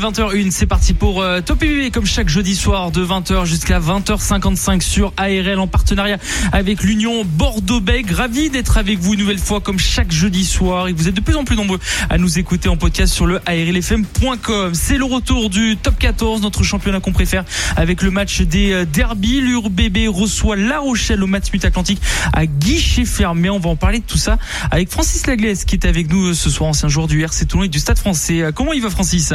20h01, 0.00 0.50
c'est 0.50 0.64
parti 0.64 0.94
pour 0.94 1.20
euh, 1.20 1.42
Top 1.42 1.62
UBB 1.62 1.92
comme 1.92 2.06
chaque 2.06 2.30
jeudi 2.30 2.56
soir 2.56 2.90
de 2.90 3.04
20h 3.04 3.44
jusqu'à 3.44 3.78
20h55 3.80 4.80
sur 4.80 5.12
ARL 5.18 5.58
en 5.58 5.66
partenariat 5.66 6.16
avec 6.52 6.82
l'Union 6.82 7.22
Bordeaux-Bègles. 7.22 8.14
Ravi 8.14 8.48
d'être 8.48 8.78
avec 8.78 8.98
vous 8.98 9.12
une 9.12 9.20
nouvelle 9.20 9.38
fois 9.38 9.60
comme 9.60 9.78
chaque 9.78 10.10
jeudi 10.10 10.46
soir 10.46 10.88
et 10.88 10.94
vous 10.94 11.06
êtes 11.06 11.14
de 11.14 11.20
plus 11.20 11.36
en 11.36 11.44
plus 11.44 11.54
nombreux 11.54 11.78
à 12.08 12.16
nous 12.16 12.38
écouter 12.38 12.70
en 12.70 12.78
podcast 12.78 13.12
sur 13.12 13.26
le 13.26 13.40
ARLFM.com. 13.44 14.74
C'est 14.74 14.96
le 14.96 15.04
retour 15.04 15.50
du 15.50 15.76
Top 15.76 15.98
14, 15.98 16.40
notre 16.40 16.62
championnat 16.62 17.00
qu'on 17.00 17.12
préfère 17.12 17.44
avec 17.76 18.00
le 18.00 18.10
match 18.10 18.40
des 18.40 18.72
euh, 18.72 18.84
derbies. 18.86 19.42
L'URBB 19.42 20.08
reçoit 20.08 20.56
La 20.56 20.78
Rochelle 20.78 21.22
au 21.22 21.26
match 21.26 21.48
Atlantique 21.62 22.00
à 22.32 22.46
guichet 22.46 23.04
fermé. 23.04 23.50
On 23.50 23.58
va 23.58 23.68
en 23.68 23.76
parler 23.76 23.98
de 23.98 24.06
tout 24.06 24.16
ça 24.16 24.38
avec 24.70 24.90
Francis 24.90 25.26
Laglaise 25.26 25.66
qui 25.66 25.74
est 25.74 25.84
avec 25.84 26.10
nous 26.10 26.28
euh, 26.28 26.34
ce 26.34 26.48
soir, 26.48 26.70
ancien 26.70 26.88
joueur 26.88 27.06
du 27.06 27.22
RC 27.22 27.44
Toulon 27.44 27.64
et 27.64 27.68
du 27.68 27.80
Stade 27.80 27.98
français. 27.98 28.46
Comment 28.54 28.72
il 28.72 28.80
va 28.80 28.88
Francis? 28.88 29.34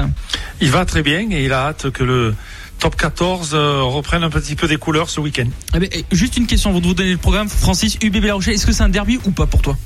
Il 0.61 0.71
va 0.71 0.85
très 0.85 1.03
bien 1.03 1.29
et 1.31 1.45
il 1.45 1.53
a 1.53 1.67
hâte 1.67 1.89
que 1.91 2.03
le 2.03 2.35
top 2.79 2.95
14 2.95 3.51
euh, 3.53 3.81
reprenne 3.83 4.23
un 4.23 4.29
petit 4.29 4.55
peu 4.55 4.67
des 4.67 4.77
couleurs 4.77 5.09
ce 5.09 5.19
week-end. 5.19 5.47
Eh 5.73 5.79
ben, 5.79 5.89
eh, 5.91 6.05
juste 6.11 6.37
une 6.37 6.47
question 6.47 6.69
avant 6.69 6.79
de 6.79 6.87
vous 6.87 6.93
donner 6.93 7.11
le 7.11 7.17
programme. 7.17 7.49
Francis, 7.49 7.97
UBB 8.01 8.25
La 8.25 8.33
Rochelle, 8.33 8.53
est-ce 8.53 8.65
que 8.65 8.71
c'est 8.71 8.83
un 8.83 8.89
derby 8.89 9.19
ou 9.25 9.31
pas 9.31 9.45
pour 9.45 9.61
toi? 9.61 9.77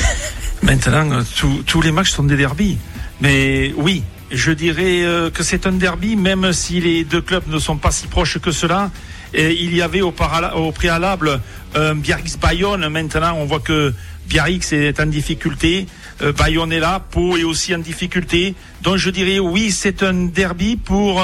Maintenant, 0.62 1.10
euh, 1.12 1.22
tous 1.66 1.82
les 1.82 1.92
matchs 1.92 2.10
sont 2.10 2.24
des 2.24 2.36
derbys. 2.36 2.78
Mais 3.20 3.72
oui, 3.76 4.02
je 4.30 4.52
dirais 4.52 5.02
euh, 5.02 5.30
que 5.30 5.42
c'est 5.42 5.66
un 5.66 5.72
derby, 5.72 6.16
même 6.16 6.52
si 6.52 6.80
les 6.80 7.04
deux 7.04 7.20
clubs 7.20 7.46
ne 7.48 7.58
sont 7.58 7.76
pas 7.76 7.90
si 7.90 8.06
proches 8.06 8.38
que 8.38 8.50
cela. 8.50 8.90
Et 9.34 9.52
il 9.52 9.74
y 9.74 9.82
avait 9.82 10.00
au, 10.00 10.14
au 10.54 10.72
préalable 10.72 11.40
un 11.74 11.94
Biarritz-Bayonne. 11.94 12.88
Maintenant, 12.88 13.36
on 13.36 13.44
voit 13.44 13.60
que 13.60 13.92
Biarritz 14.26 14.72
est 14.72 15.00
en 15.00 15.06
difficulté. 15.06 15.86
Euh, 16.20 16.32
Bayonne 16.32 16.72
est 16.72 16.80
là, 16.80 17.00
Pau 17.10 17.36
est 17.36 17.44
aussi 17.44 17.74
en 17.74 17.78
difficulté. 17.78 18.54
Donc 18.82 18.96
je 18.96 19.10
dirais 19.10 19.38
oui, 19.38 19.70
c'est 19.70 20.02
un 20.02 20.14
derby 20.26 20.76
pour 20.76 21.22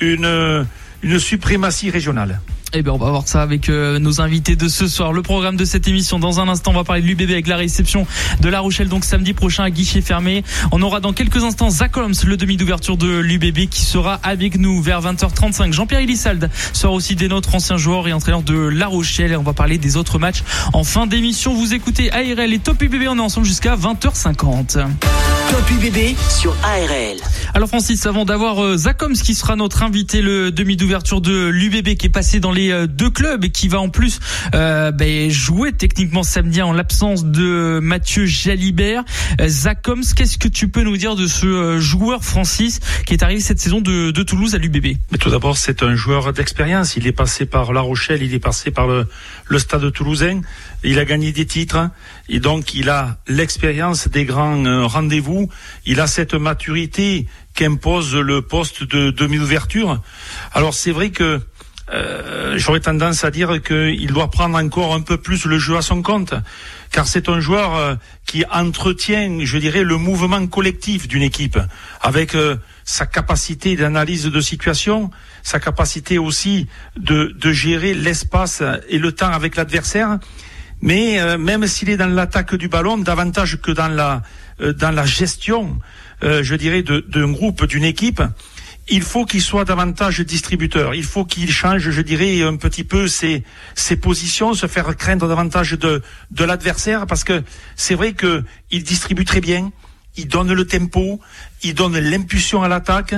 une, 0.00 0.66
une 1.02 1.18
suprématie 1.18 1.90
régionale. 1.90 2.40
Eh 2.74 2.82
bien, 2.82 2.92
on 2.92 2.98
va 2.98 3.08
voir 3.08 3.26
ça 3.26 3.40
avec 3.40 3.70
euh, 3.70 3.98
nos 3.98 4.20
invités 4.20 4.54
de 4.54 4.68
ce 4.68 4.88
soir. 4.88 5.14
Le 5.14 5.22
programme 5.22 5.56
de 5.56 5.64
cette 5.64 5.88
émission. 5.88 6.18
Dans 6.18 6.38
un 6.38 6.48
instant, 6.48 6.72
on 6.72 6.74
va 6.74 6.84
parler 6.84 7.00
de 7.00 7.06
l'UBB 7.06 7.30
avec 7.30 7.46
la 7.46 7.56
réception 7.56 8.06
de 8.40 8.48
La 8.50 8.60
Rochelle, 8.60 8.88
donc 8.88 9.06
samedi 9.06 9.32
prochain 9.32 9.64
à 9.64 9.70
guichet 9.70 10.02
fermé. 10.02 10.44
On 10.70 10.82
aura 10.82 11.00
dans 11.00 11.14
quelques 11.14 11.42
instants 11.44 11.70
Zach 11.70 11.96
Holmes, 11.96 12.14
le 12.26 12.36
demi 12.36 12.58
d'ouverture 12.58 12.98
de 12.98 13.20
l'UBB, 13.20 13.70
qui 13.70 13.80
sera 13.80 14.20
avec 14.22 14.58
nous 14.58 14.82
vers 14.82 15.00
20h35. 15.00 15.72
Jean-Pierre 15.72 16.00
Elissalde 16.00 16.50
sera 16.74 16.92
aussi 16.92 17.16
des 17.16 17.28
nôtres, 17.28 17.54
anciens 17.54 17.78
joueurs 17.78 18.06
et 18.06 18.12
entraîneur 18.12 18.42
de 18.42 18.54
La 18.54 18.86
Rochelle. 18.86 19.32
Et 19.32 19.36
on 19.36 19.42
va 19.42 19.54
parler 19.54 19.78
des 19.78 19.96
autres 19.96 20.18
matchs 20.18 20.42
en 20.74 20.84
fin 20.84 21.06
d'émission. 21.06 21.54
Vous 21.54 21.72
écoutez 21.72 22.12
ARL 22.12 22.52
et 22.52 22.58
Top 22.58 22.82
UBB. 22.82 23.04
On 23.08 23.16
est 23.16 23.20
ensemble 23.20 23.46
jusqu'à 23.46 23.76
20h50. 23.76 24.72
Top 24.74 25.70
UBB 25.70 26.14
sur 26.28 26.54
ARL. 26.62 27.16
Alors 27.54 27.68
Francis, 27.70 28.04
avant 28.04 28.26
d'avoir 28.26 28.62
euh, 28.62 28.76
Zach 28.76 29.02
Holmes 29.02 29.14
qui 29.14 29.34
sera 29.34 29.56
notre 29.56 29.82
invité, 29.82 30.20
le 30.20 30.52
demi 30.52 30.76
d'ouverture 30.76 31.22
de 31.22 31.46
l'UBB 31.46 31.94
qui 31.94 32.06
est 32.06 32.10
passé 32.10 32.40
dans 32.40 32.52
les 32.52 32.57
euh, 32.58 32.86
deux 32.86 33.10
clubs 33.10 33.44
et 33.44 33.50
qui 33.50 33.68
va 33.68 33.80
en 33.80 33.88
plus 33.88 34.20
euh, 34.54 34.90
ben, 34.90 35.30
jouer 35.30 35.72
techniquement 35.72 36.22
samedi 36.22 36.60
en 36.60 36.72
l'absence 36.72 37.24
de 37.24 37.78
Mathieu 37.80 38.26
Jalibert. 38.26 39.04
Euh, 39.40 39.48
Zach 39.48 39.86
qu'est-ce 40.16 40.38
que 40.38 40.48
tu 40.48 40.68
peux 40.68 40.82
nous 40.82 40.96
dire 40.96 41.16
de 41.16 41.26
ce 41.26 41.78
joueur 41.78 42.24
Francis 42.24 42.80
qui 43.06 43.14
est 43.14 43.22
arrivé 43.22 43.40
cette 43.40 43.60
saison 43.60 43.80
de, 43.80 44.10
Toulouse 44.28 44.54
à 44.54 44.58
l'UBB 44.58 44.98
tout 45.20 45.30
d'abord, 45.30 45.56
c'est 45.56 45.82
un 45.82 45.94
joueur 45.94 46.32
d'expérience. 46.32 46.96
Il 46.96 47.06
est 47.06 47.12
passé 47.12 47.46
par 47.46 47.72
La 47.72 47.80
Rochelle, 47.80 48.22
il 48.22 48.34
est 48.34 48.40
passé 48.40 48.70
par 48.70 48.86
le, 48.86 49.06
le 49.46 49.58
Stade 49.58 49.90
toulousain. 49.92 50.40
Il 50.84 50.98
a 50.98 51.04
gagné 51.04 51.32
des 51.32 51.46
titres 51.46 51.90
et 52.28 52.40
donc 52.40 52.74
il 52.74 52.88
a 52.90 53.18
l'expérience 53.26 54.08
des 54.08 54.24
grands 54.24 54.86
rendez-vous. 54.86 55.48
Il 55.86 56.00
a 56.00 56.06
cette 56.06 56.34
maturité 56.34 57.26
qu'impose 57.54 58.14
le 58.14 58.42
poste 58.42 58.84
de 58.84 59.10
demi-ouverture. 59.10 60.00
Alors 60.52 60.74
c'est 60.74 60.92
vrai 60.92 61.10
que 61.10 61.40
euh, 61.92 62.58
j'aurais 62.58 62.80
tendance 62.80 63.24
à 63.24 63.30
dire 63.30 63.62
qu'il 63.62 64.08
doit 64.08 64.30
prendre 64.30 64.58
encore 64.58 64.94
un 64.94 65.00
peu 65.00 65.16
plus 65.16 65.46
le 65.46 65.58
jeu 65.58 65.76
à 65.76 65.82
son 65.82 66.02
compte, 66.02 66.34
car 66.90 67.06
c'est 67.06 67.28
un 67.28 67.40
joueur 67.40 67.76
euh, 67.76 67.94
qui 68.26 68.44
entretient, 68.52 69.38
je 69.42 69.58
dirais, 69.58 69.84
le 69.84 69.96
mouvement 69.96 70.46
collectif 70.46 71.08
d'une 71.08 71.22
équipe, 71.22 71.58
avec 72.02 72.34
euh, 72.34 72.56
sa 72.84 73.06
capacité 73.06 73.76
d'analyse 73.76 74.24
de 74.24 74.40
situation, 74.40 75.10
sa 75.42 75.60
capacité 75.60 76.18
aussi 76.18 76.66
de, 76.98 77.34
de 77.38 77.52
gérer 77.52 77.94
l'espace 77.94 78.62
et 78.88 78.98
le 78.98 79.12
temps 79.12 79.30
avec 79.30 79.56
l'adversaire. 79.56 80.18
Mais 80.80 81.18
même 81.38 81.66
s'il 81.66 81.90
est 81.90 81.96
dans 81.96 82.06
l'attaque 82.06 82.54
du 82.54 82.68
ballon, 82.68 82.98
davantage 82.98 83.60
que 83.60 83.72
dans 83.72 83.88
la 83.88 84.22
dans 84.60 84.92
la 84.92 85.04
gestion, 85.04 85.80
je 86.22 86.54
dirais, 86.54 86.82
d'un 86.82 87.32
groupe, 87.32 87.66
d'une 87.66 87.82
équipe, 87.82 88.22
il 88.90 89.02
faut 89.02 89.24
qu'il 89.24 89.42
soit 89.42 89.64
davantage 89.64 90.20
distributeur. 90.20 90.94
Il 90.94 91.04
faut 91.04 91.24
qu'il 91.24 91.50
change, 91.50 91.90
je 91.90 92.00
dirais, 92.00 92.42
un 92.42 92.56
petit 92.56 92.84
peu 92.84 93.06
ses, 93.06 93.44
positions, 94.00 94.54
se 94.54 94.66
faire 94.66 94.96
craindre 94.96 95.28
davantage 95.28 95.72
de, 95.72 96.02
l'adversaire, 96.38 97.06
parce 97.06 97.24
que 97.24 97.42
c'est 97.76 97.94
vrai 97.94 98.14
qu'il 98.14 98.82
distribue 98.82 99.24
très 99.24 99.40
bien, 99.40 99.70
il 100.16 100.28
donne 100.28 100.52
le 100.52 100.66
tempo, 100.66 101.20
il 101.62 101.74
donne 101.74 101.98
l'impulsion 101.98 102.62
à 102.62 102.68
l'attaque, 102.68 103.14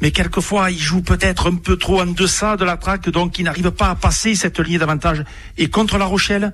mais 0.00 0.10
quelquefois 0.10 0.70
il 0.70 0.78
joue 0.78 1.02
peut-être 1.02 1.50
un 1.50 1.56
peu 1.56 1.76
trop 1.76 2.00
en 2.00 2.06
deçà 2.06 2.56
de 2.56 2.64
l'attaque, 2.64 3.08
donc 3.10 3.38
il 3.38 3.44
n'arrive 3.44 3.70
pas 3.70 3.90
à 3.90 3.94
passer 3.94 4.34
cette 4.34 4.58
ligne 4.58 4.78
d'avantage. 4.78 5.24
Et 5.58 5.68
contre 5.68 5.98
La 5.98 6.06
Rochelle, 6.06 6.52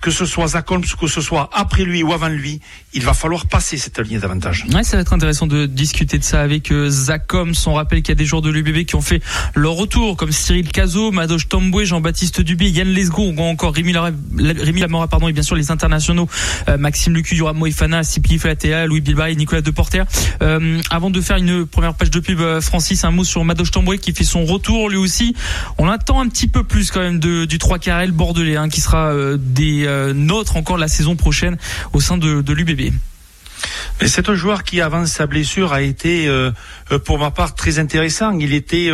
que 0.00 0.10
ce 0.10 0.24
soit 0.24 0.48
Zach 0.48 0.70
Holmes, 0.70 0.84
que 0.98 1.06
ce 1.06 1.20
soit 1.20 1.50
après 1.52 1.84
lui 1.84 2.02
ou 2.02 2.12
avant 2.12 2.28
lui, 2.28 2.60
il 2.92 3.02
va 3.02 3.14
falloir 3.14 3.46
passer 3.46 3.76
cette 3.76 3.98
ligne 4.00 4.18
d'avantage. 4.18 4.66
Ouais, 4.72 4.82
ça 4.82 4.96
va 4.96 5.02
être 5.02 5.12
intéressant 5.12 5.46
de 5.46 5.66
discuter 5.66 6.18
de 6.18 6.24
ça 6.24 6.40
avec 6.40 6.72
euh, 6.72 6.88
Zach 6.90 7.32
Holmes. 7.32 7.54
On 7.66 7.74
rappelle 7.74 8.02
qu'il 8.02 8.10
y 8.10 8.16
a 8.16 8.16
des 8.16 8.24
joueurs 8.24 8.42
de 8.42 8.50
l'UBB 8.50 8.84
qui 8.84 8.96
ont 8.96 9.00
fait 9.00 9.22
leur 9.54 9.72
retour, 9.72 10.16
comme 10.16 10.32
Cyril 10.32 10.68
Cazot, 10.70 11.12
Madoche 11.12 11.48
Tomboué, 11.48 11.86
Jean-Baptiste 11.86 12.40
Dubé, 12.40 12.68
Yann 12.70 12.88
Lesgo, 12.88 13.32
encore 13.38 13.74
Rémi, 13.74 13.92
Lamora, 13.92 15.08
pardon, 15.08 15.28
et 15.28 15.32
bien 15.32 15.42
sûr 15.42 15.56
les 15.56 15.70
internationaux, 15.70 16.28
euh, 16.68 16.78
Maxime 16.78 17.14
Lucu, 17.14 17.36
Yoram 17.36 17.56
Moïfana, 17.56 18.02
Sipli 18.02 18.38
Flatea, 18.38 18.86
Louis 18.86 19.00
Bilbao 19.00 19.26
et 19.26 19.36
Nicolas 19.36 19.62
Deporter. 19.62 20.04
Euh, 20.42 20.80
avant 20.90 21.10
de 21.10 21.20
faire 21.20 21.36
une 21.36 21.66
première 21.66 21.94
page 21.94 22.10
de 22.10 22.20
pub, 22.20 22.40
euh, 22.40 22.60
Francis, 22.60 23.04
un 23.04 23.10
mot 23.10 23.24
sur 23.24 23.44
Madoche 23.44 23.70
Tomboué 23.70 23.98
qui 23.98 24.12
fait 24.12 24.24
son 24.24 24.44
retour 24.44 24.88
lui 24.88 24.96
aussi. 24.96 25.34
On 25.78 25.88
attend 25.88 26.20
un 26.20 26.28
petit 26.28 26.48
peu 26.48 26.64
plus 26.64 26.90
quand 26.90 27.00
même 27.00 27.20
de, 27.20 27.44
du 27.44 27.58
3 27.58 27.78
carrel 27.78 28.12
bordelais, 28.12 28.56
hein, 28.56 28.68
qui 28.68 28.80
sera 28.80 29.12
des 29.36 29.84
euh, 29.86 30.12
nôtres 30.12 30.56
encore 30.56 30.78
la 30.78 30.88
saison 30.88 31.16
prochaine 31.16 31.56
au 31.92 32.00
sein 32.00 32.16
de, 32.16 32.40
de 32.40 32.52
l'UBB. 32.52 32.79
Mais 34.00 34.08
c'est 34.08 34.28
un 34.28 34.34
joueur 34.34 34.64
qui, 34.64 34.80
avant 34.80 35.04
sa 35.04 35.26
blessure, 35.26 35.72
a 35.72 35.82
été, 35.82 36.26
euh, 36.26 36.50
euh, 36.90 36.98
pour 36.98 37.18
ma 37.18 37.30
part, 37.30 37.54
très 37.54 37.78
intéressant. 37.78 38.38
Il 38.38 38.54
était 38.54 38.90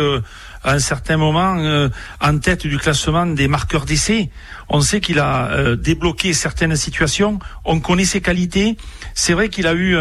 à 0.63 0.73
un 0.73 0.79
certain 0.79 1.15
moment 1.15 1.89
en 2.19 2.37
tête 2.39 2.67
du 2.67 2.77
classement 2.77 3.25
des 3.25 3.47
marqueurs 3.47 3.85
d'essai. 3.85 4.29
On 4.67 4.81
sait 4.81 4.99
qu'il 4.99 5.19
a 5.19 5.75
débloqué 5.77 6.33
certaines 6.33 6.75
situations. 6.75 7.39
On 7.63 7.79
connaît 7.79 8.03
ses 8.03 8.19
qualités. 8.19 8.75
C'est 9.13 9.33
vrai 9.33 9.47
qu'il 9.47 9.67
a 9.67 9.73
eu 9.73 9.95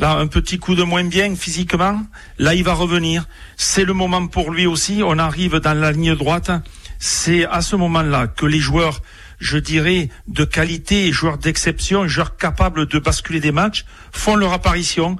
un 0.00 0.26
petit 0.28 0.58
coup 0.58 0.74
de 0.74 0.82
moins 0.82 1.04
bien 1.04 1.34
physiquement. 1.36 2.00
Là, 2.38 2.54
il 2.54 2.64
va 2.64 2.72
revenir. 2.72 3.26
C'est 3.56 3.84
le 3.84 3.92
moment 3.92 4.26
pour 4.28 4.50
lui 4.50 4.66
aussi. 4.66 5.02
On 5.04 5.18
arrive 5.18 5.56
dans 5.56 5.78
la 5.78 5.92
ligne 5.92 6.14
droite. 6.14 6.50
C'est 6.98 7.44
à 7.44 7.60
ce 7.60 7.76
moment-là 7.76 8.28
que 8.28 8.46
les 8.46 8.58
joueurs 8.58 9.02
je 9.38 9.58
dirais, 9.58 10.08
de 10.26 10.44
qualité, 10.44 11.12
joueurs 11.12 11.38
d'exception, 11.38 12.06
joueurs 12.06 12.36
capables 12.36 12.86
de 12.86 12.98
basculer 12.98 13.40
des 13.40 13.52
matchs, 13.52 13.84
font 14.12 14.36
leur 14.36 14.52
apparition. 14.52 15.16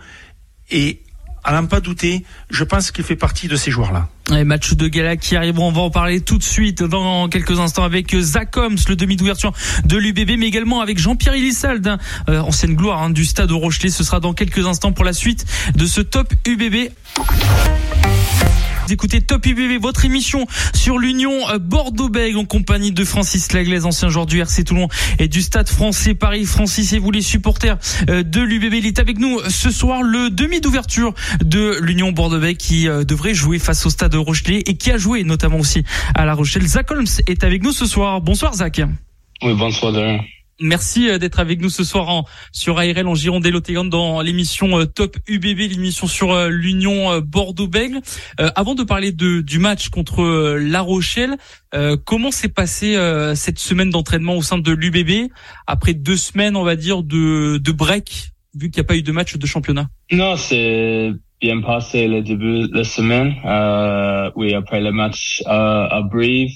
Et 0.71 1.03
à 1.45 1.53
n'en 1.53 1.67
pas 1.67 1.81
douter, 1.81 2.25
je 2.51 2.65
pense 2.65 2.91
qu'il 2.91 3.05
fait 3.05 3.17
partie 3.17 3.49
de 3.49 3.57
ces 3.57 3.71
joueurs-là. 3.71 4.09
Les 4.31 4.45
matchs 4.45 4.75
de 4.75 4.87
gala 4.89 5.17
qui 5.17 5.37
arrivent, 5.37 5.59
on 5.59 5.73
va 5.73 5.81
en 5.81 5.91
parler 5.91 6.21
tout 6.21 6.37
de 6.37 6.43
suite 6.43 6.83
dans 6.83 7.29
quelques 7.29 7.59
instants 7.59 7.85
avec 7.85 8.15
Zach 8.19 8.55
Holmes, 8.57 8.77
le 8.89 8.97
demi 8.97 9.17
d'ouverture 9.17 9.53
de 9.85 9.97
l'UBB, 9.97 10.39
mais 10.39 10.47
également 10.47 10.81
avec 10.81 10.99
Jean-Pierre 10.99 11.35
Elissalde, 11.35 11.87
hein, 11.87 11.99
euh, 12.29 12.41
ancienne 12.41 12.75
gloire 12.75 13.03
hein, 13.03 13.11
du 13.11 13.25
stade 13.25 13.51
Rochelet. 13.51 13.89
Ce 13.89 14.05
sera 14.05 14.21
dans 14.21 14.35
quelques 14.35 14.67
instants 14.67 14.93
pour 14.93 15.05
la 15.05 15.15
suite 15.15 15.47
de 15.75 15.87
ce 15.87 16.03
top 16.03 16.35
UBB 16.47 16.91
écoutez 18.91 19.21
Top 19.21 19.45
UBB, 19.45 19.81
votre 19.81 20.05
émission 20.05 20.47
sur 20.75 20.99
l'Union 20.99 21.33
euh, 21.51 21.59
Bordeaux-Bègles 21.59 22.39
en 22.39 22.45
compagnie 22.45 22.93
de 22.93 23.05
Francis 23.05 23.53
Laglaise, 23.53 23.85
ancien 23.85 24.09
joueur 24.09 24.27
du 24.27 24.41
RC 24.41 24.65
Toulon 24.65 24.89
et 25.19 25.29
du 25.29 25.43
Stade 25.43 25.69
français 25.69 26.15
Paris. 26.15 26.45
Francis 26.47 26.93
et 26.93 26.99
vous 26.99 27.11
les 27.11 27.23
supporters 27.23 27.79
euh, 28.09 28.23
de 28.23 28.41
l'UBB, 28.41 28.75
il 28.75 28.87
est 28.87 28.99
avec 28.99 29.19
nous 29.19 29.41
ce 29.49 29.71
soir 29.71 30.03
le 30.03 30.31
demi 30.31 30.61
d'ouverture 30.61 31.13
de 31.45 31.79
l'Union 31.83 32.13
Bordeaux-Bègles 32.13 32.59
qui 32.59 32.89
euh, 32.89 33.05
devrait 33.05 33.35
jouer 33.35 33.59
face 33.59 33.85
au 33.85 33.91
Stade 33.91 34.15
Rochelet 34.15 34.63
et 34.67 34.77
qui 34.77 34.91
a 34.91 34.97
joué 34.97 35.25
notamment 35.25 35.59
aussi 35.59 35.85
à 36.15 36.25
La 36.25 36.35
Rochelle. 36.35 36.67
Zach 36.67 36.91
Holmes 36.91 37.07
est 37.27 37.45
avec 37.45 37.63
nous 37.63 37.73
ce 37.73 37.87
soir. 37.87 38.21
Bonsoir 38.21 38.55
Zach. 38.55 38.81
Oui, 39.43 39.55
bonsoir 39.55 39.93
Merci 40.61 41.09
euh, 41.09 41.19
d'être 41.19 41.39
avec 41.39 41.61
nous 41.61 41.71
ce 41.71 41.85
soir 41.85 42.09
en, 42.09 42.25
sur 42.53 42.79
ARL 42.79 43.07
en 43.07 43.15
Gironde 43.15 43.47
et 43.47 43.53
dans 43.89 44.21
l'émission 44.23 44.81
euh, 44.81 44.87
Top 44.87 45.17
UBB, 45.29 45.71
l'émission 45.71 46.07
sur 46.07 46.33
euh, 46.33 46.49
l'Union 46.49 47.21
Bordeaux-Bègles. 47.21 48.01
avant 48.57 48.75
de 48.75 48.83
parler 48.83 49.13
de, 49.13 49.41
du 49.41 49.59
match 49.59 49.89
contre 49.89 50.57
La 50.59 50.81
Rochelle, 50.81 51.37
comment 52.05 52.31
s'est 52.31 52.49
passée 52.49 52.97
cette 53.35 53.59
semaine 53.59 53.91
d'entraînement 53.91 54.37
au 54.37 54.43
sein 54.43 54.59
de 54.59 54.73
l'UBB 54.73 55.31
après 55.67 55.95
deux 55.95 56.17
semaines, 56.17 56.57
on 56.57 56.65
va 56.65 56.77
dire, 56.77 57.03
de, 57.03 57.59
de 57.59 57.73
break, 57.73 58.31
vu 58.55 58.71
qu'il 58.71 58.81
n'y 58.81 58.85
a 58.85 58.89
pas 58.89 58.97
eu 58.97 59.03
de 59.03 59.13
match 59.13 59.37
de 59.37 59.47
championnat? 59.47 59.89
Non, 60.13 60.37
c'est 60.37 61.13
bien 61.41 61.61
passé 61.61 62.09
le 62.09 62.23
début 62.23 62.69
de 62.69 62.77
la 62.77 62.85
semaine. 62.85 63.35
oui, 64.37 64.55
après 64.55 64.81
le 64.81 64.93
match 64.93 65.43
à 65.47 66.01
Brive. 66.11 66.51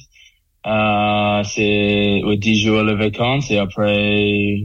Euh, 0.65 1.43
c'est 1.45 2.23
aux 2.23 2.35
10 2.37 2.61
jours 2.61 2.85
de 2.85 2.93
vacances 2.93 3.51
et 3.51 3.59
après 3.59 4.65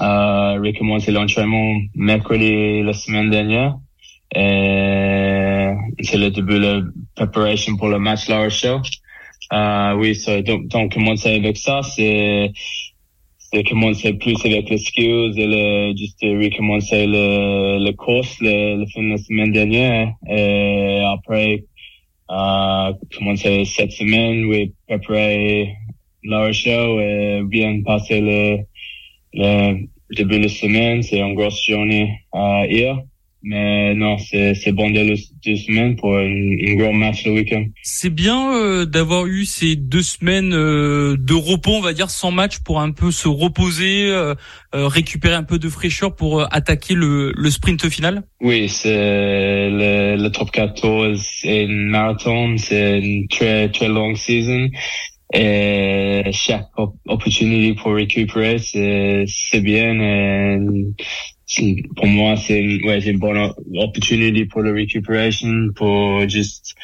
euh, 0.00 0.60
recommencer 0.60 1.10
l'entraînement 1.10 1.80
mercredi 1.96 2.82
la 2.82 2.92
semaine 2.92 3.30
dernière. 3.30 3.76
C'est 4.34 6.16
le 6.18 6.30
début 6.30 6.54
de 6.54 6.58
la 6.58 6.82
préparation 7.14 7.76
pour 7.76 7.88
le 7.88 7.98
match 7.98 8.28
La 8.28 8.38
Rochelle. 8.38 8.80
Euh, 9.52 9.94
oui, 9.96 10.14
so, 10.14 10.40
donc, 10.40 10.68
donc 10.68 10.94
commencer 10.94 11.34
avec 11.34 11.56
ça, 11.58 11.82
c'est 11.82 12.52
c'est 13.38 13.64
commencer 13.64 14.14
plus 14.14 14.36
avec 14.46 14.70
les 14.70 14.78
skills 14.78 15.34
et 15.36 15.46
le, 15.46 15.94
juste 15.94 16.22
recommencer 16.22 17.06
le, 17.06 17.84
le 17.84 17.92
course 17.92 18.40
le, 18.40 18.78
le 18.78 18.86
fin 18.86 19.02
de 19.02 19.10
la 19.10 19.18
semaine 19.18 19.52
dernière. 19.52 20.14
Et 20.26 21.02
après, 21.04 21.64
uh, 22.32 22.94
commencer 23.14 23.64
cette 23.64 23.92
semaine, 23.92 24.46
oui, 24.46 24.72
préparer 24.88 25.76
la 26.24 26.52
show 26.52 27.00
et 27.00 27.42
bien 27.44 27.82
passer 27.82 28.20
le, 28.20 28.58
le 29.34 29.86
début 30.16 30.40
de 30.40 30.48
semaine. 30.48 31.02
C'est 31.02 31.20
une 31.20 31.34
grosse 31.34 31.62
journée 31.64 32.20
uh, 32.34 32.66
hier. 32.68 32.98
Mais 33.42 33.94
non, 33.94 34.18
c'est 34.18 34.54
c'est 34.54 34.70
bon 34.72 34.90
de 34.90 35.14
deux 35.44 35.56
semaines 35.56 35.96
pour 35.96 36.16
un 36.16 36.74
gros 36.76 36.92
match 36.92 37.24
le 37.26 37.32
week-end. 37.32 37.64
C'est 37.82 38.10
bien 38.10 38.54
euh, 38.54 38.84
d'avoir 38.84 39.26
eu 39.26 39.44
ces 39.44 39.74
deux 39.74 40.02
semaines 40.02 40.54
euh, 40.54 41.16
de 41.18 41.34
repos, 41.34 41.72
on 41.72 41.80
va 41.80 41.92
dire, 41.92 42.10
sans 42.10 42.30
match 42.30 42.58
pour 42.60 42.80
un 42.80 42.92
peu 42.92 43.10
se 43.10 43.26
reposer, 43.26 44.10
euh, 44.10 44.34
récupérer 44.72 45.34
un 45.34 45.42
peu 45.42 45.58
de 45.58 45.68
fraîcheur 45.68 46.14
pour 46.14 46.42
attaquer 46.54 46.94
le, 46.94 47.32
le 47.34 47.50
sprint 47.50 47.88
final? 47.88 48.22
Oui, 48.40 48.68
c'est 48.68 49.68
le, 49.70 50.16
le 50.16 50.30
top 50.30 50.52
14 50.52 51.40
et 51.44 51.62
une 51.62 51.88
marathon, 51.88 52.56
c'est 52.58 53.00
une 53.00 53.26
très 53.26 53.70
très 53.70 53.88
longue 53.88 54.16
saison 54.16 54.68
et 55.32 56.22
chaque 56.32 56.68
opportunité 56.76 57.74
pour 57.74 57.94
récupérer 57.94 58.58
c'est 58.58 59.24
c'est 59.26 59.62
bien 59.62 59.98
et 59.98 60.58
pour 61.96 62.06
moi, 62.06 62.36
c'est 62.36 62.60
ouais, 62.84 63.00
une 63.00 63.18
bonne 63.18 63.52
opportunité 63.74 64.46
pour 64.46 64.62
la 64.62 64.72
récupération, 64.72 65.68
pour 65.74 66.28
juste 66.28 66.74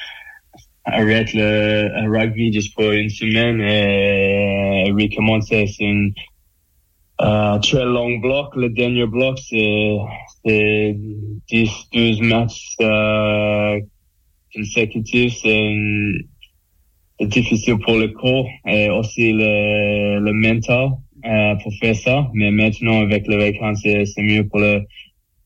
arrêter 0.85 1.39
le 1.39 2.11
rugby 2.11 2.53
juste 2.53 2.75
pour 2.75 2.91
une 2.91 3.11
semaine 3.11 3.61
et 3.61 4.91
recommencer. 4.91 5.67
C'est 5.67 5.87
un 7.21 7.57
uh, 7.57 7.61
très 7.61 7.85
long 7.85 8.19
bloc. 8.19 8.55
Le 8.57 8.71
dernier 8.71 9.07
bloc, 9.07 9.39
c'est, 9.39 9.97
c'est 10.45 10.97
10, 11.49 11.71
12 11.93 12.21
matchs 12.23 12.77
uh, 12.81 13.81
consécutifs. 14.55 15.35
C'est, 15.43 15.77
difficile 17.21 17.79
pour 17.79 17.97
le 17.97 18.09
corps 18.09 18.47
et 18.65 18.91
aussi 18.91 19.33
le, 19.33 20.21
le 20.21 20.33
mental. 20.33 20.91
Euh, 21.25 21.55
pour 21.63 21.73
faire 21.81 21.97
ça. 21.97 22.31
Mais 22.35 22.51
maintenant, 22.51 23.01
avec 23.01 23.27
le 23.27 23.37
vacances, 23.37 23.81
c'est 23.83 24.23
mieux 24.23 24.47
pour 24.47 24.61
le 24.61 24.83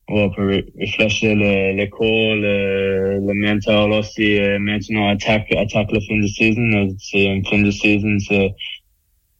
pour 0.05 0.35
réfléchir 0.77 1.35
le, 1.35 1.75
le 1.75 1.85
corps, 1.87 2.35
le, 2.35 3.19
le 3.25 3.33
mental 3.33 3.91
aussi. 3.93 4.37
Euh, 4.37 4.59
maintenant, 4.59 5.07
attaque, 5.07 5.51
attaque 5.55 5.91
la 5.91 5.99
fin 6.01 6.17
de 6.17 6.27
saison. 6.27 6.95
C'est 6.99 7.25
une 7.25 7.45
fin 7.45 7.59
de 7.59 7.71
saison, 7.71 8.17
c'est 8.19 8.51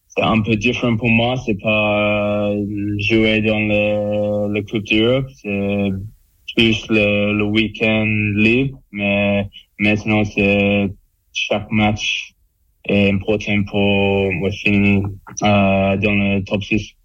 c'est 0.07 0.23
un 0.23 0.41
peu 0.41 0.55
différent 0.55 0.95
pour 0.97 1.09
moi. 1.09 1.35
C'est 1.45 1.59
pas 1.61 2.49
euh, 2.51 2.65
jouer 2.99 3.41
dans 3.41 3.59
le, 3.59 4.53
le 4.53 4.61
Coupe 4.63 4.85
d'Europe. 4.85 5.27
C'est 5.35 5.89
plus 6.55 6.87
le, 6.89 7.33
le 7.33 7.43
week-end 7.45 8.05
libre. 8.35 8.79
Mais 8.91 9.47
maintenant, 9.79 10.23
c'est 10.23 10.89
chaque 11.33 11.69
match 11.71 12.32
est 12.85 13.11
important 13.11 13.63
pour 13.63 14.49
finir 14.61 15.03
euh, 15.41 15.97
dans 15.97 16.11
le 16.11 16.43
top 16.43 16.63
6. 16.63 16.95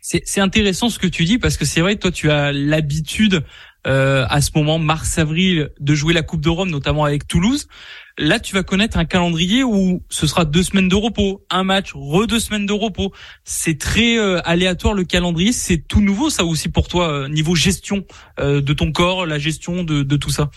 C'est 0.00 0.40
intéressant 0.40 0.90
ce 0.90 0.98
que 0.98 1.06
tu 1.06 1.24
dis 1.24 1.38
parce 1.38 1.56
que 1.56 1.64
c'est 1.64 1.80
vrai, 1.80 1.96
toi 1.96 2.10
tu 2.10 2.30
as 2.30 2.52
l'habitude 2.52 3.42
euh, 3.86 4.26
à 4.28 4.42
ce 4.42 4.50
moment 4.54 4.78
mars-avril 4.78 5.70
de 5.80 5.94
jouer 5.94 6.12
la 6.12 6.22
Coupe 6.22 6.42
de 6.42 6.50
Rome, 6.50 6.70
notamment 6.70 7.04
avec 7.04 7.26
Toulouse. 7.26 7.68
Là, 8.16 8.38
tu 8.38 8.54
vas 8.54 8.62
connaître 8.62 8.96
un 8.96 9.04
calendrier 9.04 9.64
où 9.64 10.04
ce 10.08 10.28
sera 10.28 10.44
deux 10.44 10.62
semaines 10.62 10.88
de 10.88 10.94
repos, 10.94 11.44
un 11.50 11.64
match, 11.64 11.92
re 11.94 12.28
deux 12.28 12.38
semaines 12.38 12.64
de 12.64 12.72
repos. 12.72 13.12
C'est 13.42 13.76
très 13.76 14.18
euh, 14.18 14.40
aléatoire 14.44 14.94
le 14.94 15.02
calendrier. 15.02 15.52
C'est 15.52 15.78
tout 15.78 16.00
nouveau 16.00 16.30
ça 16.30 16.44
aussi 16.44 16.68
pour 16.68 16.86
toi 16.86 17.12
euh, 17.12 17.28
niveau 17.28 17.56
gestion 17.56 18.04
euh, 18.38 18.60
de 18.60 18.72
ton 18.72 18.92
corps, 18.92 19.26
la 19.26 19.40
gestion 19.40 19.82
de, 19.82 20.04
de 20.04 20.16
tout 20.16 20.30
ça. 20.30 20.50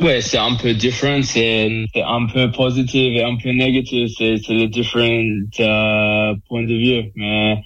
Ouais, 0.00 0.20
c'est 0.20 0.38
un 0.38 0.54
peu 0.54 0.74
différent, 0.74 1.22
c'est 1.22 1.68
un 1.96 2.26
peu 2.26 2.52
positif 2.52 3.16
et 3.16 3.22
un 3.24 3.34
peu 3.34 3.50
négatif, 3.50 4.10
c'est 4.16 4.48
les 4.48 4.68
différents 4.68 5.24
euh, 5.58 6.34
points 6.48 6.62
de 6.62 6.74
vue. 6.74 7.10
Mais 7.16 7.56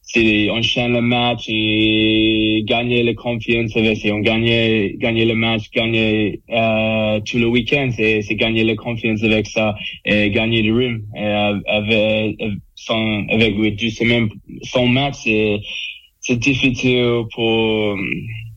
c'est 0.00 0.48
on 0.50 0.62
chaîne 0.62 0.94
le 0.94 1.02
match 1.02 1.44
et 1.48 2.62
gagner 2.66 3.02
la 3.02 3.12
confiance 3.12 3.72
c'est 3.74 4.12
on 4.12 4.20
gagne 4.20 4.96
gagner 4.96 5.26
le 5.26 5.34
match, 5.34 5.70
gagner 5.72 6.40
euh, 6.50 7.20
tout 7.20 7.38
le 7.38 7.48
week-end, 7.48 7.90
c'est 7.94 8.34
gagner 8.34 8.64
la 8.64 8.76
confiance 8.76 9.22
avec 9.22 9.46
ça 9.46 9.74
et 10.06 10.30
gagner 10.30 10.62
le 10.62 10.74
rythme. 10.74 11.02
Et 11.14 11.26
avec 11.66 12.36
sans 12.76 13.26
avec 13.28 13.58
oui, 13.58 13.72
deux 13.72 13.90
semaines 13.90 14.30
sans 14.62 14.86
match, 14.86 15.16
c'est 15.24 15.60
c'est 16.20 16.38
difficile 16.38 17.24
pour 17.34 17.98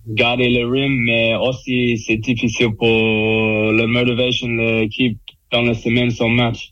garder 0.08 0.50
le 0.50 0.66
rythme, 0.68 0.94
mais 0.94 1.36
aussi 1.36 1.98
c'est 1.98 2.18
difficile 2.18 2.72
pour 2.78 3.72
la 3.74 3.88
motivation 3.88 4.48
de 4.48 4.82
l'équipe 4.82 5.20
dans 5.52 5.62
la 5.62 5.74
semaine 5.74 6.10
sans 6.10 6.30
match. 6.30 6.72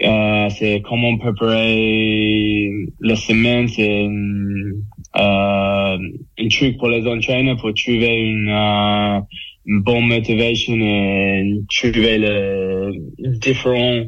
Euh, 0.00 0.48
c'est 0.48 0.80
comment 0.82 1.16
préparer 1.18 2.70
la 3.00 3.14
semaine, 3.14 3.68
c'est 3.68 4.08
euh, 4.08 5.98
un 6.38 6.48
truc 6.48 6.78
pour 6.78 6.88
les 6.88 7.06
entraîneurs 7.06 7.58
pour 7.58 7.74
trouver 7.74 8.20
une, 8.20 8.48
euh, 8.48 9.20
une 9.66 9.82
bonne 9.82 10.06
motivation 10.06 10.76
et 10.76 11.60
trouver 11.68 12.18
le 12.18 12.92
différent 13.38 14.06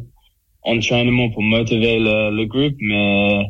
entraînement 0.63 1.29
pour 1.31 1.43
motiver 1.43 1.99
le, 1.99 2.35
le 2.35 2.47
groupe, 2.47 2.77
mais 2.81 3.45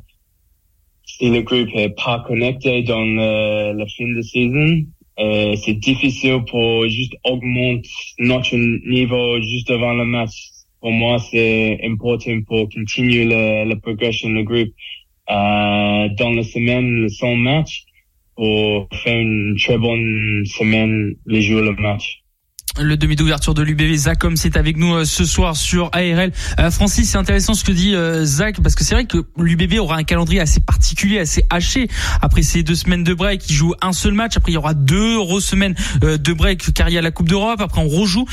si 1.05 1.31
le 1.31 1.43
groupe 1.43 1.69
est 1.75 1.95
pas 1.97 2.25
connecté 2.27 2.83
dans 2.83 3.05
le, 3.05 3.73
la 3.73 3.87
fin 3.87 4.09
de 4.09 4.23
saison, 4.23 4.85
euh, 5.21 5.55
c'est 5.57 5.75
difficile 5.75 6.41
pour 6.49 6.89
juste 6.89 7.15
augmenter 7.25 7.89
notre 8.19 8.57
niveau 8.57 9.41
juste 9.41 9.71
avant 9.71 9.95
le 9.95 10.05
match. 10.05 10.51
Pour 10.81 10.91
moi, 10.91 11.19
c'est 11.19 11.81
important 11.85 12.41
pour 12.47 12.69
continuer 12.69 13.25
la, 13.25 13.65
la 13.65 13.77
progression 13.77 14.31
du 14.31 14.45
groupe. 14.45 14.73
Euh, 15.31 16.09
dans 16.19 16.31
la 16.35 16.43
semaine 16.43 17.09
sans 17.09 17.35
match 17.35 17.85
pour 18.37 18.89
faire 18.93 19.19
une 19.19 19.57
très 19.59 19.79
bonne 19.79 20.45
semaine 20.45 21.15
les 21.25 21.41
jours 21.41 21.63
le 21.63 21.73
match 21.73 22.24
le 22.81 22.97
demi 22.97 23.16
d'ouverture 23.16 23.54
de 23.54 23.62
l'UBV. 23.62 23.97
Zach, 23.97 24.19
comme 24.19 24.37
c'est 24.37 24.57
avec 24.57 24.76
nous 24.76 24.95
euh, 24.95 25.04
ce 25.04 25.25
soir 25.25 25.57
sur 25.57 25.90
ARL. 25.93 26.33
Euh, 26.59 26.71
Francis, 26.71 27.11
c'est 27.11 27.19
intéressant 27.19 27.54
ce 27.54 27.64
que 27.64 27.73
dit 27.73 27.95
euh, 27.95 28.25
Zach, 28.25 28.61
parce 28.61 28.75
que 28.75 28.85
c'est 28.85 28.95
vrai 28.95 29.04
que 29.04 29.19
l'UBB 29.38 29.78
aura 29.78 29.97
un 29.97 30.04
calendrier 30.04 30.40
assez 30.40 30.61
particulier, 30.61 31.21
assez 31.21 31.45
haché. 31.50 31.88
Après 32.21 32.43
ces 32.43 32.62
deux 32.62 32.75
semaines 32.75 33.04
de 33.04 33.14
break, 33.14 33.49
il 33.49 33.54
joue 33.54 33.75
un 33.81 33.93
seul 33.93 34.14
match. 34.14 34.37
Après, 34.37 34.52
il 34.52 34.54
y 34.54 34.59
aura 34.59 34.75
deux 34.75 35.19
semaines 35.40 35.75
de 36.00 36.33
break 36.33 36.73
car 36.73 36.88
il 36.88 36.95
y 36.95 36.99
a 36.99 37.02
la 37.02 37.11
Coupe 37.11 37.28
d'Europe. 37.28 37.61
Après, 37.61 37.81
on 37.81 37.88
rejoue. 37.88 38.26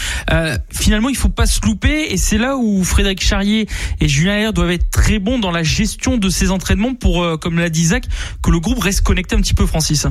finalement, 0.72 1.10
il 1.10 1.18
faut 1.18 1.30
pas 1.30 1.46
se 1.46 1.60
louper. 1.66 2.12
Et 2.12 2.18
c'est 2.18 2.38
là 2.38 2.58
où 2.58 2.84
Frédéric 2.84 3.22
Charrier 3.24 3.68
et 4.00 4.08
Julien 4.08 4.38
Ayer 4.38 4.52
doivent 4.54 4.72
être 4.72 4.90
très 4.90 5.20
bons 5.20 5.40
dans 5.40 5.52
la 5.52 5.64
gestion 5.64 6.18
de 6.18 6.30
ces 6.30 6.52
entraînements 6.52 6.94
pour, 6.94 7.40
comme 7.40 7.60
l'a 7.60 7.70
dit 7.70 7.86
Zach, 7.86 8.06
que 8.42 8.52
le 8.52 8.60
groupe 8.60 8.80
reste 8.80 9.02
connecté 9.02 9.36
un 9.36 9.42
petit 9.42 9.54
peu, 9.54 9.66
Francis. 9.66 10.08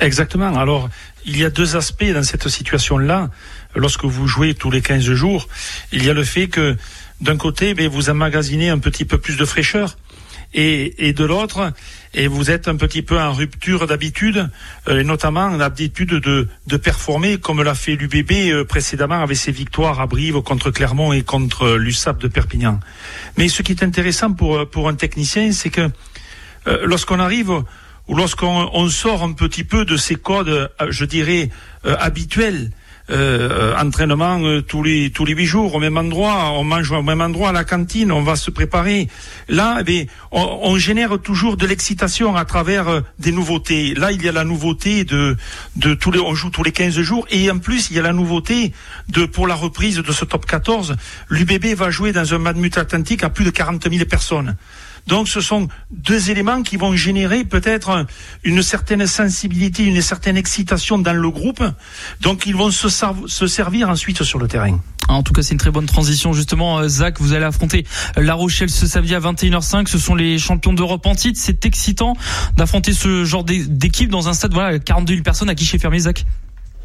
Exactement. 0.00 0.58
Alors, 0.58 0.88
il 1.24 1.38
y 1.38 1.44
a 1.44 1.50
deux 1.50 1.76
aspects 1.76 2.12
dans 2.12 2.22
cette 2.22 2.48
situation-là. 2.48 3.30
Lorsque 3.74 4.04
vous 4.04 4.26
jouez 4.26 4.54
tous 4.54 4.70
les 4.70 4.82
15 4.82 5.02
jours, 5.12 5.48
il 5.92 6.04
y 6.04 6.10
a 6.10 6.14
le 6.14 6.24
fait 6.24 6.48
que, 6.48 6.76
d'un 7.20 7.36
côté, 7.36 7.74
ben, 7.74 7.88
vous 7.88 8.10
emmagasinez 8.10 8.70
un 8.70 8.78
petit 8.78 9.04
peu 9.04 9.18
plus 9.18 9.36
de 9.36 9.44
fraîcheur. 9.44 9.96
Et, 10.52 11.12
de 11.12 11.24
l'autre, 11.24 11.72
vous 12.26 12.50
êtes 12.50 12.66
un 12.66 12.74
petit 12.74 13.02
peu 13.02 13.20
en 13.20 13.32
rupture 13.32 13.86
d'habitude, 13.86 14.50
euh, 14.88 15.00
et 15.00 15.04
notamment 15.04 15.50
l'habitude 15.50 16.14
de, 16.14 16.48
de 16.66 16.76
performer 16.76 17.38
comme 17.38 17.62
l'a 17.62 17.76
fait 17.76 17.94
l'UBB 17.94 18.32
euh, 18.32 18.64
précédemment 18.64 19.22
avec 19.22 19.36
ses 19.36 19.52
victoires 19.52 20.00
à 20.00 20.08
Brive 20.08 20.40
contre 20.40 20.72
Clermont 20.72 21.12
et 21.12 21.22
contre 21.22 21.76
l'USAP 21.76 22.18
de 22.18 22.26
Perpignan. 22.26 22.80
Mais 23.36 23.48
ce 23.48 23.62
qui 23.62 23.72
est 23.72 23.84
intéressant 23.84 24.32
pour, 24.32 24.88
un 24.88 24.94
technicien, 24.94 25.52
c'est 25.52 25.70
que 25.70 25.88
euh, 26.66 26.82
lorsqu'on 26.84 27.20
arrive 27.20 27.62
lorsqu'on 28.14 28.70
on 28.72 28.88
sort 28.88 29.22
un 29.22 29.32
petit 29.32 29.64
peu 29.64 29.84
de 29.84 29.96
ces 29.96 30.16
codes, 30.16 30.48
euh, 30.48 30.68
je 30.90 31.04
dirais, 31.04 31.50
euh, 31.84 31.96
habituels, 31.98 32.70
euh, 33.10 33.74
entraînement 33.76 34.38
euh, 34.44 34.62
tous 34.62 34.84
les 34.84 35.10
tous 35.10 35.24
les 35.24 35.32
huit 35.32 35.46
jours 35.46 35.74
au 35.74 35.80
même 35.80 35.96
endroit, 35.96 36.52
on 36.52 36.62
mange 36.62 36.92
au 36.92 37.02
même 37.02 37.20
endroit 37.20 37.48
à 37.48 37.52
la 37.52 37.64
cantine, 37.64 38.12
on 38.12 38.22
va 38.22 38.36
se 38.36 38.52
préparer. 38.52 39.08
Là, 39.48 39.82
eh 39.86 40.06
on, 40.30 40.78
génère 40.78 41.18
toujours 41.18 41.56
de 41.56 41.66
l'excitation 41.66 42.36
à 42.36 42.44
travers 42.44 42.88
euh, 42.88 43.00
des 43.18 43.32
nouveautés. 43.32 43.94
Là, 43.94 44.12
il 44.12 44.22
y 44.22 44.28
a 44.28 44.32
la 44.32 44.44
nouveauté 44.44 45.02
de 45.04 45.36
de 45.74 45.94
tous 45.94 46.12
les 46.12 46.20
on 46.20 46.34
joue 46.34 46.50
tous 46.50 46.62
les 46.62 46.70
15 46.70 47.00
jours 47.00 47.26
et 47.30 47.50
en 47.50 47.58
plus 47.58 47.90
il 47.90 47.96
y 47.96 47.98
a 47.98 48.02
la 48.02 48.12
nouveauté 48.12 48.72
de 49.08 49.24
pour 49.24 49.48
la 49.48 49.56
reprise 49.56 49.96
de 49.96 50.12
ce 50.12 50.24
top 50.24 50.46
14, 50.46 50.96
l'UBB 51.30 51.74
va 51.74 51.90
jouer 51.90 52.12
dans 52.12 52.32
un 52.32 52.38
Madmut 52.38 52.78
Atlantique 52.78 53.24
à 53.24 53.30
plus 53.30 53.44
de 53.44 53.50
40 53.50 53.90
000 53.90 54.04
personnes. 54.04 54.56
Donc 55.06 55.28
ce 55.28 55.40
sont 55.40 55.68
deux 55.90 56.30
éléments 56.30 56.62
qui 56.62 56.76
vont 56.76 56.94
générer 56.94 57.44
peut-être 57.44 58.06
une 58.44 58.62
certaine 58.62 59.06
sensibilité, 59.06 59.84
une 59.84 60.02
certaine 60.02 60.36
excitation 60.36 60.98
dans 60.98 61.12
le 61.12 61.30
groupe. 61.30 61.62
Donc 62.20 62.46
ils 62.46 62.54
vont 62.54 62.70
se, 62.70 62.88
serv- 62.88 63.26
se 63.26 63.46
servir 63.46 63.88
ensuite 63.88 64.22
sur 64.22 64.38
le 64.38 64.48
terrain. 64.48 64.80
En 65.08 65.22
tout 65.24 65.32
cas, 65.32 65.42
c'est 65.42 65.52
une 65.54 65.58
très 65.58 65.72
bonne 65.72 65.86
transition. 65.86 66.32
Justement, 66.32 66.78
euh, 66.78 66.88
Zach, 66.88 67.20
vous 67.20 67.32
allez 67.32 67.44
affronter 67.44 67.84
La 68.16 68.34
Rochelle 68.34 68.70
ce 68.70 68.86
samedi 68.86 69.14
à 69.16 69.18
21h05. 69.20 69.88
Ce 69.88 69.98
sont 69.98 70.14
les 70.14 70.38
champions 70.38 70.72
d'Europe 70.72 71.04
en 71.06 71.16
titre. 71.16 71.38
C'est 71.42 71.66
excitant 71.66 72.14
d'affronter 72.56 72.92
ce 72.92 73.24
genre 73.24 73.42
d'é- 73.42 73.64
d'équipe 73.66 74.08
dans 74.10 74.28
un 74.28 74.34
stade, 74.34 74.52
voilà, 74.52 74.78
42 74.78 75.14
000 75.14 75.24
personnes 75.24 75.48
à 75.50 75.54
guichet 75.54 75.78
fermé, 75.78 75.98
Zach. 75.98 76.24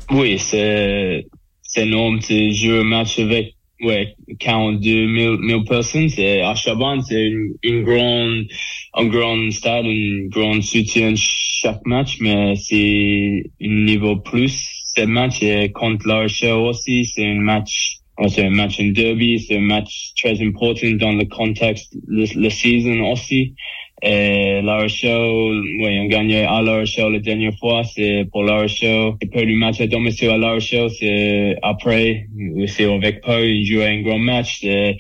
Oui, 0.10 0.40
c'est 0.40 1.28
c'est 1.62 1.82
énorme. 1.84 2.20
C'est 2.22 2.50
un 2.70 2.84
match 2.84 3.20
avec 3.20 3.56
ouais 3.82 4.16
42 4.40 5.18
000, 5.18 5.38
000 5.48 5.64
personnes. 5.64 6.10
C'est 6.10 6.42
à 6.42 6.56
Chaban, 6.56 7.02
c'est 7.02 7.28
une, 7.28 7.54
une 7.64 7.84
grande 7.84 8.46
un 8.94 9.06
grand 9.06 9.52
stade, 9.52 9.86
un 9.86 10.28
grand 10.28 10.62
soutien 10.62 11.14
chaque 11.16 11.86
match, 11.86 12.18
mais 12.22 12.56
c'est 12.56 13.44
un 13.62 13.86
niveau 13.86 14.18
plus. 14.18 14.84
Ce 14.96 15.02
match 15.06 15.44
est 15.44 15.72
contre 15.72 16.08
La 16.08 16.22
Rochelle 16.22 16.54
aussi. 16.54 17.06
C'est 17.06 17.26
un 17.26 17.42
match 17.42 18.00
c'est 18.30 18.46
un 18.46 18.50
match 18.50 18.80
en 18.80 18.86
derby, 18.86 19.40
c'est 19.40 19.58
un 19.58 19.62
match 19.62 20.14
très 20.16 20.42
important 20.42 20.90
dans 20.92 21.12
le 21.12 21.26
contexte 21.26 21.98
de 22.08 22.26
la 22.40 22.50
saison 22.50 23.12
aussi. 23.12 23.56
Et 24.02 24.62
La 24.62 24.80
Rochelle, 24.80 25.62
oui, 25.80 26.00
on 26.00 26.06
gagnait 26.06 26.44
à 26.44 26.62
La 26.62 26.80
Rochelle 26.80 27.14
la 27.14 27.20
dernière 27.20 27.58
fois, 27.58 27.84
c'est 27.84 28.26
pour 28.32 28.44
La 28.44 28.62
Rochelle. 28.62 29.14
Et 29.22 29.26
puis 29.28 29.46
le 29.46 29.56
match 29.56 29.80
à 29.80 29.88
domicile 29.88 30.30
à 30.30 30.38
La 30.38 30.52
Rochelle, 30.54 30.90
c'est 30.90 31.56
après, 31.62 32.28
c'est 32.68 32.92
avec 32.92 33.22
Pau, 33.22 33.40
ils 33.40 33.66
jouaient 33.66 33.88
un 33.88 34.02
grand 34.02 34.20
match. 34.20 34.60
C'est 34.62 34.98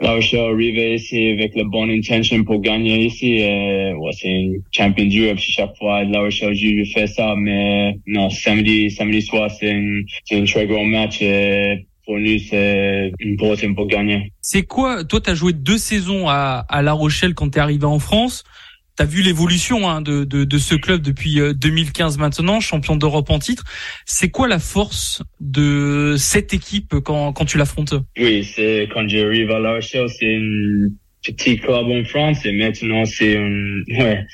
La 0.00 0.14
Rochelle 0.14 0.52
arrivait 0.52 0.94
ici 0.94 1.30
avec 1.30 1.54
la 1.56 1.64
bonne 1.64 1.90
intention 1.90 2.44
pour 2.44 2.60
gagner 2.60 3.04
ici. 3.04 3.38
Et, 3.38 3.92
ouais, 3.94 4.12
c'est 4.12 4.28
une 4.28 4.62
champion 4.70 5.06
d'Europe 5.06 5.38
chaque 5.38 5.76
fois. 5.76 6.04
Rochelle 6.04 6.54
joue, 6.54 6.84
je 6.84 6.90
fais 6.92 7.08
ça, 7.08 7.34
mais 7.36 7.96
non, 8.06 8.30
samedi, 8.30 8.90
samedi 8.90 9.22
soir, 9.22 9.50
c'est 9.50 9.72
un, 9.72 10.02
c'est 10.24 10.36
un 10.36 10.44
très 10.44 10.66
grand 10.66 10.84
match. 10.84 11.20
Et 11.20 11.84
pour 12.04 12.18
nous, 12.18 12.38
c'est 12.38 13.12
important 13.24 13.74
pour 13.74 13.86
gagner. 13.86 14.32
C'est 14.40 14.64
quoi 14.64 15.04
Toi, 15.04 15.20
t'as 15.20 15.34
joué 15.34 15.52
deux 15.52 15.78
saisons 15.78 16.28
à, 16.28 16.64
à 16.68 16.82
La 16.82 16.92
Rochelle 16.92 17.34
quand 17.34 17.50
t'es 17.50 17.60
arrivé 17.60 17.84
en 17.84 17.98
France. 17.98 18.44
T'as 18.94 19.06
vu 19.06 19.22
l'évolution 19.22 19.88
hein, 19.88 20.02
de, 20.02 20.24
de, 20.24 20.44
de 20.44 20.58
ce 20.58 20.74
club 20.74 21.00
depuis 21.00 21.40
euh, 21.40 21.54
2015 21.54 22.18
maintenant, 22.18 22.60
champion 22.60 22.94
d'Europe 22.94 23.30
en 23.30 23.38
titre. 23.38 23.64
C'est 24.04 24.28
quoi 24.28 24.48
la 24.48 24.58
force 24.58 25.22
de 25.40 26.16
cette 26.18 26.52
équipe 26.52 26.96
quand, 27.02 27.32
quand 27.32 27.44
tu 27.46 27.56
l'affrontes? 27.56 27.94
Oui, 28.18 28.44
c'est 28.44 28.88
quand 28.92 29.08
j'arrive 29.08 29.50
à 29.50 29.60
La 29.60 29.74
Rochelle, 29.76 30.08
c'est 30.10 30.36
un 30.36 30.88
petit 31.24 31.56
club 31.56 31.86
en 31.86 32.04
France 32.04 32.44
et 32.44 32.52
maintenant 32.52 33.04
c'est 33.06 33.36
un, 33.36 33.80
ouais, 33.98 34.26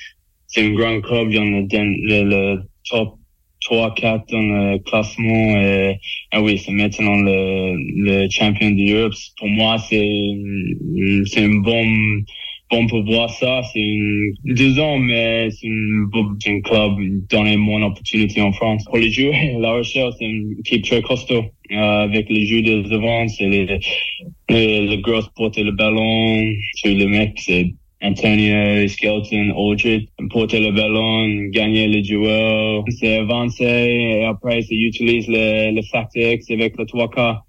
c'est 0.49 0.65
un 0.67 0.71
grand 0.71 1.01
club 1.03 1.33
dans 1.33 1.45
le, 1.45 1.63
dans 1.69 1.85
le, 1.85 2.25
le 2.25 2.63
top 2.91 3.18
3, 3.69 3.95
4 3.95 4.25
dans 4.31 4.41
le 4.41 4.79
classement 4.79 5.61
et, 5.61 5.99
ah 6.33 6.43
oui, 6.43 6.59
c'est 6.59 6.73
maintenant 6.73 7.17
le, 7.17 7.75
le 7.77 8.29
champion 8.31 8.71
d'Europe. 8.71 9.13
Pour 9.39 9.49
moi, 9.49 9.77
c'est, 9.79 10.09
c'est 11.27 11.45
un 11.45 11.55
bon, 11.61 11.85
bon 12.71 12.87
pour 12.87 13.03
voir 13.05 13.31
ça. 13.31 13.63
C'est 13.73 13.81
une- 13.81 14.33
deux 14.45 14.79
ans, 14.79 14.99
mais 14.99 15.51
c'est 15.51 15.69
un 15.69 16.61
club 16.61 16.93
donner 17.31 17.57
mon 17.57 17.83
opportunité 17.83 18.41
en 18.41 18.53
France. 18.53 18.85
Pour 18.87 18.99
les 18.99 19.11
joueurs, 19.11 19.35
La 19.61 19.73
Rochelle, 19.73 20.11
c'est 20.19 20.25
une 20.25 20.57
équipe 20.61 20.85
très 20.85 21.03
costaud. 21.03 21.45
Euh, 21.71 21.77
avec 22.05 22.31
les 22.31 22.47
jeux 22.47 22.63
de 22.63 22.83
devant, 22.89 23.29
c'est 23.29 23.47
les, 23.47 23.79
les, 24.49 24.87
les 24.87 24.99
gros 24.99 25.21
porter 25.37 25.63
le 25.63 25.73
ballon. 25.73 26.53
C'est 26.77 26.95
le 26.95 27.07
mec, 27.07 27.33
c'est 27.37 27.75
Antonio, 28.01 28.87
Skelton, 28.87 29.51
Aldred, 29.57 30.07
porter 30.31 30.61
le 30.61 30.71
ballon, 30.73 31.51
gagner 31.51 31.89
le 31.89 32.01
duel, 32.01 32.83
c'est 32.91 33.19
avancer, 33.19 33.65
et 33.65 34.25
après, 34.25 34.63
c'est 34.63 34.77
utiliser 34.77 35.31
le, 35.33 35.75
le 35.75 36.35
X 36.35 36.51
avec 36.51 36.77
le 36.79 36.85
3K. 36.85 37.41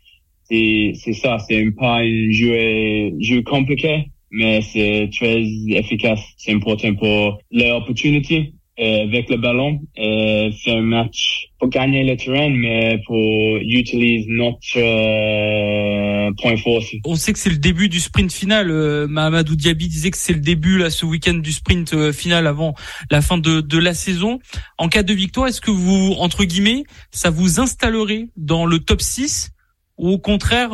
C'est, 0.43 0.93
c'est 0.95 1.13
ça, 1.13 1.37
c'est 1.37 1.63
un 1.63 1.71
pas 1.71 1.99
un 1.99 2.31
jeu, 2.31 3.13
jeu 3.19 3.43
compliqué, 3.43 4.05
mais 4.31 4.61
c'est 4.61 5.09
très 5.15 5.43
efficace. 5.69 6.23
C'est 6.37 6.53
important 6.53 6.95
pour 6.95 7.39
l'opportunité 7.51 8.53
euh, 8.79 9.03
avec 9.03 9.29
le 9.29 9.35
ballon, 9.35 9.81
euh, 9.97 10.51
faire 10.63 10.77
un 10.77 10.81
match 10.81 11.49
pour 11.59 11.67
gagner 11.67 12.05
le 12.05 12.15
terrain, 12.15 12.49
mais 12.49 13.01
pour 13.05 13.57
utiliser 13.57 14.25
notre 14.29 14.77
euh, 14.77 16.31
point 16.41 16.55
fort. 16.55 16.81
On 17.05 17.15
sait 17.15 17.33
que 17.33 17.39
c'est 17.39 17.49
le 17.49 17.57
début 17.57 17.89
du 17.89 17.99
sprint 17.99 18.31
final. 18.31 18.69
Mahamadou 19.07 19.57
Diaby 19.57 19.89
disait 19.89 20.11
que 20.11 20.17
c'est 20.17 20.31
le 20.31 20.39
début 20.39 20.77
là 20.77 20.89
ce 20.89 21.05
week-end 21.05 21.33
du 21.33 21.51
sprint 21.51 22.11
final 22.11 22.47
avant 22.47 22.73
la 23.11 23.21
fin 23.21 23.37
de, 23.37 23.59
de 23.59 23.77
la 23.77 23.93
saison. 23.93 24.39
En 24.77 24.87
cas 24.87 25.03
de 25.03 25.13
victoire, 25.13 25.47
est-ce 25.47 25.59
que 25.59 25.71
vous 25.71 26.15
entre 26.17 26.45
guillemets 26.45 26.83
ça 27.11 27.29
vous 27.29 27.59
installerait 27.59 28.29
dans 28.37 28.65
le 28.65 28.79
top 28.79 29.01
6 29.01 29.51
ou 29.97 30.09
au 30.09 30.19
contraire 30.19 30.69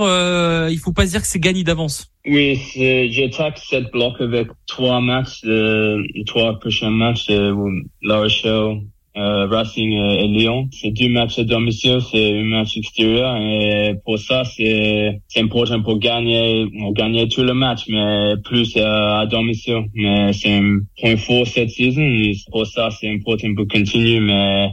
il 0.69 0.77
faut 0.77 0.93
pas 0.93 1.07
dire 1.07 1.21
que 1.21 1.27
c'est 1.27 1.39
gagné 1.39 1.63
d'avance? 1.63 2.14
Oui, 2.27 2.59
j'attaque 3.11 3.59
cette 3.59 3.91
bloc 3.91 4.19
avec 4.19 4.47
trois 4.65 4.99
matchs, 4.99 5.41
euh, 5.45 6.01
trois 6.25 6.57
prochains 6.59 6.89
matchs, 6.89 7.29
euh, 7.29 7.53
La 8.01 8.17
Rochelle, 8.17 8.81
euh, 9.15 9.45
Racing 9.45 9.95
euh, 9.95 10.23
et 10.23 10.27
Lyon. 10.27 10.67
C'est 10.71 10.89
deux 10.89 11.09
matchs 11.09 11.37
à 11.37 11.43
domicile, 11.43 11.99
c'est 12.01 12.39
un 12.39 12.43
match 12.45 12.77
extérieur. 12.77 13.37
Et 13.37 13.93
pour 14.03 14.17
ça, 14.17 14.43
c'est 14.43 15.21
important 15.37 15.83
pour 15.83 15.99
gagner, 15.99 16.65
gagner 16.93 17.27
tout 17.27 17.43
le 17.43 17.53
match, 17.53 17.83
mais 17.89 18.33
plus 18.43 18.75
euh, 18.75 19.19
à 19.21 19.27
domicile. 19.27 19.85
Mais 19.93 20.33
c'est 20.33 20.51
un 20.51 20.79
point 20.99 21.17
fort 21.17 21.45
cette 21.45 21.69
saison. 21.69 22.01
et 22.01 22.33
Pour 22.51 22.65
ça, 22.65 22.89
c'est 22.89 23.09
important 23.09 23.53
pour 23.55 23.67
continuer. 23.67 24.19
Mais 24.19 24.71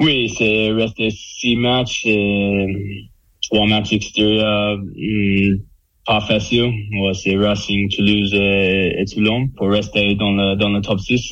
oui, 0.00 0.28
c'est 0.28 0.72
rester 0.72 1.10
six 1.10 1.54
matchs, 1.54 2.04
et 2.04 3.06
trois 3.42 3.66
matchs 3.68 3.92
extérieurs. 3.92 4.78
hum, 4.78 5.60
pas 6.04 6.20
facile. 6.20 6.72
Ouais, 7.00 7.14
c'est 7.14 7.36
Racing, 7.36 7.88
Toulouse 7.90 8.32
et, 8.34 9.00
et 9.00 9.04
Toulon. 9.06 9.48
Pour 9.56 9.68
rester 9.70 10.14
dans 10.14 10.32
le, 10.32 10.56
dans 10.56 10.68
le 10.68 10.80
top 10.80 11.00
6, 11.00 11.30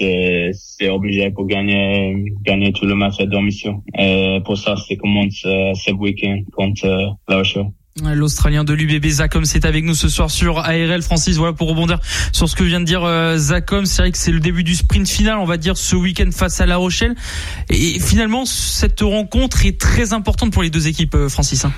c'est, 0.53 0.89
obligé 0.89 1.31
pour 1.31 1.47
gagner, 1.47 2.33
gagner 2.43 2.73
tout 2.73 2.87
le 2.87 2.95
match 2.95 3.21
à 3.21 3.27
domicile. 3.27 3.77
Et 3.99 4.41
pour 4.45 4.57
ça, 4.57 4.77
c'est 4.77 4.97
commence 4.97 5.43
euh, 5.47 5.75
ce 5.75 5.93
week-end 5.93 6.43
contre 6.53 6.87
euh, 6.87 7.07
La 7.29 7.39
Rochelle. 7.39 7.71
L'Australien 8.01 8.65
de 8.65 8.73
l'UBB 8.73 9.07
Zacom 9.07 9.45
c'est 9.45 9.67
avec 9.67 9.85
nous 9.85 9.95
ce 9.95 10.09
soir 10.09 10.31
sur 10.31 10.61
ARL 10.61 11.03
Francis 11.03 11.37
voilà 11.37 11.53
pour 11.53 11.69
rebondir 11.69 12.01
sur 12.33 12.49
ce 12.49 12.57
que 12.57 12.65
vient 12.65 12.81
de 12.81 12.87
dire 12.87 13.05
euh, 13.05 13.37
Zacom 13.37 13.85
c'est 13.85 14.01
vrai 14.01 14.13
que 14.13 14.17
c'est 14.17 14.33
le 14.33 14.41
début 14.41 14.65
du 14.65 14.75
sprint 14.75 15.07
final 15.07 15.37
on 15.37 15.45
va 15.45 15.59
dire 15.59 15.77
ce 15.77 15.95
week-end 15.95 16.31
face 16.33 16.63
à 16.63 16.67
La 16.67 16.79
Rochelle 16.79 17.15
et 17.69 18.01
finalement 18.01 18.47
cette 18.47 19.03
rencontre 19.03 19.67
est 19.67 19.79
très 19.79 20.15
importante 20.15 20.55
pour 20.55 20.63
les 20.63 20.71
deux 20.71 20.89
équipes 20.89 21.15
euh, 21.15 21.29
Francis 21.29 21.67
hein. 21.67 21.73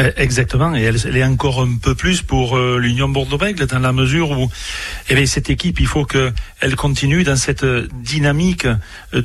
Euh, 0.00 0.10
Exactement, 0.16 0.74
et 0.74 0.82
elle, 0.82 0.96
elle 1.04 1.16
est 1.16 1.24
encore 1.24 1.60
un 1.60 1.76
peu 1.80 1.94
plus 1.94 2.22
pour 2.22 2.56
euh, 2.56 2.78
l'Union 2.78 3.08
Bordeaux-Bègles 3.08 3.66
dans 3.66 3.78
la 3.78 3.92
mesure 3.92 4.30
où 4.30 4.50
eh 5.08 5.14
bien, 5.14 5.26
cette 5.26 5.50
équipe, 5.50 5.80
il 5.80 5.86
faut 5.86 6.04
qu'elle 6.04 6.76
continue 6.76 7.24
dans 7.24 7.36
cette 7.36 7.66
dynamique 8.02 8.66
de, 9.12 9.20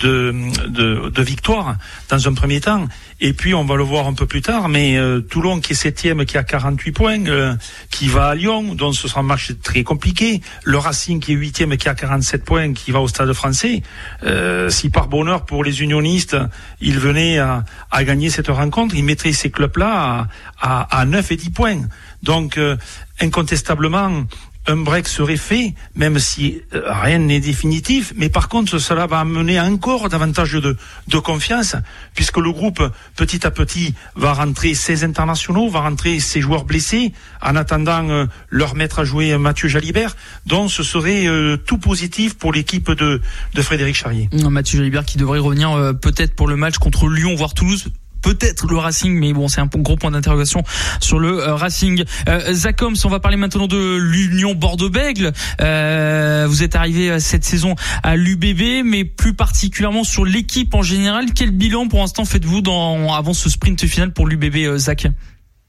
de, 0.68 1.10
de 1.10 1.22
victoire 1.22 1.78
dans 2.10 2.28
un 2.28 2.34
premier 2.34 2.60
temps. 2.60 2.88
Et 3.20 3.34
puis 3.34 3.56
on 3.56 3.66
va 3.66 3.76
le 3.76 3.84
voir 3.84 4.08
un 4.08 4.14
peu 4.14 4.28
plus 4.28 4.42
tard, 4.42 4.70
mais 4.70 4.96
euh, 4.98 5.22
Toulon 5.22 5.60
qui 5.60 5.74
est 5.74 5.76
septième, 5.76 6.24
qui 6.26 6.38
a 6.38 6.44
48 6.44 6.92
points, 6.92 7.26
euh, 7.26 7.56
qui 7.90 8.08
va 8.08 8.28
à 8.28 8.36
Lyon, 8.36 8.76
donc 8.76 8.94
ce 8.96 9.08
sera 9.08 9.22
un 9.22 9.24
match 9.24 9.54
très 9.64 9.84
compliqué. 9.84 10.42
Le 10.64 10.78
Racing 10.78 11.20
qui 11.20 11.32
est 11.32 11.36
huitième, 11.36 11.76
qui 11.78 11.90
a 11.90 11.96
47 11.96 12.46
points, 12.46 12.74
qui 12.74 12.92
va 12.92 13.02
au 13.02 13.08
Stade 13.08 13.34
Français. 13.34 13.82
Euh, 14.24 14.70
si 14.70 14.92
par 14.92 15.08
bonheur 15.08 15.46
pour 15.46 15.64
les 15.64 15.82
unionistes, 15.82 16.38
ils 16.80 17.00
venaient 17.00 17.40
à, 17.40 17.66
à 17.90 18.04
gagner 18.04 18.30
cette 18.30 18.50
rencontre, 18.50 18.94
ils 18.96 19.04
mettraient 19.04 19.34
ces 19.34 19.50
clubs-là 19.50 20.28
à, 20.62 20.82
à, 20.86 21.00
à 21.00 21.06
9 21.06 21.32
et 21.32 21.36
10 21.38 21.50
points. 21.50 21.82
Donc 22.22 22.58
euh, 22.58 22.78
incontestablement, 23.20 24.26
un 24.68 24.78
break 24.78 25.08
serait 25.08 25.38
fait, 25.38 25.74
même 25.96 26.20
si 26.20 26.62
euh, 26.74 26.82
rien 26.86 27.20
n'est 27.20 27.40
définitif, 27.40 28.14
mais 28.16 28.30
par 28.30 28.50
contre 28.50 28.78
cela 28.78 29.08
va 29.08 29.20
amener 29.20 29.60
encore 29.60 30.10
davantage 30.10 30.54
de, 30.54 30.76
confiance, 31.20 31.76
puisque 32.14 32.38
le 32.38 32.52
groupe 32.52 32.82
petit 33.16 33.46
à 33.48 33.52
petit 33.52 33.96
va 34.16 34.34
rentrer 34.34 34.74
ses 34.74 35.04
internationaux, 35.04 35.70
va 35.70 35.82
rentrer 35.82 36.20
ses 36.20 36.42
joueurs 36.42 36.66
blessés, 36.66 37.14
en 37.42 37.56
attendant 37.56 38.10
euh, 38.10 38.26
leur 38.50 38.76
mettre 38.76 39.00
à 39.00 39.04
jouer 39.04 39.38
Mathieu 39.38 39.68
Jalibert, 39.68 40.16
donc 40.46 40.72
ce 40.72 40.84
serait 40.84 41.28
euh, 41.28 41.58
tout 41.58 41.78
positif 41.78 42.38
pour 42.38 42.54
l'équipe 42.54 42.92
de, 42.92 43.22
de 43.54 43.62
Frédéric 43.62 43.96
Charrier. 43.96 44.30
Mathieu 44.50 44.80
Jalibert 44.80 45.06
qui 45.06 45.18
devrait 45.18 45.40
revenir 45.40 45.94
peut-être 46.02 46.36
pour 46.36 46.48
le 46.48 46.56
match 46.56 46.78
contre 46.78 47.08
Lyon, 47.08 47.36
voire 47.36 47.54
Toulouse 47.54 47.88
peut-être 48.28 48.68
le 48.68 48.78
Racing, 48.78 49.18
mais 49.18 49.32
bon, 49.32 49.48
c'est 49.48 49.62
un 49.62 49.68
gros 49.68 49.96
point 49.96 50.12
d'interrogation 50.12 50.62
sur 51.00 51.18
le 51.18 51.40
euh, 51.40 51.56
Racing. 51.56 52.04
Euh, 52.28 52.52
Zacoms, 52.52 52.96
on 53.06 53.08
va 53.08 53.22
parler 53.22 53.38
maintenant 53.38 53.68
de 53.68 53.96
l'Union 53.96 54.54
Bordeaux-Bègle. 54.54 55.32
Euh, 55.62 56.46
vous 56.50 56.62
êtes 56.62 56.76
arrivé 56.76 57.10
euh, 57.10 57.20
cette 57.20 57.46
saison 57.46 57.76
à 58.04 58.18
l'UBB, 58.18 58.84
mais 58.84 59.06
plus 59.06 59.34
particulièrement 59.34 60.04
sur 60.04 60.26
l'équipe 60.26 60.74
en 60.76 60.82
général. 60.82 61.28
Quel 61.34 61.52
bilan 61.52 61.88
pour 61.88 62.00
l'instant 62.00 62.26
faites-vous 62.26 62.60
dans 62.60 63.14
avant 63.14 63.32
ce 63.32 63.50
sprint 63.50 63.86
final 63.86 64.12
pour 64.12 64.28
l'UBB, 64.28 64.76
Zach? 64.76 65.08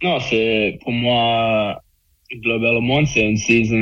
Non, 0.03 0.19
c'est 0.29 0.81
pour 0.83 0.93
moi 0.93 1.81
globalement 2.43 3.07
c'est 3.07 3.23
une 3.23 3.37
saison. 3.37 3.81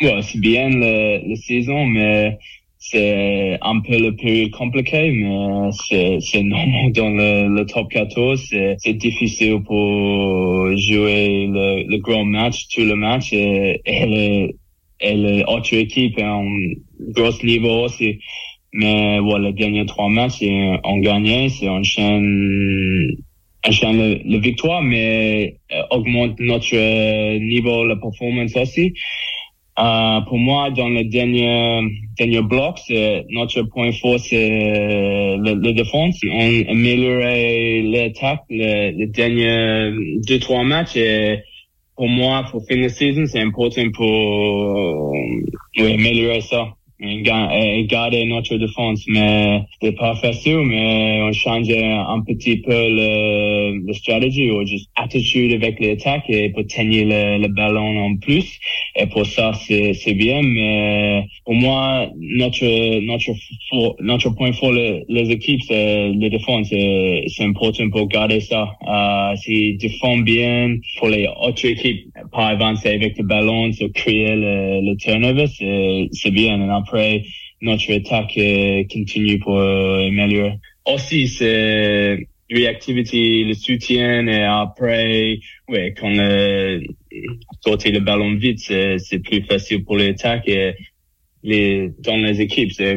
Ouais, 0.00 0.20
c'est 0.22 0.40
bien 0.40 0.68
la 0.70 1.36
saison, 1.44 1.86
mais 1.86 2.38
c'est 2.90 3.58
un 3.62 3.80
peu 3.80 3.98
le 3.98 4.14
plus 4.14 4.50
compliqué, 4.50 5.10
mais 5.10 5.70
c'est, 5.72 6.18
c'est 6.20 6.42
normal 6.42 6.92
dans 6.92 7.08
le, 7.08 7.48
le 7.48 7.64
top 7.64 7.88
14. 7.90 8.42
C'est, 8.46 8.76
c'est 8.78 8.92
difficile 8.92 9.62
pour 9.62 10.76
jouer 10.76 11.46
le, 11.50 11.88
le 11.88 11.98
grand 11.98 12.26
match, 12.26 12.68
tout 12.68 12.82
le 12.82 12.94
match, 12.94 13.32
et, 13.32 13.80
et, 13.86 14.06
le, 14.06 14.50
et 15.00 15.14
les 15.14 15.44
autres 15.44 15.72
équipes 15.74 16.18
en 16.20 16.44
gros 17.16 17.32
niveau 17.42 17.84
aussi. 17.84 18.18
Mais 18.74 19.18
voilà, 19.18 19.50
les 19.50 19.86
trois 19.86 20.10
matchs, 20.10 20.42
on 20.42 20.98
gagne, 20.98 21.48
c'est 21.48 21.68
on 21.68 21.82
chaîne, 21.82 23.16
on 23.66 23.70
chaîne 23.70 23.96
le, 23.96 24.20
le 24.24 24.38
victoire, 24.38 24.82
mais 24.82 25.56
augmente 25.90 26.38
notre 26.38 27.38
niveau, 27.38 27.86
la 27.86 27.96
performance 27.96 28.54
aussi. 28.56 28.92
Euh, 29.76 30.20
pour 30.28 30.38
moi, 30.38 30.70
dans 30.70 30.88
le 30.88 31.02
dernier 31.04 31.82
dernier 32.16 32.42
bloc, 32.42 32.78
notre 33.30 33.62
point 33.62 33.90
fort, 33.90 34.20
c'est 34.20 35.36
le, 35.36 35.54
le, 35.54 35.72
défense. 35.72 36.20
On 36.30 36.70
améliorait 36.70 37.82
l'attaque 37.82 38.42
les, 38.50 38.92
les 38.92 39.06
derniers 39.06 39.92
deux 40.28 40.38
trois 40.38 40.62
matchs 40.62 40.96
et 40.96 41.40
pour 41.96 42.08
moi, 42.08 42.44
pour 42.50 42.64
finir 42.66 42.84
la 42.84 42.88
saison, 42.90 43.26
c'est 43.26 43.40
important 43.40 43.90
pour 43.92 45.10
oui, 45.76 45.92
améliorer 45.92 46.40
ça 46.40 46.68
garder 47.00 48.24
notre 48.26 48.56
défense. 48.56 49.04
Mais 49.08 49.62
c'est 49.82 49.96
pas 49.96 50.14
facile, 50.16 50.60
mais 50.60 51.20
on 51.22 51.32
change 51.32 51.70
un 51.70 52.20
petit 52.22 52.58
peu 52.58 52.72
le, 52.72 53.86
le 53.86 53.92
stratégie 53.92 54.50
ou 54.50 54.64
juste 54.66 54.90
attitude 54.96 55.52
avec 55.52 55.80
l'attaque 55.80 56.24
et 56.28 56.50
pour 56.50 56.66
tenir 56.66 57.06
le, 57.06 57.38
le, 57.42 57.48
ballon 57.48 57.98
en 58.06 58.16
plus. 58.16 58.58
Et 58.96 59.06
pour 59.06 59.26
ça, 59.26 59.52
c'est, 59.54 59.92
c'est 59.94 60.14
bien. 60.14 60.42
Mais 60.42 61.26
pour 61.44 61.54
moi, 61.54 62.08
notre, 62.16 62.64
notre, 63.00 63.32
notre 64.00 64.30
point 64.30 64.52
fort, 64.52 64.72
les, 64.72 65.04
les 65.08 65.30
équipes, 65.30 65.62
c'est 65.66 66.08
la 66.12 66.28
défense. 66.28 66.68
C'est, 66.68 67.24
c'est 67.28 67.44
important 67.44 67.88
pour 67.90 68.08
garder 68.08 68.40
ça. 68.40 68.68
Euh, 68.88 69.36
si 69.36 69.76
défend 69.76 70.18
bien 70.18 70.76
pour 70.98 71.08
les 71.08 71.26
autres 71.40 71.66
équipes, 71.66 72.08
pas 72.32 72.48
avancer 72.48 72.88
avec 72.88 73.18
le 73.18 73.24
ballon, 73.24 73.72
se 73.72 73.84
créer 73.84 74.34
le, 74.34 74.80
le 74.80 74.96
turnover, 74.96 75.46
c'est, 75.46 76.08
c'est 76.12 76.30
bien. 76.30 76.60
Et 76.60 76.70
après, 76.84 77.24
notre 77.60 77.92
attaque 77.92 78.36
euh, 78.36 78.84
continue 78.92 79.38
pour 79.38 79.58
euh, 79.58 80.06
améliorer. 80.06 80.58
Aussi, 80.86 81.28
c'est 81.28 82.28
réactivité, 82.50 83.44
le 83.44 83.54
soutien 83.54 84.26
et 84.26 84.42
après, 84.42 85.38
ouais, 85.68 85.94
quand 85.98 86.10
le, 86.10 86.82
sortir 87.62 87.92
le 87.92 88.00
ballon 88.00 88.34
vite, 88.34 88.60
c'est, 88.60 89.18
plus 89.24 89.42
facile 89.42 89.82
pour 89.84 89.96
l'attaque 89.96 90.46
et 90.46 90.74
les, 91.42 91.90
dans 92.00 92.16
les 92.16 92.40
équipes, 92.40 92.72
c'est 92.72 92.96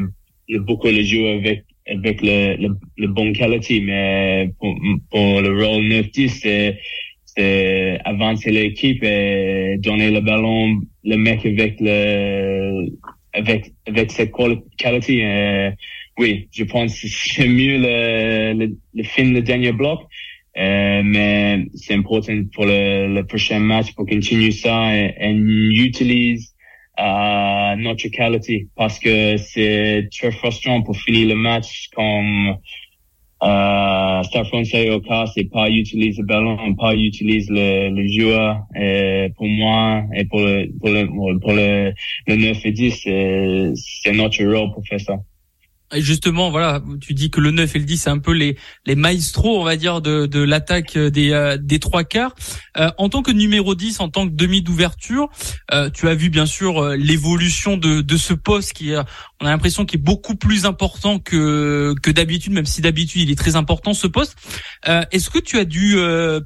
beaucoup 0.60 0.91
de 0.91 1.01
joueurs 1.01 1.38
avec 1.38 1.63
avec 1.89 2.22
le, 2.22 2.58
le, 2.58 2.75
le 2.98 3.08
bon 3.08 3.32
qualité, 3.32 3.80
mais 3.80 4.50
pour, 4.60 4.76
pour 5.10 5.41
le 5.41 5.52
rôle 5.65 5.86
9-10, 5.86 6.28
c'est, 6.28 6.80
c'est 7.23 7.97
avancer 8.04 8.52
l'équipe 8.52 9.02
et 9.04 9.78
donner 9.80 10.12
le 10.12 10.19
ballon, 10.19 10.82
le 11.06 11.15
mec 11.15 11.45
avec 11.45 11.78
le, 11.80 12.89
avec 13.38 13.73
avec 13.88 14.12
cette 14.12 14.32
qualité. 14.78 15.26
Euh, 15.26 15.71
oui, 16.17 16.47
je 16.52 16.63
pense 16.63 17.00
que 17.00 17.08
c'est 17.08 17.47
mieux 17.47 17.78
le, 17.78 18.54
le, 18.54 18.78
le 18.93 19.04
film 19.04 19.34
le 19.34 19.41
dernier 19.41 19.71
bloc. 19.71 20.00
Euh, 20.58 21.02
mais 21.06 21.67
c'est 21.76 21.93
important 21.93 22.34
pour 22.52 22.65
le, 22.65 23.13
le, 23.13 23.23
prochain 23.28 23.60
match 23.60 23.93
pour 23.93 24.08
continuer 24.08 24.50
ça 24.50 24.95
et, 24.95 25.13
et 25.19 25.32
utilise 25.32 26.56
euh, 27.00 27.76
notre 27.76 28.08
qualité 28.08 28.67
parce 28.76 28.97
que 28.97 29.38
c'est 29.38 30.10
très 30.12 30.32
frustrant 30.32 30.82
pour 30.82 30.97
finir 30.97 31.28
le 31.28 31.36
match 31.36 31.89
comme 31.95 32.58
euh, 33.43 34.23
Star 34.23 34.47
Français 34.47 34.89
au 34.89 35.00
cas, 35.00 35.26
c'est 35.34 35.50
pas 35.50 35.69
utiliser 35.69 36.21
le 36.21 36.28
ballon, 36.28 36.76
pas 36.76 36.95
utiliser 36.95 37.52
le, 37.52 37.89
le 37.89 38.08
joueur. 38.08 38.63
Et 38.76 39.32
pour 39.36 39.47
moi 39.47 40.04
et 40.15 40.26
pour 40.26 40.39
le 40.39 40.71
pour 40.80 40.89
le 40.89 41.39
pour 41.39 41.54
le, 41.54 41.93
le 42.28 42.36
9 42.36 42.65
et 42.65 42.71
10, 42.71 42.93
c'est 43.76 44.12
notre 44.13 44.43
rôle 44.43 44.71
pour 44.73 44.86
faire 44.88 45.00
ça. 45.00 45.17
Et 45.93 46.02
justement, 46.02 46.52
voilà, 46.52 46.82
tu 47.00 47.13
dis 47.13 47.30
que 47.30 47.39
le 47.39 47.52
9 47.52 47.76
et 47.76 47.80
le 47.80 47.86
10, 47.86 47.97
c'est 47.97 48.10
un 48.10 48.17
peu 48.17 48.34
les 48.34 48.58
maestros, 48.95 49.60
on 49.60 49.63
va 49.63 49.78
dire, 49.78 50.02
de, 50.02 50.26
de 50.26 50.41
l'attaque 50.41 50.97
des 50.97 51.32
euh, 51.32 51.58
des 51.58 51.80
trois 51.80 52.04
quarts. 52.04 52.36
Euh, 52.78 52.89
en 52.97 53.10
tant 53.10 53.21
que 53.21 53.32
numéro 53.32 53.76
10, 53.76 54.00
en 54.02 54.10
tant 54.10 54.28
que 54.28 54.34
demi 54.34 54.62
d'ouverture, 54.62 55.30
euh, 55.71 55.89
tu 55.89 56.08
as 56.10 56.15
vu 56.15 56.30
bien 56.30 56.45
sûr 56.45 56.84
euh, 56.84 56.95
l'évolution 56.95 57.78
de 57.78 58.02
de 58.02 58.17
ce 58.17 58.34
poste 58.34 58.73
qui, 58.73 58.93
on 59.41 59.45
a 59.45 59.50
l'impression, 59.50 59.86
qui 59.86 59.95
est 59.95 60.00
beaucoup 60.00 60.36
plus 60.36 60.65
important 60.65 61.19
que 61.19 61.95
que 62.04 62.12
d'habitude, 62.12 62.52
même 62.52 62.65
si 62.65 62.82
d'habitude 62.82 63.21
il 63.21 63.32
est 63.32 63.36
très 63.36 63.56
important 63.56 63.93
ce 63.93 64.08
poste. 64.08 64.36
Est-ce 64.86 65.30
que 65.30 65.39
tu 65.39 65.58
as 65.58 65.65
dû 65.65 65.97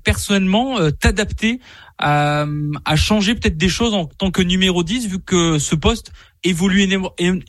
personnellement 0.03 0.77
t'adapter 0.99 1.59
à, 2.01 2.45
à 2.85 2.95
changer 2.95 3.35
peut-être 3.35 3.57
des 3.57 3.69
choses 3.69 3.93
en 3.93 4.05
tant 4.05 4.31
que 4.31 4.41
numéro 4.41 4.83
10, 4.83 5.07
vu 5.07 5.19
que 5.19 5.59
ce 5.59 5.75
poste 5.75 6.11
évolue 6.43 6.87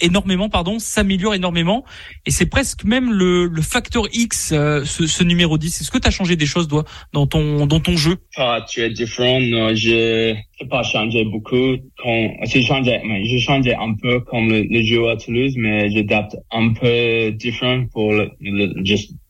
énormément, 0.00 0.48
pardon, 0.48 0.78
s'améliore 0.78 1.34
énormément, 1.34 1.84
et 2.26 2.30
c'est 2.30 2.46
presque 2.46 2.84
même 2.84 3.10
le, 3.10 3.46
le 3.46 3.62
facteur 3.62 4.04
X, 4.12 4.52
euh, 4.52 4.84
ce, 4.84 5.06
ce, 5.06 5.24
numéro 5.24 5.56
10. 5.56 5.80
Est-ce 5.80 5.90
que 5.90 5.98
tu 5.98 6.06
as 6.06 6.10
changé 6.10 6.36
des 6.36 6.46
choses, 6.46 6.68
toi, 6.68 6.84
dans 7.12 7.26
ton 7.26 7.66
dans 7.66 7.80
ton 7.80 7.96
jeu? 7.96 8.16
Ah, 8.36 8.64
tu 8.68 8.82
es 8.82 8.90
différent. 8.90 9.40
Non, 9.40 9.74
je 9.74 10.32
n'ai 10.32 10.68
pas 10.68 10.82
changé 10.82 11.24
beaucoup. 11.24 11.76
Quand 11.96 12.30
j'ai 12.44 12.62
changé, 12.62 13.00
j'ai 13.24 13.40
changé 13.40 13.74
un 13.74 13.94
peu 13.94 14.20
comme 14.20 14.50
le, 14.50 14.62
le, 14.62 14.82
jeu 14.82 15.08
à 15.08 15.16
Toulouse, 15.16 15.54
mais 15.56 15.90
j'adapte 15.90 16.36
un 16.50 16.72
peu 16.74 17.32
différent 17.32 17.86
pour 17.92 18.12
le, 18.12 18.30
le, 18.40 18.74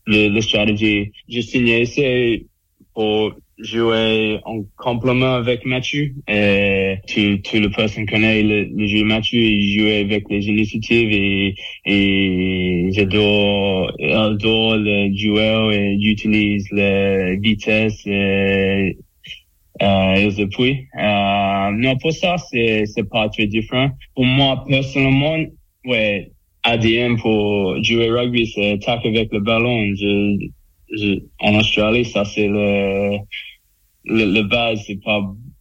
le, 0.06 0.28
le 0.28 0.40
stratégie. 0.40 1.12
J'ai 1.28 1.42
signé 1.42 1.87
c'est 1.87 2.46
pour 2.94 3.32
jouer 3.62 4.40
en 4.44 4.62
complément 4.77 5.35
avec 5.35 5.64
Mathieu. 5.64 6.14
Et 6.29 6.96
tout, 7.07 7.38
tout 7.44 7.61
le 7.61 7.70
personne 7.70 8.07
connaît 8.07 8.42
le, 8.42 8.64
le 8.64 8.87
jeu 8.87 9.05
Mathieu. 9.05 9.40
Il 9.40 9.79
joue 9.79 9.87
avec 9.87 10.25
les 10.31 10.46
initiatives 10.46 11.11
et, 11.12 11.55
et 11.87 12.88
j'adore, 12.92 13.92
adore 14.01 14.77
le 14.77 15.14
joueur 15.16 15.72
et 15.72 15.96
j'utilise 16.01 16.66
la 16.72 17.35
vitesse 17.37 18.07
et, 18.07 18.96
euh, 19.81 20.31
depuis. 20.37 20.87
Euh, 20.98 21.70
non, 21.72 21.96
pour 21.96 22.12
ça, 22.12 22.37
c'est, 22.38 22.85
c'est 22.87 23.09
pas 23.09 23.29
très 23.29 23.46
différent. 23.46 23.90
Pour 24.14 24.25
moi, 24.25 24.64
personnellement, 24.68 25.38
ouais, 25.87 26.31
ADM 26.62 27.16
pour 27.16 27.83
jouer 27.83 28.11
rugby, 28.11 28.46
c'est 28.46 28.72
attaquer 28.72 29.09
avec 29.09 29.33
le 29.33 29.40
ballon. 29.40 29.92
Je, 29.94 30.48
je, 30.92 31.18
en 31.40 31.59
Australie, 31.59 32.05
ça 32.05 32.25
c'est 32.25 32.48
le, 32.48 33.18
le, 34.04 34.24
le 34.32 34.42
base, 34.42 34.82
c'est 34.86 35.02
pas 35.02 35.20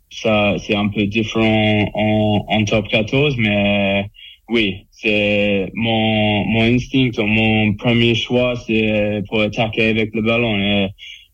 ça, 0.10 0.56
c'est 0.60 0.76
un 0.76 0.90
peu 0.90 1.06
différent 1.06 1.90
en, 1.94 2.46
en 2.48 2.64
top 2.66 2.88
14, 2.90 3.36
mais 3.38 4.06
oui, 4.50 4.86
c'est 4.92 5.72
mon 5.74 6.46
mon 6.46 6.64
instinct, 6.64 7.12
mon 7.18 7.74
premier 7.76 8.16
choix, 8.16 8.56
c'est 8.56 9.24
pour 9.28 9.42
attaquer 9.42 9.90
avec 9.90 10.14
le 10.14 10.22
ballon. 10.22 10.58
Et, 10.60 10.90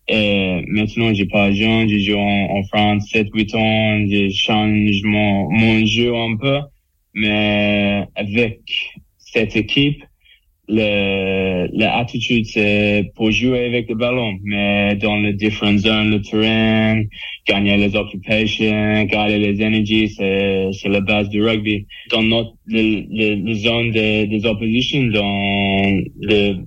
et 0.09 0.61
maintenant, 0.67 1.13
j'ai 1.13 1.25
pas 1.25 1.51
jeune, 1.51 1.89
j'ai 1.89 1.99
joué 1.99 2.15
en, 2.15 2.57
en, 2.57 2.63
France 2.63 3.11
7-8 3.11 3.55
ans, 3.57 4.07
j'ai 4.07 4.29
changé 4.31 5.01
mon, 5.03 5.49
mon 5.51 5.85
jeu 5.85 6.15
un 6.15 6.37
peu, 6.37 6.59
mais 7.13 8.05
avec 8.15 8.59
cette 9.17 9.55
équipe, 9.55 10.03
l'attitude, 10.67 12.45
c'est 12.45 13.11
pour 13.15 13.31
jouer 13.31 13.65
avec 13.65 13.89
le 13.89 13.95
ballon, 13.95 14.37
mais 14.43 14.95
dans 14.95 15.17
les 15.17 15.33
différentes 15.33 15.79
zones, 15.79 16.11
le 16.11 16.21
terrain, 16.21 17.03
gagner 17.47 17.77
les 17.77 17.95
occupations, 17.95 19.03
garder 19.05 19.37
les 19.37 19.61
énergies, 19.61 20.09
c'est, 20.09 20.69
c'est 20.73 20.89
la 20.89 21.01
base 21.01 21.29
du 21.29 21.43
rugby. 21.43 21.85
Dans 22.11 22.23
notre, 22.23 22.53
le, 22.67 23.53
zone 23.53 23.91
des 23.91 24.45
oppositions, 24.45 25.05
dans 25.05 26.01
le 26.21 26.57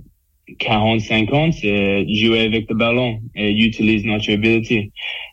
40-50, 0.58 1.52
c'est 1.52 2.06
jouer 2.12 2.40
avec 2.40 2.68
le 2.68 2.76
ballon 2.76 3.20
et 3.34 3.52
utiliser 3.52 4.06
notre 4.06 4.32
ability. 4.32 4.90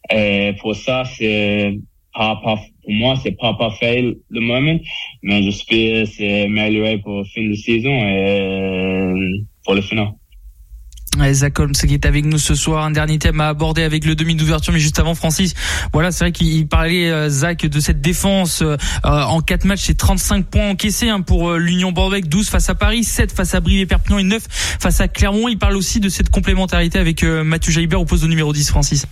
Et 0.09 0.53
pour 0.59 0.75
ça, 0.75 1.03
c'est 1.05 1.77
pas, 2.17 2.35
pas, 2.43 2.55
pour 2.83 2.93
moi, 2.93 3.15
c'est 3.21 3.37
pas 3.37 3.53
parfait 3.53 4.01
le 4.29 4.41
moment, 4.41 4.79
mais 5.21 5.43
j'espère 5.43 6.07
c'est 6.07 6.43
amélioré 6.43 6.97
pour 6.97 7.19
la 7.19 7.23
fin 7.25 7.47
de 7.47 7.53
saison 7.53 7.89
et 7.89 8.41
euh, 8.41 9.37
pour 9.63 9.75
le 9.75 9.81
final. 9.81 10.07
Zach 11.31 11.59
Holmes 11.59 11.73
qui 11.73 11.93
est 11.93 12.05
avec 12.05 12.25
nous 12.25 12.37
ce 12.37 12.53
soir. 12.53 12.85
Un 12.85 12.91
dernier 12.91 13.17
thème 13.17 13.41
à 13.41 13.47
aborder 13.47 13.81
avec 13.81 14.05
le 14.05 14.13
demi 14.13 14.35
d'ouverture, 14.35 14.71
mais 14.71 14.79
juste 14.79 14.99
avant 14.99 15.15
Francis. 15.15 15.55
Voilà, 15.91 16.11
c'est 16.11 16.25
vrai 16.25 16.31
qu'il 16.31 16.67
parlait 16.67 17.09
euh, 17.09 17.27
Zach 17.27 17.65
de 17.65 17.79
cette 17.79 18.01
défense 18.01 18.61
euh, 18.61 18.77
en 19.03 19.41
4 19.41 19.65
matchs, 19.65 19.83
c'est 19.85 19.97
35 19.97 20.45
points 20.45 20.69
encaissés 20.69 21.09
hein, 21.09 21.21
pour 21.21 21.53
l'Union 21.53 21.91
Bordeaux, 21.91 22.19
12 22.19 22.49
face 22.49 22.69
à 22.69 22.75
Paris, 22.75 23.03
7 23.03 23.31
face 23.31 23.55
à 23.55 23.61
Brive 23.61 23.79
et 23.79 23.85
Perpignan 23.85 24.19
et 24.19 24.23
9 24.23 24.43
face 24.49 25.01
à 25.01 25.07
Clermont. 25.07 25.47
Il 25.47 25.57
parle 25.57 25.75
aussi 25.75 25.99
de 25.99 26.09
cette 26.09 26.29
complémentarité 26.29 26.99
avec 26.99 27.23
Mathieu 27.23 27.71
Jalibert 27.71 28.01
au 28.01 28.05
poste 28.05 28.23
de 28.23 28.27
numéro 28.27 28.53
10, 28.53 28.69
Francis. 28.69 29.07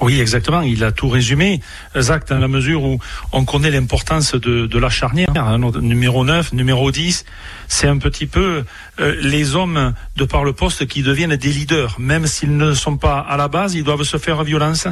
Oui, 0.00 0.20
exactement. 0.20 0.60
Il 0.60 0.84
a 0.84 0.92
tout 0.92 1.08
résumé, 1.08 1.60
Zach, 1.98 2.28
dans 2.28 2.38
la 2.38 2.48
mesure 2.48 2.82
où 2.82 2.98
on 3.32 3.44
connaît 3.44 3.70
l'importance 3.70 4.34
de, 4.34 4.66
de, 4.66 4.78
la 4.78 4.90
charnière. 4.90 5.30
Hein, 5.34 5.58
numéro 5.80 6.24
9, 6.24 6.52
numéro 6.52 6.90
10, 6.90 7.24
c'est 7.68 7.88
un 7.88 7.98
petit 7.98 8.26
peu 8.26 8.64
euh, 9.00 9.16
les 9.22 9.56
hommes 9.56 9.94
de 10.16 10.24
par 10.24 10.44
le 10.44 10.52
poste 10.52 10.86
qui 10.86 11.02
deviennent 11.02 11.36
des 11.36 11.50
leaders. 11.50 11.96
Même 11.98 12.26
s'ils 12.26 12.56
ne 12.56 12.74
sont 12.74 12.98
pas 12.98 13.18
à 13.20 13.36
la 13.36 13.48
base, 13.48 13.74
ils 13.74 13.84
doivent 13.84 14.02
se 14.02 14.18
faire 14.18 14.44
violence. 14.44 14.86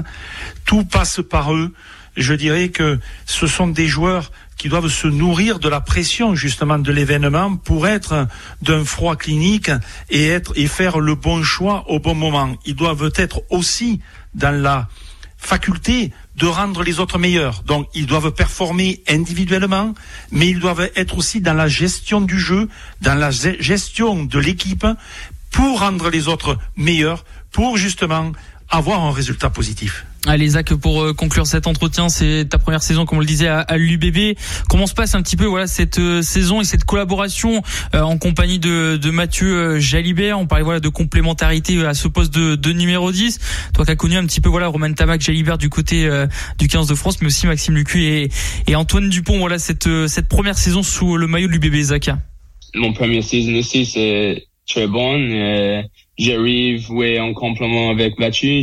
Tout 0.65 0.85
passe 0.85 1.21
par 1.29 1.55
eux. 1.55 1.73
Je 2.17 2.33
dirais 2.33 2.69
que 2.69 2.99
ce 3.27 3.47
sont 3.47 3.67
des 3.67 3.89
joueurs 3.89 4.31
qui 4.57 4.69
doivent 4.69 4.89
se 4.89 5.09
nourrir 5.09 5.59
de 5.59 5.69
la 5.69 5.81
pression 5.81 6.35
justement 6.35 6.79
de 6.79 6.93
l'événement 6.93 7.57
pour 7.57 7.89
être 7.89 8.29
d'un 8.63 8.85
froid 8.85 9.17
clinique 9.17 9.71
et 10.11 10.29
être 10.29 10.53
et 10.55 10.69
faire 10.69 11.01
le 11.01 11.17
bon 11.17 11.43
choix 11.43 11.85
au 11.89 11.99
bon 11.99 12.15
moment. 12.15 12.57
Ils 12.65 12.77
doivent 12.77 13.11
être 13.17 13.43
aussi 13.51 14.01
dans 14.35 14.55
la 14.55 14.89
faculté 15.37 16.13
de 16.37 16.47
rendre 16.47 16.83
les 16.83 17.01
autres 17.01 17.19
meilleurs. 17.19 17.63
Donc 17.63 17.89
ils 17.95 18.07
doivent 18.07 18.33
performer 18.33 19.03
individuellement, 19.09 19.95
mais 20.31 20.49
ils 20.49 20.59
doivent 20.59 20.91
être 20.97 21.19
aussi 21.19 21.41
dans 21.41 21.55
la 21.55 21.69
gestion 21.69 22.21
du 22.21 22.41
jeu, 22.41 22.69
dans 23.03 23.15
la 23.15 23.31
gestion 23.31 24.25
de 24.25 24.39
l'équipe, 24.39 24.87
pour 25.51 25.81
rendre 25.81 26.11
les 26.11 26.27
autres 26.29 26.59
meilleurs, 26.77 27.25
pour 27.53 27.77
justement 27.77 28.33
avoir 28.69 29.03
un 29.03 29.13
résultat 29.13 29.51
positif. 29.51 30.05
Allez 30.27 30.49
Zach, 30.49 30.73
pour 30.75 31.03
euh, 31.03 31.13
conclure 31.13 31.47
cet 31.47 31.67
entretien, 31.67 32.09
c'est 32.09 32.47
ta 32.49 32.57
première 32.57 32.83
saison, 32.83 33.05
comme 33.05 33.19
on 33.19 33.21
le 33.21 33.27
disait, 33.27 33.49
à, 33.49 33.77
l'UBB. 33.77 34.39
Comment 34.71 34.87
se 34.87 34.95
passe 34.95 35.15
un 35.15 35.21
petit 35.21 35.37
peu 35.37 35.45
voilà 35.45 35.67
cette 35.67 35.99
euh, 35.99 36.23
saison 36.23 36.63
et 36.63 36.65
cette 36.65 36.85
collaboration 36.85 37.63
euh, 37.95 38.01
en 38.01 38.17
compagnie 38.17 38.59
de, 38.59 38.97
de 38.97 39.11
Mathieu 39.11 39.79
Jalibert? 39.79 40.39
On 40.39 40.47
parlait 40.47 40.65
voilà 40.65 40.81
de 40.81 40.89
complémentarité 40.89 41.85
à 41.85 41.93
ce 41.93 42.09
poste 42.09 42.33
de, 42.33 42.55
de 42.55 42.73
numéro 42.73 43.13
10. 43.13 43.39
Toi 43.75 43.85
qui 43.85 43.91
as 43.91 43.97
connu 43.97 44.17
un 44.17 44.25
petit 44.25 44.41
peu 44.41 44.49
voilà 44.49 44.69
Romain 44.69 44.95
Tamac, 44.95 45.21
Jalibert 45.21 45.59
du 45.59 45.69
côté 45.69 46.09
du 46.59 46.69
15 46.69 46.87
de 46.87 46.95
France, 46.95 47.21
mais 47.21 47.27
aussi 47.27 47.47
Maxime 47.47 47.75
Lucu 47.75 48.05
et, 48.05 48.31
et 48.67 48.77
Antoine 48.77 49.11
Dupont. 49.11 49.39
Voilà 49.39 49.59
cette 49.59 49.89
cette 50.07 50.29
première 50.29 50.57
saison 50.57 50.83
sous 50.83 51.19
le 51.19 51.27
maillot 51.27 51.49
de 51.49 51.53
l'UBB, 51.53 51.83
Zach. 51.83 52.09
Mon 52.75 52.95
première 52.95 53.23
saison 53.23 53.51
ici, 53.53 53.85
c'est 53.85 54.47
très 54.67 54.87
bon. 54.87 55.85
J'arrive 56.17 56.91
ouais, 56.91 57.21
en 57.21 57.35
complément 57.35 57.91
avec 57.91 58.19
Mathieu. 58.19 58.63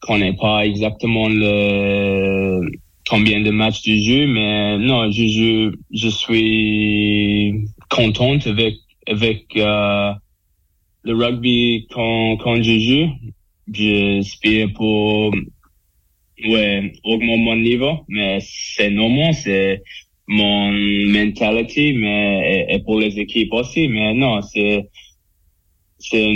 Connais 0.00 0.34
pas 0.34 0.66
exactement 0.66 1.28
le 1.28 2.60
combien 3.08 3.40
de 3.40 3.50
matchs 3.50 3.82
du 3.82 4.02
jeu, 4.02 4.26
mais 4.26 4.78
non, 4.78 5.10
je, 5.10 5.26
je, 5.26 5.72
je 5.92 6.08
suis 6.08 7.68
contente 7.88 8.46
avec 8.46 8.74
avec 9.06 9.44
euh, 9.56 10.12
le 11.04 11.14
rugby 11.14 11.86
quand 11.90 12.36
quand 12.38 12.62
je 12.62 12.78
joue. 12.78 13.10
J'espère 13.72 14.72
pour 14.74 15.34
ouais 16.44 16.92
augmenter 17.04 17.38
mon 17.38 17.56
niveau, 17.56 18.04
mais 18.08 18.38
c'est 18.40 18.90
normal, 18.90 19.34
c'est 19.34 19.82
mon 20.28 20.72
mentalité, 20.72 21.92
mais 21.92 22.66
et, 22.68 22.78
pour 22.80 22.98
les 22.98 23.18
équipes 23.18 23.52
aussi, 23.52 23.88
mais 23.88 24.14
non, 24.14 24.40
c'est 24.42 24.88
c'est 25.98 26.32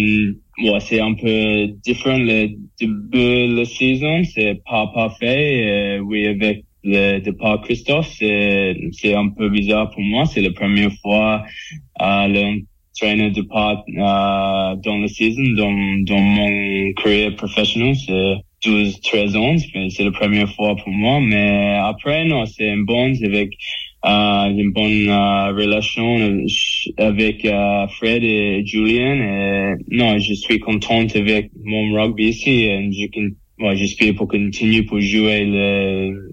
ouais, 0.62 0.80
c'est 0.80 1.00
un 1.00 1.14
peu 1.14 1.66
différent 1.84 2.18
le 2.18 2.48
début 2.78 3.48
de 3.48 3.56
la 3.56 3.64
saison, 3.64 4.22
c'est 4.24 4.60
pas 4.64 4.86
parfait. 4.88 5.98
Euh, 5.98 5.98
oui, 6.00 6.26
avec 6.26 6.64
le 6.82 7.18
départ 7.18 7.60
Christophe, 7.62 8.08
c'est 8.18 9.14
un 9.14 9.28
peu 9.28 9.48
bizarre 9.48 9.90
pour 9.90 10.02
moi. 10.02 10.24
C'est 10.26 10.40
la 10.40 10.52
première 10.52 10.92
fois 11.02 11.44
euh, 12.00 12.26
le 12.28 12.62
trainer 12.98 13.30
départ 13.30 13.84
euh, 13.88 14.76
dans 14.76 14.98
la 14.98 15.08
saison, 15.08 15.42
dans 15.56 16.04
dans 16.04 16.20
mon 16.20 16.92
carrière 16.94 17.34
professionnelle. 17.36 17.96
C'est 17.96 18.34
12, 18.64 19.00
13 19.00 19.36
ans, 19.36 19.56
c'est 19.88 20.04
la 20.04 20.10
première 20.10 20.52
fois 20.54 20.76
pour 20.76 20.92
moi. 20.92 21.18
Mais 21.20 21.78
après, 21.82 22.24
non, 22.24 22.44
c'est 22.44 22.70
un 22.70 22.82
bon 22.82 23.12
avec 23.24 23.52
une 24.08 24.72
bonne 24.72 25.08
euh, 25.08 25.52
relation 25.52 26.44
avec 26.96 27.44
euh, 27.44 27.86
Fred 27.88 28.22
et 28.22 28.64
Julien. 28.64 29.14
Et, 29.16 29.74
non, 29.90 30.18
je 30.18 30.34
suis 30.34 30.58
contente 30.58 31.16
avec 31.16 31.50
mon 31.62 31.92
rugby 31.92 32.28
ici 32.28 32.62
et 32.64 32.90
je, 32.92 33.74
j'espère 33.74 34.14
pour 34.14 34.28
continuer 34.28 34.82
pour 34.82 35.00
jouer 35.00 35.44
le, 35.44 36.30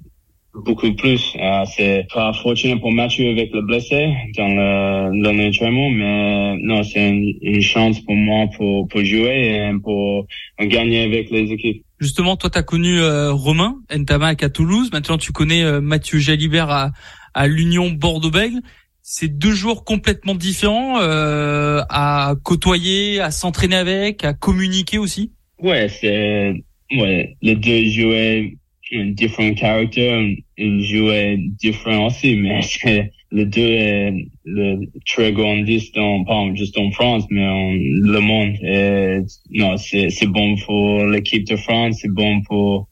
beaucoup 0.54 0.94
plus. 0.94 1.36
Euh, 1.40 1.64
c'est 1.76 2.08
pas 2.14 2.34
fortuné 2.34 2.80
pour 2.80 2.92
Mathieu 2.92 3.30
avec 3.30 3.52
le 3.54 3.62
blessé 3.62 4.14
dans 4.38 4.48
le 4.48 5.22
dans 5.22 5.34
l'entraînement, 5.34 5.90
mais 5.90 6.58
non, 6.62 6.84
c'est 6.84 7.10
une, 7.10 7.62
chance 7.62 8.00
pour 8.02 8.16
moi 8.16 8.48
pour 8.56 8.88
pour 8.88 9.04
jouer 9.04 9.56
et 9.56 9.80
pour 9.84 10.26
gagner 10.60 11.04
avec 11.04 11.30
les 11.32 11.52
équipes. 11.52 11.84
Justement, 12.00 12.38
toi, 12.38 12.52
tu 12.52 12.60
as 12.60 12.64
connu 12.64 13.00
euh, 13.00 13.32
Romain 13.32 13.78
Ntamak 13.92 14.44
à 14.44 14.50
Toulouse. 14.50 14.92
Maintenant, 14.94 15.18
tu 15.18 15.32
connais 15.32 15.64
euh, 15.64 15.82
Mathieu 15.82 16.20
Jalibert 16.20 16.70
à, 16.70 16.92
à 17.38 17.48
l'Union 17.48 17.92
Bordeaux-Bègles. 17.92 18.62
C'est 19.04 19.38
deux 19.38 19.52
jours 19.52 19.86
complètement 19.86 20.34
différents 20.34 21.00
euh, 21.00 21.82
à 21.90 22.34
côtoyer, 22.44 23.22
à 23.22 23.30
s'entraîner 23.30 23.76
avec, 23.76 24.26
à 24.26 24.34
communiquer 24.34 24.98
aussi. 24.98 25.32
Ouais, 25.62 25.88
c'est 25.88 26.54
ouais, 26.92 27.38
les 27.42 27.56
deux 27.56 27.86
jouaient 27.86 28.58
un 28.92 29.12
différent 29.12 29.54
caractère, 29.54 30.20
ils 30.58 30.84
jouaient 30.84 31.38
différent 31.38 32.08
aussi, 32.08 32.36
mais 32.36 32.60
les 33.32 33.46
deux 33.46 33.62
est 33.62 34.14
le 34.44 34.80
très 35.06 35.32
grandissent 35.32 35.92
dans, 35.92 36.24
pas 36.24 36.44
juste 36.56 36.78
en 36.78 36.90
France, 36.92 37.26
mais 37.30 37.48
en 37.48 37.72
le 37.74 38.20
monde. 38.20 38.56
Et, 38.64 39.20
non, 39.52 39.78
c'est, 39.78 40.10
c'est 40.10 40.28
bon 40.28 40.56
pour 40.66 41.06
l'équipe 41.06 41.46
de 41.46 41.56
France, 41.56 42.00
c'est 42.02 42.12
bon 42.12 42.42
pour, 42.42 42.88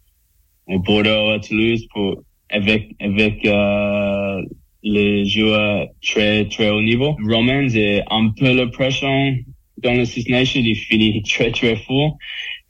pour 0.67 0.79
Bordeaux 0.81 1.31
à 1.31 1.39
Toulouse, 1.39 1.87
pour, 1.91 2.21
avec, 2.49 2.95
avec, 2.99 3.45
euh, 3.45 4.41
les 4.83 5.25
joueurs 5.25 5.87
très, 6.01 6.45
très 6.45 6.69
haut 6.69 6.81
niveau. 6.81 7.17
Roman, 7.27 7.67
c'est 7.69 8.03
un 8.09 8.29
peu 8.29 8.53
la 8.53 8.67
pression 8.67 9.35
dans 9.77 9.93
le 9.93 10.05
Six 10.05 10.29
Nations, 10.29 10.61
il 10.63 10.75
finit 10.75 11.23
très, 11.29 11.51
très 11.51 11.75
fort. 11.75 12.17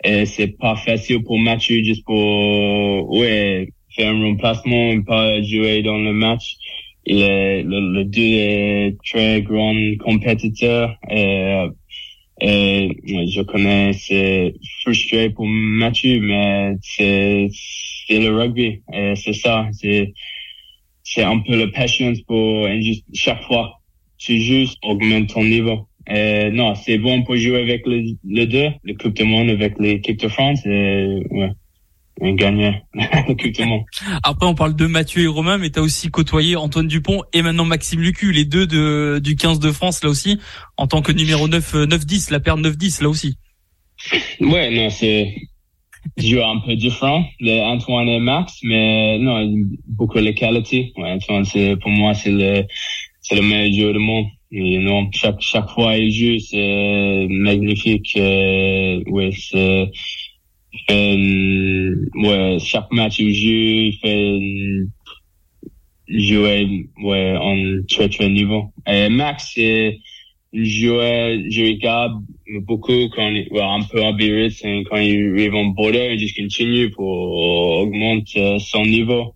Et 0.04 0.26
c'est 0.26 0.58
pas 0.58 0.76
facile 0.76 1.24
pour 1.24 1.38
Mathieu 1.40 1.84
juste 1.84 2.06
pour, 2.06 3.10
ouais, 3.12 3.70
faire 3.96 4.14
un 4.14 4.24
remplacement 4.24 4.92
et 4.92 5.02
pas 5.02 5.42
jouer 5.42 5.82
dans 5.82 5.98
le 5.98 6.14
match. 6.14 6.56
Il 7.06 7.22
est, 7.22 7.64
le, 7.64 7.94
le 7.94 8.06
deux 8.06 8.22
est 8.22 8.98
très 9.06 9.42
grand 9.42 9.76
compétiteur 10.00 10.96
et, 11.10 11.68
et 12.42 12.90
je 13.06 13.42
connais, 13.42 13.94
c'est 13.94 14.56
frustré 14.82 15.30
pour 15.30 15.46
Mathieu, 15.48 16.20
mais 16.20 16.76
c'est, 16.82 17.48
c'est 18.08 18.20
le 18.20 18.38
rugby 18.38 18.82
c'est 19.16 19.34
ça, 19.34 19.68
c'est, 19.74 20.14
c'est 21.04 21.24
un 21.24 21.40
peu 21.40 21.58
la 21.58 21.68
patience 21.68 22.22
pour 22.22 22.68
chaque 23.14 23.44
fois 23.44 23.80
tu 24.18 24.40
juste 24.40 24.78
augmentes 24.84 25.34
ton 25.34 25.44
niveau. 25.44 25.88
Euh, 26.10 26.52
non, 26.52 26.76
c'est 26.76 26.98
bon 26.98 27.24
pour 27.24 27.36
jouer 27.36 27.62
avec 27.62 27.86
le, 27.86 28.04
le 28.28 28.46
deux, 28.46 28.70
le 28.84 28.94
Coupe 28.94 29.16
du 29.16 29.24
Monde 29.24 29.50
avec 29.50 29.76
l'équipe 29.80 30.20
de 30.20 30.28
France. 30.28 30.60
Et, 30.66 31.24
ouais, 31.32 31.52
et 32.22 32.34
gagner 32.36 32.82
Coupe 33.26 33.52
du 33.52 33.66
Monde. 33.66 33.84
Après, 34.24 34.46
on 34.46 34.56
parle 34.56 34.76
de 34.76 34.86
Mathieu 34.86 35.24
et 35.24 35.28
Romain, 35.28 35.58
mais 35.58 35.70
tu 35.72 35.80
as 35.80 35.82
aussi 35.82 36.10
côtoyé 36.10 36.56
Antoine 36.56 36.88
Dupont 36.88 37.24
et 37.34 37.42
maintenant 37.42 37.66
Maxime 37.66 38.02
Lucu, 38.02 38.32
les 38.32 38.46
deux 38.46 38.68
de, 38.68 39.20
du 39.24 39.36
15 39.36 39.60
de 39.60 39.72
France, 39.72 40.04
là 40.04 40.10
aussi, 40.10 40.40
en 40.78 40.88
tant 40.88 41.02
que 41.02 41.12
numéro 41.12 41.48
9, 41.48 41.74
9-10, 41.86 42.32
la 42.32 42.40
paire 42.40 42.58
9-10, 42.58 43.02
là 43.02 43.10
aussi. 43.10 43.38
Ouais, 44.40 44.70
non, 44.72 44.90
c'est 44.90 45.36
jouer 46.18 46.44
un 46.44 46.60
peu 46.60 46.76
différent, 46.76 47.26
les 47.40 47.60
Antoine 47.62 48.08
et 48.08 48.20
Max, 48.20 48.60
mais 48.64 49.18
non, 49.20 49.52
beaucoup 49.88 50.20
de 50.20 50.32
qualités. 50.32 50.94
Antoine, 50.96 51.46
c'est, 51.46 51.76
pour 51.78 51.92
moi, 51.92 52.14
c'est 52.14 52.32
le, 52.32 52.64
c'est 53.22 53.36
le 53.36 53.42
meilleur 53.42 53.74
joueur 53.74 53.94
du 53.94 54.00
monde. 54.00 54.26
Non, 54.52 55.10
chaque 55.12 55.42
chaque 55.42 55.70
fois 55.70 55.98
il 55.98 56.12
joue, 56.12 56.40
c'est 56.40 57.28
magnifique. 57.30 58.14
Euh, 58.16 59.04
ouais, 59.08 59.32
c'est 59.34 59.92
ouais 62.16 62.58
chaque 62.60 62.92
match 62.92 63.20
il 63.20 63.34
joue, 63.34 63.50
il 63.90 63.98
fait 64.02 64.40
jouer 66.08 66.88
ouais 67.04 67.36
en 67.38 67.82
très 67.90 68.08
très 68.08 68.30
niveau. 68.30 68.72
Et 68.88 69.10
Max, 69.10 69.52
c'est 69.56 70.00
jouait, 70.64 71.50
je 71.50 71.64
regarde 71.64 72.22
beaucoup 72.62 73.10
quand 73.16 73.30
il 73.30 73.48
ouais, 73.52 73.62
un 73.62 73.82
peu 73.84 74.00
et 74.00 74.84
quand 74.90 74.98
il 74.98 75.34
arrive 75.34 75.56
en 75.56 75.66
Bordeaux, 75.66 76.12
il 76.12 76.20
juste 76.20 76.38
continue 76.38 76.90
pour 76.92 77.08
augmenter 77.82 78.58
son 78.60 78.86
niveau. 78.86 79.34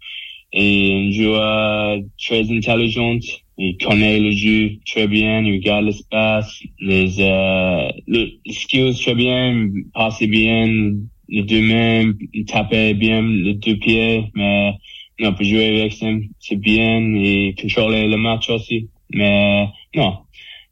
Et 0.51 0.93
un 0.93 1.11
joueur 1.11 1.99
très 2.17 2.51
intelligent, 2.51 3.19
il 3.57 3.77
connaît 3.77 4.19
le 4.19 4.31
jeu 4.31 4.71
très 4.85 5.07
bien, 5.07 5.43
il 5.43 5.53
regarde 5.53 5.85
l'espace, 5.85 6.63
les, 6.79 7.19
euh, 7.19 7.89
les 8.07 8.39
skills 8.49 8.95
très 8.99 9.13
bien, 9.13 9.69
passe 9.93 10.23
bien, 10.23 10.95
les 11.27 11.43
deux 11.43 11.61
mains, 11.61 12.13
taper 12.47 12.93
bien 12.95 13.21
les 13.21 13.55
deux 13.55 13.75
pieds, 13.75 14.23
mais 14.33 14.73
non, 15.19 15.33
pour 15.33 15.43
jouer 15.45 15.81
avec 15.81 15.93
ça, 15.93 16.07
c'est 16.39 16.55
bien 16.55 17.13
et 17.15 17.53
contrôler 17.61 18.07
le 18.07 18.17
match 18.17 18.49
aussi. 18.49 18.87
Mais 19.11 19.67
non, 19.95 20.19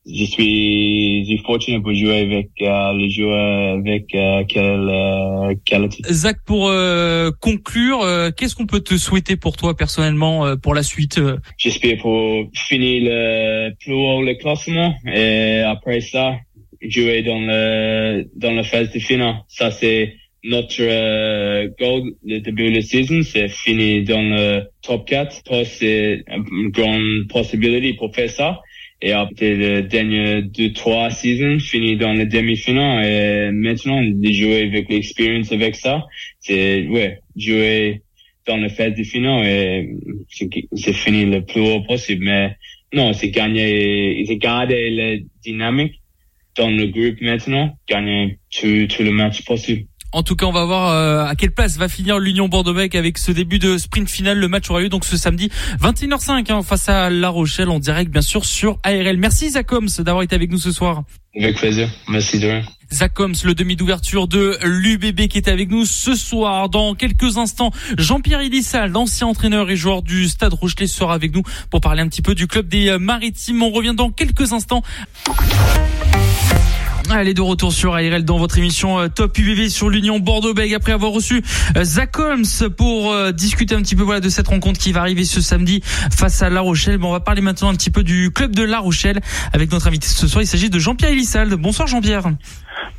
je 0.10 0.26
suis, 0.26 1.42
fortunate 1.46 1.82
pour 1.84 1.94
jouer 1.94 2.20
avec 2.20 2.50
euh, 2.62 2.94
les 2.94 3.10
joueurs 3.10 3.78
avec 3.78 4.14
euh, 4.16 4.44
quelle 4.48 4.90
euh. 4.90 5.90
Zach, 6.10 6.38
pour 6.46 6.70
euh, 6.70 7.32
conclure, 7.42 8.02
euh, 8.02 8.32
qu'est-ce 8.32 8.56
qu'on 8.56 8.66
peut 8.66 8.80
te 8.80 8.98
souhaiter 8.98 9.36
pour 9.36 9.58
toi 9.58 9.76
personnellement 9.76 10.56
pour 10.58 10.74
la 10.74 10.84
suite 10.84 11.20
J'espère 11.58 11.98
pour 11.98 12.50
finir 12.54 13.04
le 13.04 13.74
plus 13.80 13.94
haut 13.94 14.22
le 14.22 14.36
classement 14.36 14.96
et 15.06 15.60
après 15.60 16.02
ça 16.02 16.38
jouer 16.82 17.24
dans 17.24 17.40
le 17.40 18.26
dans 18.36 18.52
la 18.52 18.64
phase 18.64 18.92
de 18.92 19.00
finale. 19.00 19.36
Ça 19.48 19.72
c'est 19.72 20.14
notre 20.44 20.76
euh, 20.80 21.70
goal 21.80 22.14
le 22.24 22.40
début 22.40 22.70
de 22.72 22.76
la 22.76 22.82
saison, 22.82 23.22
c'est 23.24 23.50
finir 23.50 24.04
dans 24.06 24.22
le 24.22 24.64
top 24.82 25.08
4. 25.08 25.42
C'est 25.66 26.24
une 26.52 26.70
grande 26.70 27.28
possibilité 27.28 27.94
pour 27.96 28.14
faire 28.16 28.30
ça. 28.30 28.62
Et 29.02 29.12
après 29.12 29.56
les 29.56 29.84
dernières 29.84 30.42
deux, 30.44 30.74
trois 30.74 31.10
saisons, 31.12 31.60
fini 31.60 31.98
dans 31.98 32.14
le 32.14 32.26
demi-finale. 32.26 33.06
Et 33.06 33.52
maintenant, 33.52 34.02
de 34.04 34.32
jouer 34.32 34.64
avec 34.64 34.90
l'expérience 34.90 35.52
avec 35.52 35.76
ça, 35.76 36.06
c'est, 36.40 36.88
ouais, 36.88 37.20
jouer 37.36 38.02
dans 38.48 38.58
le 38.58 38.70
phase 38.70 38.96
de 38.96 39.04
finale 39.04 39.46
et 39.46 39.90
c'est 40.74 40.94
fini 40.94 41.26
le 41.26 41.44
plus 41.46 41.62
haut 41.62 41.82
possible. 41.82 42.26
Mais 42.26 42.56
non, 42.94 43.14
c'est 43.14 43.30
gagner, 43.30 44.24
c'est 44.26 44.38
garder 44.38 44.90
la 44.90 45.18
dynamique 45.44 46.02
dans 46.56 46.72
le 46.72 46.88
groupe 46.88 47.22
maintenant, 47.22 47.78
gagner 47.88 48.40
tout, 48.50 48.88
tout 48.88 49.04
le 49.04 49.12
match 49.12 49.44
possible. 49.44 49.86
En 50.14 50.24
tout 50.24 50.36
cas, 50.36 50.46
on 50.46 50.52
va 50.52 50.64
voir 50.66 50.90
euh, 50.90 51.26
à 51.26 51.36
quelle 51.36 51.52
place 51.52 51.78
va 51.78 51.90
finir 51.90 52.18
l'Union 52.18 52.48
Bordeaux-Bègles 52.48 52.98
avec 52.98 53.18
ce 53.18 53.32
début 53.32 53.60
de 53.60 53.78
sprint 53.78 54.10
final. 54.10 54.40
Le 54.40 54.48
match 54.48 54.70
aura 54.70 54.80
lieu 54.80 54.90
donc 54.90 55.04
ce 55.04 55.18
samedi 55.18 55.50
21h05 55.82 56.52
hein, 56.52 56.64
face 56.64 56.88
à 56.88 57.10
La 57.10 57.30
Rochelle 57.30 57.70
en 57.70 57.80
direct 57.80 58.10
bien 58.10 58.22
sûr 58.22 58.46
sur 58.46 58.80
ARL. 58.84 59.18
Merci 59.18 59.52
Zacoms 59.52 59.88
d'avoir 60.00 60.24
été 60.24 60.34
avec 60.34 60.50
nous 60.50 60.60
ce 60.60 60.72
soir. 60.72 61.04
Avec 61.38 61.58
plaisir. 61.58 61.90
Merci 62.08 62.40
de 62.40 62.48
rien. 62.48 62.64
Zacoms, 62.92 63.34
le 63.44 63.54
demi 63.54 63.76
d'ouverture 63.76 64.30
de 64.30 64.58
l'UBB 64.64 65.28
qui 65.28 65.38
est 65.38 65.50
avec 65.50 65.70
nous 65.70 65.86
ce 65.86 66.16
soir. 66.16 66.70
Dans 66.70 66.96
quelques 66.96 67.38
instants, 67.38 67.72
Jean-Pierre 67.98 68.40
Elissal, 68.40 68.92
l'ancien 68.92 69.28
entraîneur 69.28 69.70
et 69.70 69.76
joueur 69.76 70.04
du 70.04 70.30
Stade 70.30 70.54
Rochelet, 70.54 70.88
sera 70.88 71.14
avec 71.14 71.36
nous 71.36 71.44
pour 71.70 71.82
parler 71.82 72.02
un 72.02 72.08
petit 72.08 72.22
peu 72.22 72.34
du 72.34 72.48
club 72.48 72.70
des 72.70 72.98
Maritimes. 72.98 73.62
On 73.62 73.72
revient 73.72 73.94
dans 73.94 74.10
quelques 74.10 74.54
instants. 74.54 74.84
Allez 77.10 77.34
de 77.34 77.42
retour 77.42 77.72
sur 77.72 77.96
ARL 77.96 78.26
dans 78.26 78.38
votre 78.38 78.58
émission 78.58 79.00
euh, 79.00 79.08
Top 79.08 79.38
UBB 79.38 79.70
sur 79.70 79.90
l'Union 79.90 80.20
Bordeaux-Bègles 80.20 80.76
après 80.76 80.92
avoir 80.92 81.12
reçu 81.12 81.42
euh, 81.76 81.84
Zach 81.84 82.20
Holmes 82.20 82.46
pour 82.76 83.12
euh, 83.12 83.32
discuter 83.32 83.76
un 83.76 83.82
petit 83.82 83.96
peu 83.96 84.04
voilà 84.04 84.20
de 84.20 84.30
cette 84.30 84.48
rencontre 84.50 84.80
qui 84.80 84.92
va 84.92 85.02
arriver 85.02 85.24
ce 85.24 85.40
samedi 85.40 85.82
face 85.84 86.42
à 86.42 86.50
La 86.50 86.62
Rochelle. 86.62 86.98
Bon, 86.98 87.10
on 87.10 87.14
va 87.14 87.20
parler 87.22 87.42
maintenant 87.42 87.70
un 87.70 87.76
petit 87.76 87.92
peu 87.92 88.04
du 88.04 88.32
club 88.32 88.54
de 88.54 88.64
La 88.64 88.80
Rochelle 88.80 89.22
avec 89.54 89.72
notre 89.72 89.88
invité 89.88 90.08
ce 90.08 90.28
soir. 90.28 90.44
Il 90.44 90.48
s'agit 90.48 90.70
de 90.70 90.80
Jean-Pierre 90.80 91.12
Elissalde. 91.12 91.54
Bonsoir 91.54 91.88
Jean-Pierre. 91.88 92.30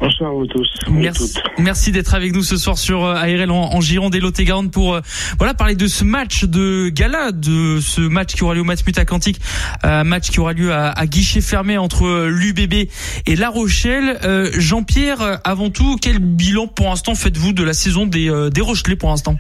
Bonsoir 0.00 0.30
à 0.30 0.32
vous 0.34 0.46
tous. 0.46 0.68
Merci, 0.90 1.38
merci 1.58 1.92
d'être 1.92 2.14
avec 2.14 2.32
nous 2.32 2.42
ce 2.42 2.56
soir 2.56 2.78
sur 2.78 3.04
ARL 3.04 3.50
en, 3.50 3.74
en 3.74 3.80
Gironde 3.80 4.14
et 4.14 4.20
Lot-et-Garonne 4.20 4.70
pour 4.70 5.00
voilà 5.38 5.54
parler 5.54 5.74
de 5.74 5.86
ce 5.86 6.04
match 6.04 6.44
de 6.44 6.88
gala, 6.88 7.32
de 7.32 7.80
ce 7.80 8.00
match 8.00 8.34
qui 8.34 8.44
aura 8.44 8.54
lieu 8.54 8.60
au 8.60 8.64
Matmut 8.64 8.96
Atlantique, 8.98 9.40
euh, 9.84 10.04
match 10.04 10.30
qui 10.30 10.40
aura 10.40 10.52
lieu 10.52 10.72
à, 10.72 10.90
à 10.90 11.06
guichet 11.06 11.40
fermé 11.40 11.78
entre 11.78 12.28
l'UBB 12.28 12.88
et 13.26 13.36
La 13.36 13.48
Rochelle. 13.48 14.18
Euh, 14.24 14.50
Jean-Pierre, 14.58 15.40
avant 15.44 15.70
tout, 15.70 15.96
quel 16.00 16.18
bilan 16.18 16.66
pour 16.66 16.86
l'instant 16.86 17.14
faites-vous 17.14 17.52
de 17.52 17.64
la 17.64 17.72
saison 17.72 18.06
des, 18.06 18.30
euh, 18.30 18.50
des 18.50 18.60
Rochelais 18.60 18.96
pour 18.96 19.10
l'instant? 19.10 19.36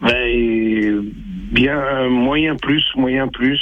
Ben, 0.00 1.02
bien 1.52 2.08
moyen 2.10 2.54
plus, 2.56 2.84
moyen 2.96 3.28
plus. 3.28 3.58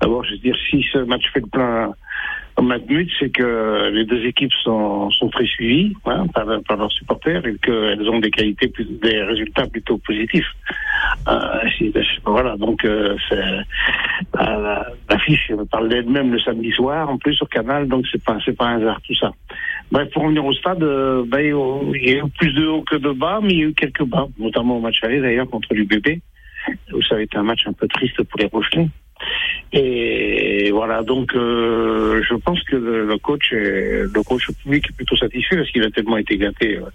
D'abord, 0.00 0.24
je 0.24 0.32
veux 0.32 0.38
dire, 0.38 0.54
si 0.68 0.84
ce 0.92 0.98
match 0.98 1.22
fait 1.32 1.40
le 1.40 1.46
plein 1.46 1.94
Matmut, 2.62 3.10
c'est 3.18 3.30
que 3.30 3.90
les 3.92 4.04
deux 4.04 4.24
équipes 4.24 4.52
sont, 4.64 5.10
sont 5.10 5.28
très 5.28 5.46
suivies 5.46 5.94
hein, 6.06 6.26
par, 6.34 6.46
par, 6.66 6.76
leurs 6.76 6.92
supporters 6.92 7.46
et 7.46 7.56
qu'elles 7.58 8.08
ont 8.08 8.18
des 8.18 8.30
qualités, 8.30 8.70
des 9.02 9.22
résultats 9.22 9.66
plutôt 9.66 9.98
positifs. 9.98 10.46
Euh, 11.28 11.90
voilà, 12.24 12.56
donc 12.56 12.84
euh, 12.84 13.16
l'affiche 15.08 15.50
la, 15.50 15.64
parle 15.70 15.88
d'elle-même 15.88 16.32
le 16.32 16.40
samedi 16.40 16.72
soir, 16.72 17.08
en 17.08 17.18
plus 17.18 17.34
sur 17.34 17.48
Canal, 17.48 17.86
donc 17.88 18.06
c'est 18.10 18.22
pas 18.22 18.38
pas 18.56 18.66
un 18.66 18.80
hasard 18.80 19.00
tout 19.06 19.14
ça. 19.14 19.32
Bref, 19.90 20.10
pour 20.12 20.24
revenir 20.24 20.44
au 20.44 20.52
stade, 20.52 20.82
euh, 20.82 21.24
ben, 21.26 21.40
il 21.40 22.08
y 22.08 22.14
a 22.14 22.18
eu 22.18 22.30
plus 22.38 22.52
de 22.52 22.66
haut 22.66 22.82
que 22.82 22.96
de 22.96 23.10
bas, 23.12 23.40
mais 23.42 23.50
il 23.50 23.58
y 23.58 23.62
a 23.62 23.66
eu 23.66 23.74
quelques 23.74 24.04
bas, 24.04 24.26
notamment 24.38 24.78
au 24.78 24.80
match 24.80 25.02
aller 25.02 25.20
d'ailleurs 25.20 25.48
contre 25.48 25.72
l'UBB, 25.74 26.20
où 26.92 27.02
ça 27.02 27.16
a 27.16 27.20
été 27.20 27.36
un 27.36 27.42
match 27.42 27.66
un 27.66 27.72
peu 27.72 27.86
triste 27.88 28.22
pour 28.22 28.38
les 28.38 28.46
Rochelais. 28.46 28.88
Et 29.72 30.70
voilà, 30.72 31.02
donc 31.02 31.34
euh, 31.34 32.22
je 32.28 32.34
pense 32.34 32.62
que 32.64 32.76
le, 32.76 33.18
coach, 33.18 33.52
est, 33.52 34.04
le 34.12 34.22
coach 34.22 34.46
public 34.62 34.86
est 34.88 34.96
plutôt 34.96 35.16
satisfait 35.16 35.56
parce 35.56 35.70
qu'il 35.70 35.82
a 35.82 35.90
tellement 35.90 36.16
été 36.16 36.36
gâté. 36.36 36.78
Euh, 36.78 36.90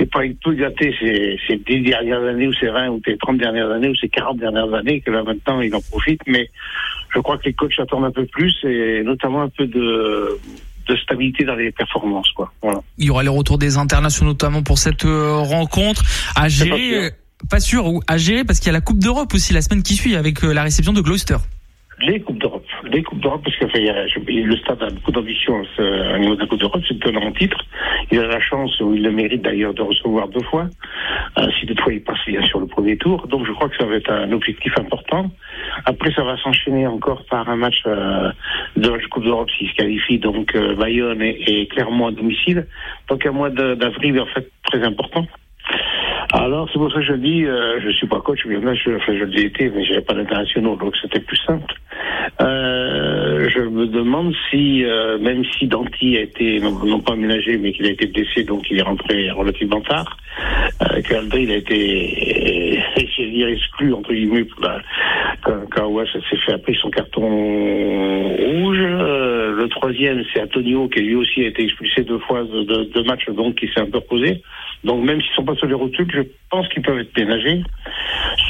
et 0.00 0.06
pas 0.06 0.20
tout 0.40 0.52
gâté 0.52 0.94
ces, 1.00 1.38
ces 1.48 1.56
10 1.56 1.80
dernières 1.80 2.22
années 2.22 2.46
ou 2.46 2.54
ces 2.54 2.68
20 2.68 2.88
ou 2.90 3.00
ces 3.04 3.16
30 3.16 3.38
dernières 3.38 3.70
années 3.70 3.88
ou 3.88 3.96
ces 3.96 4.08
40 4.08 4.38
dernières 4.38 4.72
années 4.72 5.00
que 5.00 5.10
là 5.10 5.24
maintenant 5.24 5.60
il 5.60 5.74
en 5.74 5.80
profite. 5.80 6.20
Mais 6.26 6.48
je 7.12 7.18
crois 7.18 7.36
que 7.38 7.44
les 7.46 7.52
coachs 7.52 7.78
attendent 7.80 8.04
un 8.04 8.12
peu 8.12 8.26
plus 8.26 8.56
et 8.64 9.02
notamment 9.02 9.42
un 9.42 9.48
peu 9.48 9.66
de 9.66 10.38
de 10.88 10.96
stabilité 10.96 11.44
dans 11.44 11.54
les 11.54 11.70
performances. 11.70 12.30
Quoi. 12.32 12.50
Voilà. 12.62 12.80
Il 12.96 13.06
y 13.06 13.10
aura 13.10 13.22
les 13.22 13.28
retours 13.28 13.58
des 13.58 13.76
internationaux 13.76 14.30
notamment 14.30 14.62
pour 14.62 14.78
cette 14.78 15.04
euh, 15.04 15.36
rencontre 15.36 16.02
à 16.34 16.48
gérer 16.48 17.10
pas 17.50 17.60
sûr, 17.60 17.86
ou 17.86 18.00
à 18.06 18.16
gérer 18.16 18.44
parce 18.44 18.58
qu'il 18.58 18.66
y 18.66 18.70
a 18.70 18.72
la 18.72 18.80
Coupe 18.80 18.98
d'Europe 18.98 19.32
aussi 19.34 19.52
la 19.52 19.62
semaine 19.62 19.82
qui 19.82 19.94
suit 19.94 20.16
avec 20.16 20.44
euh, 20.44 20.52
la 20.52 20.62
réception 20.62 20.92
de 20.92 21.00
Gloucester. 21.00 21.36
Les 22.00 22.20
Coupes 22.20 22.38
d'Europe. 22.38 22.64
Les 22.84 23.02
Coupes 23.02 23.18
d'Europe, 23.18 23.42
parce 23.42 23.56
que 23.56 23.64
le 23.76 24.56
stade 24.58 24.82
a 24.82 24.90
beaucoup 24.90 25.10
d'ambition 25.10 25.54
au 25.78 26.18
niveau 26.18 26.36
de 26.36 26.40
la 26.40 26.46
Coupe 26.46 26.60
d'Europe, 26.60 26.82
c'est 26.86 26.98
tenant 27.00 27.22
en 27.22 27.32
titre. 27.32 27.58
Il 28.12 28.20
a 28.20 28.26
la 28.26 28.40
chance, 28.40 28.78
ou 28.80 28.94
il 28.94 29.02
le 29.02 29.10
mérite 29.10 29.42
d'ailleurs, 29.42 29.74
de 29.74 29.82
recevoir 29.82 30.28
deux 30.28 30.44
fois. 30.44 30.68
Euh, 31.38 31.48
si 31.58 31.66
toutefois 31.66 31.92
il 31.92 32.02
passe 32.02 32.24
bien 32.26 32.40
sur 32.46 32.60
le 32.60 32.66
premier 32.66 32.96
tour. 32.96 33.26
Donc 33.26 33.46
je 33.46 33.52
crois 33.52 33.68
que 33.68 33.76
ça 33.76 33.84
va 33.84 33.96
être 33.96 34.12
un 34.12 34.30
objectif 34.30 34.72
important. 34.78 35.28
Après, 35.86 36.12
ça 36.12 36.22
va 36.22 36.36
s'enchaîner 36.36 36.86
encore 36.86 37.24
par 37.28 37.48
un 37.48 37.56
match 37.56 37.82
euh, 37.86 38.30
de 38.76 38.88
la 38.90 38.98
Coupe 39.10 39.24
d'Europe 39.24 39.50
s'il 39.58 39.68
se 39.68 39.74
qualifie, 39.74 40.18
donc 40.18 40.56
Bayonne 40.78 41.20
et, 41.20 41.62
et 41.62 41.66
Clermont 41.66 42.06
à 42.06 42.12
domicile. 42.12 42.68
Donc 43.08 43.26
un 43.26 43.32
mois 43.32 43.50
d'avril, 43.50 44.20
en 44.20 44.26
fait, 44.26 44.48
très 44.70 44.84
important. 44.84 45.26
Alors, 46.32 46.68
c'est 46.70 46.78
pour 46.78 46.92
ça 46.92 46.98
que 46.98 47.06
je 47.06 47.14
dis, 47.14 47.44
euh, 47.46 47.80
je 47.80 47.88
suis 47.90 48.06
pas 48.06 48.20
coach, 48.20 48.40
mais 48.46 48.56
je, 48.56 48.96
enfin, 48.96 49.16
je 49.18 49.24
l'ai 49.24 49.46
été, 49.46 49.70
mais 49.70 49.82
j'avais 49.84 50.02
pas 50.02 50.12
d'internationaux, 50.12 50.76
donc 50.76 50.94
c'était 51.00 51.20
plus 51.20 51.38
simple. 51.38 51.74
Euh, 52.42 53.48
je 53.48 53.60
me 53.60 53.86
demande 53.86 54.34
si, 54.50 54.84
euh, 54.84 55.18
même 55.18 55.42
si 55.56 55.66
Danti 55.66 56.18
a 56.18 56.20
été, 56.20 56.60
non, 56.60 57.00
pas 57.00 57.14
aménagé, 57.14 57.56
mais 57.56 57.72
qu'il 57.72 57.86
a 57.86 57.90
été 57.90 58.06
blessé, 58.06 58.44
donc 58.44 58.70
il 58.70 58.78
est 58.78 58.82
rentré 58.82 59.30
relativement 59.30 59.80
tard, 59.80 60.18
euh, 60.82 61.00
il 61.34 61.50
a 61.50 61.56
été, 61.56 62.82
j'ai 63.16 63.30
dire, 63.30 63.48
exclu, 63.48 63.94
entre 63.94 64.12
guillemets, 64.12 64.46
quand, 65.42 65.60
quand 65.70 66.06
ça 66.12 66.20
s'est 66.28 66.36
fait 66.44 66.52
après 66.52 66.74
son 66.74 66.90
carton 66.90 67.22
rouge. 67.22 68.78
Euh, 68.80 69.56
le 69.56 69.68
troisième, 69.68 70.22
c'est 70.32 70.42
Antonio, 70.42 70.88
qui 70.88 71.00
lui 71.00 71.14
aussi 71.14 71.42
a 71.42 71.48
été 71.48 71.64
expulsé 71.64 72.02
deux 72.02 72.18
fois 72.18 72.42
de, 72.44 72.64
de, 72.64 72.84
de 72.84 73.02
match, 73.02 73.26
donc 73.30 73.54
qui 73.54 73.66
s'est 73.68 73.80
un 73.80 73.86
peu. 73.86 73.98
Donc 74.84 75.04
même 75.04 75.20
s'ils 75.20 75.34
sont 75.34 75.44
pas 75.44 75.54
sur 75.56 75.66
les 75.66 75.74
rotules, 75.74 76.10
je 76.12 76.22
pense 76.50 76.68
qu'ils 76.68 76.82
peuvent 76.82 76.98
être 76.98 77.16
ménagés. 77.16 77.62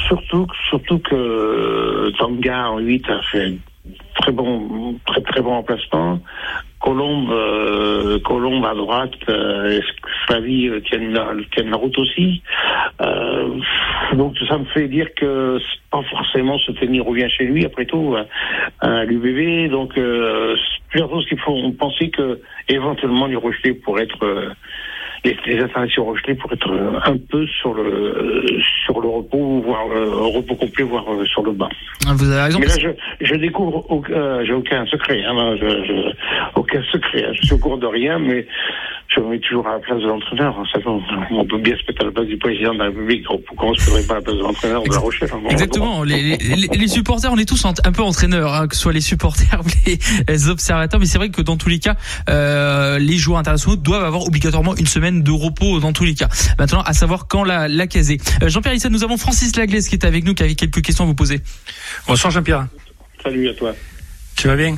Surtout, 0.07 0.47
surtout 0.69 0.99
que 0.99 2.11
Tanga 2.17 2.69
en 2.69 2.79
8 2.79 3.09
a 3.09 3.21
fait 3.31 3.53
très 4.15 4.31
bon, 4.31 4.95
très 5.05 5.21
très 5.21 5.41
bon 5.41 5.53
emplacement. 5.53 6.19
Colombe, 6.79 7.29
euh, 7.31 8.19
Colombe 8.19 8.63
à 8.65 8.73
droite, 8.73 9.11
euh, 9.27 9.81
Flavie 10.25 10.71
tienne 10.89 11.11
la, 11.13 11.33
tienne 11.53 11.71
la 11.71 11.77
route 11.77 11.97
aussi? 11.97 12.41
donc 14.13 14.35
ça 14.47 14.57
me 14.57 14.65
fait 14.65 14.87
dire 14.87 15.07
que 15.15 15.57
pas 15.91 16.01
forcément 16.03 16.57
ce 16.59 16.71
tenir 16.73 17.05
revient 17.05 17.29
chez 17.29 17.45
lui 17.45 17.65
après 17.65 17.85
tout 17.85 18.15
à 18.79 19.03
l'UBB. 19.05 19.71
Donc 19.71 19.99
plusieurs 20.89 21.09
choses 21.09 21.27
qui 21.27 21.37
font 21.37 21.71
penser 21.73 22.09
que 22.09 22.39
éventuellement 22.67 23.27
les 23.27 23.35
Rochelais 23.35 23.73
pourraient 23.73 24.03
être 24.03 24.53
les, 25.23 25.37
les 25.45 25.59
installations 25.61 26.05
Rochelet 26.05 26.35
pour 26.35 26.51
être 26.51 26.71
euh, 26.71 26.99
un 27.05 27.17
peu 27.17 27.45
sur 27.47 27.73
le 27.73 27.83
euh, 27.83 28.59
sur 28.85 28.99
le 29.01 29.07
repos, 29.07 29.61
voire 29.61 29.87
le 29.87 30.01
euh, 30.01 30.37
repos 30.37 30.55
complet, 30.55 30.83
voire 30.83 31.05
sur 31.25 31.43
le 31.43 31.51
bas. 31.51 31.69
Ah, 32.07 32.13
vous 32.15 32.29
avez 32.31 32.41
raison. 32.41 32.59
Mais 32.59 32.67
là, 32.67 32.75
je, 32.79 32.89
je 33.25 33.35
découvre, 33.35 33.85
aucun, 33.89 34.43
j'ai 34.43 34.53
aucun 34.53 34.85
secret, 34.85 35.23
hein, 35.23 35.55
je, 35.59 35.67
je, 35.67 36.13
aucun 36.55 36.81
secret. 36.83 37.25
Hein, 37.25 37.31
je 37.33 37.45
suis 37.45 37.53
au 37.53 37.57
courant 37.57 37.77
de 37.77 37.87
rien, 37.87 38.19
mais 38.19 38.45
je 39.09 39.19
me 39.21 39.29
mets 39.29 39.39
toujours 39.39 39.67
à 39.67 39.73
la 39.73 39.79
place 39.79 40.01
de 40.01 40.07
l'entraîneur. 40.07 40.55
On 41.31 41.45
peut 41.45 41.57
bien 41.57 41.75
se 41.75 41.81
mettre 41.87 42.01
à 42.01 42.05
la 42.05 42.11
place 42.11 42.27
du 42.27 42.37
président 42.37 42.73
de 42.73 42.79
la 42.79 42.85
République. 42.85 43.25
Pourquoi 43.47 43.69
on 43.69 43.73
se 43.73 43.89
mettrait 43.89 44.03
pas 44.03 44.13
à 44.13 44.17
la 44.17 44.21
place 44.21 44.35
de 44.37 44.41
l'entraîneur 44.41 44.83
de 44.83 44.93
la 44.93 44.99
Rochelle 44.99 45.29
hein, 45.33 45.49
Exactement. 45.49 46.03
Les, 46.03 46.37
les, 46.37 46.67
les, 46.67 46.87
supporters, 46.87 47.31
on 47.33 47.37
est 47.37 47.47
tous 47.47 47.65
un 47.65 47.91
peu 47.91 48.03
entraîneurs, 48.03 48.53
hein, 48.53 48.67
que 48.67 48.75
ce 48.75 48.81
soit 48.81 48.93
les 48.93 49.01
supporters 49.01 49.61
ou 49.61 49.69
les, 49.87 50.49
observateurs. 50.49 50.99
Mais 50.99 51.07
c'est 51.07 51.17
vrai 51.17 51.29
que 51.29 51.41
dans 51.41 51.57
tous 51.57 51.69
les 51.69 51.79
cas, 51.79 51.95
euh, 52.29 52.99
les 52.99 53.17
joueurs 53.17 53.39
internationaux 53.39 53.77
doivent 53.77 54.03
avoir 54.03 54.25
obligatoirement 54.25 54.75
une 54.75 54.87
semaine 54.87 55.23
de 55.23 55.31
repos 55.31 55.79
dans 55.79 55.91
tous 55.91 56.05
les 56.05 56.13
cas. 56.13 56.29
Maintenant, 56.59 56.81
à 56.81 56.93
savoir 56.93 57.27
quand 57.27 57.43
la, 57.43 57.67
la 57.67 57.87
caser. 57.87 58.19
Euh, 58.43 58.49
Jean-Pierre 58.49 58.75
Issa, 58.75 58.89
nous 58.89 59.03
avons 59.03 59.17
Francis 59.17 59.55
Laglaise 59.55 59.87
qui 59.89 59.95
est 59.95 60.05
avec 60.05 60.23
nous, 60.23 60.35
qui 60.35 60.43
avait 60.43 60.55
quelques 60.55 60.83
questions 60.83 61.05
à 61.05 61.07
vous 61.07 61.15
poser. 61.15 61.41
Bonsoir 62.07 62.31
Jean-Pierre. 62.31 62.67
Salut 63.23 63.49
à 63.49 63.53
toi. 63.55 63.73
Tu 64.35 64.47
vas 64.47 64.55
bien? 64.55 64.77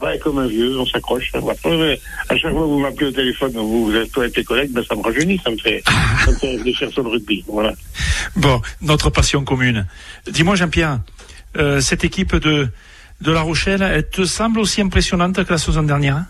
Ouais, 0.00 0.18
comme 0.18 0.38
un 0.38 0.46
vieux, 0.46 0.78
on 0.78 0.86
s'accroche. 0.86 1.32
À 1.34 2.36
chaque 2.36 2.52
fois 2.52 2.62
que 2.62 2.66
vous 2.66 2.78
m'appelez 2.78 3.06
au 3.06 3.12
téléphone, 3.12 3.52
vous, 3.54 3.86
vous 3.86 3.96
êtes 3.96 4.12
toi 4.12 4.26
et 4.26 4.30
tes 4.30 4.44
collègues, 4.44 4.70
ben, 4.70 4.84
ça 4.88 4.94
me 4.94 5.02
rajeunit, 5.02 5.40
ça 5.42 5.50
me 5.50 5.56
fait, 5.56 5.82
ça 6.24 6.30
me 6.30 6.36
fait 6.36 6.50
réfléchir 6.56 6.90
sur 6.92 7.02
le 7.02 7.10
rugby. 7.10 7.44
Voilà. 7.48 7.72
Bon, 8.36 8.60
notre 8.80 9.10
passion 9.10 9.44
commune. 9.44 9.86
Dis-moi, 10.30 10.54
Jean-Pierre, 10.54 11.00
euh, 11.56 11.80
cette 11.80 12.04
équipe 12.04 12.36
de, 12.36 12.68
de 13.20 13.32
La 13.32 13.40
Rochelle, 13.40 13.82
elle 13.82 14.08
te 14.08 14.24
semble 14.24 14.60
aussi 14.60 14.80
impressionnante 14.80 15.42
que 15.44 15.50
la 15.50 15.58
saison 15.58 15.82
dernière 15.82 16.16
hein? 16.16 16.26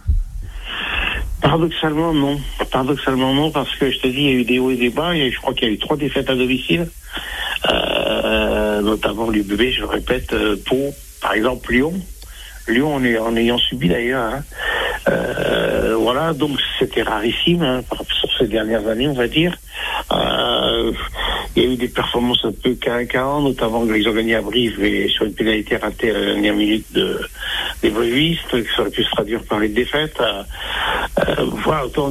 Paradoxalement, 1.40 2.12
non. 2.12 2.40
Paradoxalement, 2.70 3.32
non, 3.32 3.50
parce 3.50 3.74
que 3.76 3.90
je 3.90 3.98
te 3.98 4.08
dis, 4.08 4.16
il 4.16 4.24
y 4.24 4.28
a 4.28 4.32
eu 4.32 4.44
des 4.44 4.58
hauts 4.58 4.70
et 4.70 4.76
des 4.76 4.90
bas. 4.90 5.14
Et 5.14 5.30
je 5.30 5.38
crois 5.38 5.54
qu'il 5.54 5.68
y 5.68 5.70
a 5.70 5.74
eu 5.74 5.78
trois 5.78 5.96
défaites 5.96 6.28
à 6.28 6.34
domicile, 6.34 6.88
euh, 7.70 8.80
notamment 8.80 9.30
l'UBB, 9.30 9.70
je 9.70 9.80
le 9.80 9.86
répète, 9.86 10.32
euh, 10.32 10.56
Pau, 10.66 10.92
par 11.20 11.34
exemple 11.34 11.72
Lyon. 11.72 11.92
Lyon 12.68 12.94
en, 12.94 13.36
ayant 13.36 13.58
subi 13.58 13.88
d'ailleurs. 13.88 14.22
Hein. 14.22 14.44
Euh, 15.08 15.96
voilà, 15.96 16.32
donc 16.32 16.58
c'était 16.78 17.02
rarissime 17.02 17.62
hein, 17.62 17.82
sur 18.10 18.30
ces 18.38 18.46
dernières 18.46 18.86
années, 18.86 19.08
on 19.08 19.14
va 19.14 19.28
dire. 19.28 19.56
Euh, 20.12 20.92
il 21.56 21.62
y 21.62 21.66
a 21.66 21.70
eu 21.70 21.76
des 21.76 21.88
performances 21.88 22.44
un 22.44 22.52
peu 22.52 22.74
carrément, 22.74 23.40
notamment 23.40 23.86
quand 23.86 23.94
ils 23.94 24.08
ont 24.08 24.14
gagné 24.14 24.34
à 24.34 24.42
Brive 24.42 24.82
et 24.82 25.08
sur 25.08 25.24
une 25.24 25.34
pénalité 25.34 25.76
ratée 25.76 26.10
à 26.10 26.14
la 26.14 26.24
dernière 26.26 26.54
minute 26.54 26.86
de, 26.92 27.20
des 27.82 27.90
Brivistes, 27.90 28.50
qui 28.50 28.80
aurait 28.80 28.90
pu 28.90 29.02
se 29.02 29.10
traduire 29.10 29.42
par 29.44 29.60
les 29.60 29.68
défaites. 29.68 30.20
Euh, 30.20 31.34
voilà, 31.64 31.86
autant, 31.86 32.10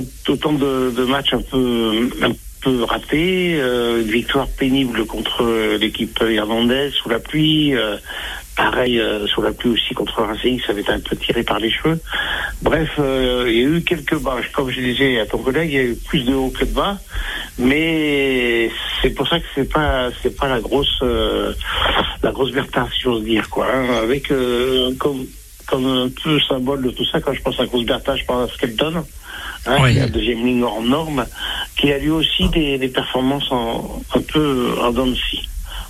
de, 0.54 1.06
matchs 1.06 1.34
un 1.34 1.42
peu, 1.42 2.10
un 2.24 2.32
peu 2.62 2.84
ratés, 2.84 3.54
une 3.54 4.12
victoire 4.12 4.48
pénible 4.48 5.06
contre 5.06 5.78
l'équipe 5.78 6.20
irlandaise 6.28 6.94
sous 6.94 7.10
la 7.10 7.20
pluie, 7.20 7.74
Pareil 8.58 9.00
euh, 9.00 9.28
sur 9.28 9.44
la 9.44 9.52
pluie 9.52 9.70
aussi 9.70 9.94
contre 9.94 10.24
Racing, 10.24 10.60
ça 10.66 10.72
avait 10.72 10.82
été 10.82 10.92
un 10.92 11.00
peu 11.00 11.16
tiré 11.16 11.44
par 11.44 11.60
les 11.60 11.70
cheveux. 11.70 12.00
Bref, 12.64 12.90
euh, 12.98 13.46
il 13.48 13.56
y 13.56 13.60
a 13.60 13.68
eu 13.68 13.82
quelques 13.84 14.18
bas. 14.20 14.38
Comme 14.52 14.72
je 14.72 14.82
disais 14.82 15.20
à 15.20 15.28
ton 15.28 15.38
collègue, 15.38 15.70
il 15.72 15.76
y 15.76 15.80
a 15.80 15.84
eu 15.84 15.96
plus 15.96 16.26
de 16.26 16.34
hauts 16.34 16.50
que 16.50 16.66
de 16.66 16.72
bas. 16.72 16.98
Mais 17.60 18.72
c'est 19.00 19.12
pour 19.12 19.28
ça 19.28 19.40
que 19.40 19.46
c'est 19.54 19.72
pas 19.72 20.10
c'est 20.24 20.36
pas 20.36 20.48
la 20.48 20.60
grosse 20.60 21.00
euh, 21.04 21.54
la 22.24 22.32
grosse 22.32 22.52
Bertha, 22.52 22.88
si 22.92 23.02
j'ose 23.02 23.24
dire 23.24 23.48
quoi. 23.48 23.68
Hein. 23.72 23.94
avec 24.02 24.34
comme 24.98 25.28
comme 25.68 25.86
un 25.86 26.10
peu 26.24 26.40
symbole 26.40 26.82
de 26.82 26.90
tout 26.90 27.06
ça, 27.06 27.22
quand 27.22 27.34
je 27.34 27.42
pense 27.44 27.60
à 27.60 27.66
grosse 27.68 27.86
Bertha, 27.86 28.16
je 28.16 28.26
pense 28.26 28.50
à 28.50 28.54
Skelton. 28.56 29.04
Hein, 29.68 29.78
oui. 29.82 29.96
la 29.96 30.08
deuxième 30.08 30.44
ligne 30.46 30.64
en 30.64 30.82
norme, 30.82 31.26
qui 31.76 31.92
a 31.92 32.00
eu 32.00 32.10
aussi 32.10 32.48
des, 32.50 32.78
des 32.78 32.88
performances 32.88 33.52
en, 33.52 34.02
un 34.16 34.22
peu 34.22 34.72
en 34.82 34.92
dents 34.92 35.08
de 35.08 35.16
scie. 35.16 35.48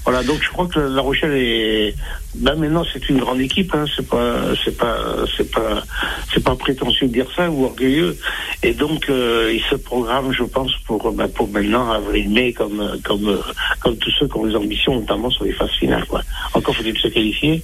Voilà, 0.07 0.23
donc 0.23 0.41
je 0.41 0.49
crois 0.51 0.67
que 0.67 0.79
La 0.79 1.01
Rochelle 1.01 1.33
est. 1.35 1.93
Ben 2.35 2.55
maintenant, 2.55 2.85
c'est 2.93 3.09
une 3.09 3.17
grande 3.17 3.41
équipe. 3.41 3.75
Hein. 3.75 3.83
C'est 3.93 4.07
pas, 4.07 4.55
c'est 4.63 4.77
pas, 4.77 5.25
c'est 5.35 5.51
pas, 5.51 5.83
c'est 6.33 6.41
pas 6.41 6.55
prétentieux 6.55 7.07
de 7.09 7.11
dire 7.11 7.27
ça 7.35 7.49
ou 7.49 7.65
orgueilleux. 7.65 8.17
Et 8.63 8.73
donc, 8.73 9.09
euh, 9.09 9.51
il 9.53 9.61
se 9.63 9.75
programme, 9.75 10.31
je 10.31 10.43
pense, 10.43 10.71
pour 10.85 11.11
ben, 11.11 11.27
pour 11.27 11.49
maintenant 11.49 11.91
avril-mai, 11.91 12.53
comme 12.53 12.97
comme 13.03 13.37
comme 13.81 13.97
tous 13.97 14.11
ceux 14.11 14.29
qui 14.29 14.37
ont 14.37 14.45
des 14.45 14.55
ambitions, 14.55 14.95
notamment 14.95 15.29
sur 15.29 15.43
les 15.43 15.51
phases 15.51 15.71
finales. 15.71 16.05
Quoi. 16.05 16.21
Encore 16.53 16.73
faut-il 16.73 16.97
se 16.97 17.09
qualifier, 17.09 17.61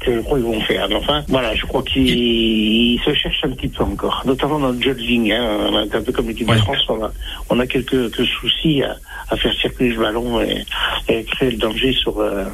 ce 0.00 0.06
que 0.06 0.14
je 0.16 0.20
crois 0.20 0.38
qu'ils 0.38 0.46
vont 0.46 0.60
faire. 0.62 0.88
Mais 0.88 0.96
enfin, 0.96 1.24
voilà, 1.28 1.54
je 1.54 1.64
crois 1.66 1.82
qu'ils 1.82 3.00
se 3.04 3.14
cherchent 3.14 3.44
un 3.44 3.50
petit 3.50 3.68
peu 3.68 3.82
encore, 3.84 4.22
notamment 4.26 4.58
dans 4.58 4.70
le 4.70 4.80
jeu 4.80 4.94
de 4.94 5.00
ligne. 5.00 5.32
Hein. 5.32 5.86
Un 5.92 6.02
peu 6.02 6.12
comme 6.12 6.28
l'équipe 6.28 6.48
de 6.48 6.54
France, 6.54 6.84
on 6.88 7.04
a, 7.04 7.12
on 7.50 7.60
a 7.60 7.66
quelques, 7.66 8.14
quelques 8.14 8.26
soucis 8.26 8.82
à, 8.82 8.96
à 9.30 9.36
faire 9.36 9.54
circuler 9.54 9.90
le 9.90 10.00
ballon 10.00 10.40
et, 10.40 10.64
et 11.08 11.24
créer 11.24 11.50
le 11.50 11.58
danger 11.58 11.92
sur, 11.92 12.20
euh, 12.20 12.44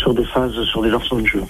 sur 0.00 0.14
des 0.14 0.24
phases, 0.26 0.62
sur 0.70 0.82
des 0.82 0.90
lancements 0.90 1.20
de 1.20 1.26
jeu. 1.26 1.42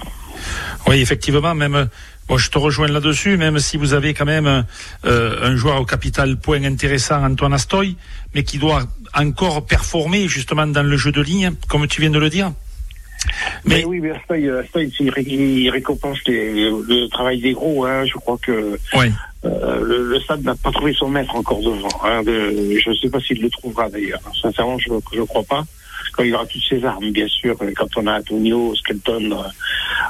Oui, 0.87 1.01
effectivement, 1.01 1.55
même. 1.55 1.89
Bon, 2.27 2.39
je 2.39 2.51
te 2.51 2.57
rejoins 2.57 2.89
là-dessus, 2.89 3.37
même 3.37 3.59
si 3.59 3.77
vous 3.77 3.93
avez 3.93 4.15
quand 4.15 4.25
même 4.25 4.65
euh, 5.05 5.39
un 5.43 5.57
joueur 5.57 5.79
au 5.79 5.85
capital 5.85 6.39
point 6.39 6.65
intéressant, 6.65 7.23
Antoine 7.23 7.53
Astoy, 7.53 7.97
mais 8.35 8.45
qui 8.45 8.57
doit 8.57 8.85
encore 9.15 9.67
performer 9.67 10.27
justement 10.27 10.67
dans 10.67 10.83
le 10.83 10.97
jeu 10.97 11.13
de 11.13 11.21
ligne, 11.21 11.53
comme 11.69 11.87
tu 11.87 12.01
viens 12.01 12.11
de 12.11 12.19
le 12.19 12.31
dire. 12.31 12.53
Mais, 13.65 13.77
mais 13.77 13.85
oui, 13.85 14.01
mais 14.01 14.11
Astoy 14.11 14.51
il 15.27 15.71
récompense 15.71 16.19
les, 16.27 16.71
le 16.71 17.09
travail 17.09 17.41
des 17.41 17.53
gros. 17.53 17.85
Hein. 17.85 18.05
Je 18.05 18.15
crois 18.15 18.39
que. 18.39 18.79
Euh, 19.45 19.85
le, 19.85 20.09
le, 20.09 20.21
stade 20.21 20.43
n'a 20.43 20.55
pas 20.55 20.71
trouvé 20.71 20.95
son 20.95 21.09
maître 21.09 21.35
encore 21.35 21.61
devant. 21.61 21.89
Hein, 22.03 22.23
de, 22.23 22.79
je 22.79 22.91
ne 22.91 22.95
sais 22.95 23.11
pas 23.11 23.21
s'il 23.21 23.43
le 23.43 23.51
trouvera 23.51 23.91
d'ailleurs. 23.91 24.21
Sincèrement, 24.41 24.79
je 24.79 24.91
ne 24.91 25.25
crois 25.25 25.43
pas. 25.43 25.65
Quand 26.15 26.23
il 26.23 26.35
aura 26.35 26.47
toutes 26.47 26.63
ses 26.67 26.85
armes, 26.85 27.11
bien 27.11 27.29
sûr. 27.29 27.57
Quand 27.77 27.89
on 27.97 28.07
a 28.07 28.19
Antonio, 28.19 28.75
Skelton 28.75 29.33
euh, 29.33 29.49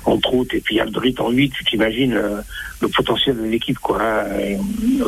entre 0.05 0.35
autres, 0.35 0.55
et 0.55 0.61
puis 0.61 0.79
Aldrit 0.79 1.15
en 1.19 1.31
8, 1.31 1.51
tu 1.51 1.65
t'imagines 1.65 2.15
euh, 2.15 2.41
le 2.81 2.89
potentiel 2.89 3.37
de 3.37 3.45
l'équipe, 3.45 3.79
quoi. 3.79 4.25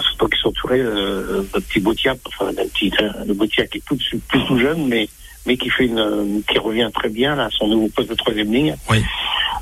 Surtout 0.03 0.29
qu'ils 0.29 0.40
sont 0.40 0.49
entourés 0.49 0.83
d'un 0.83 1.61
petit 1.61 1.81
Botiap, 1.81 2.19
enfin 2.27 2.53
d'un 2.53 2.66
petit, 2.66 2.90
le 3.27 3.35
Botiap 3.35 3.69
qui 3.69 3.79
est 3.79 3.83
tout, 3.87 3.99
plus 4.29 4.40
tout 4.40 4.59
jeune, 4.59 4.88
mais 4.88 5.09
mais 5.46 5.56
qui 5.56 5.70
fait 5.70 5.87
une, 5.87 6.42
qui 6.48 6.59
revient 6.59 6.90
très 6.92 7.09
bien 7.09 7.35
là, 7.37 7.48
son 7.50 7.68
nouveau 7.68 7.88
poste 7.88 8.11
de 8.11 8.14
troisième 8.14 8.52
ligne. 8.52 8.76
Oui. 8.90 9.02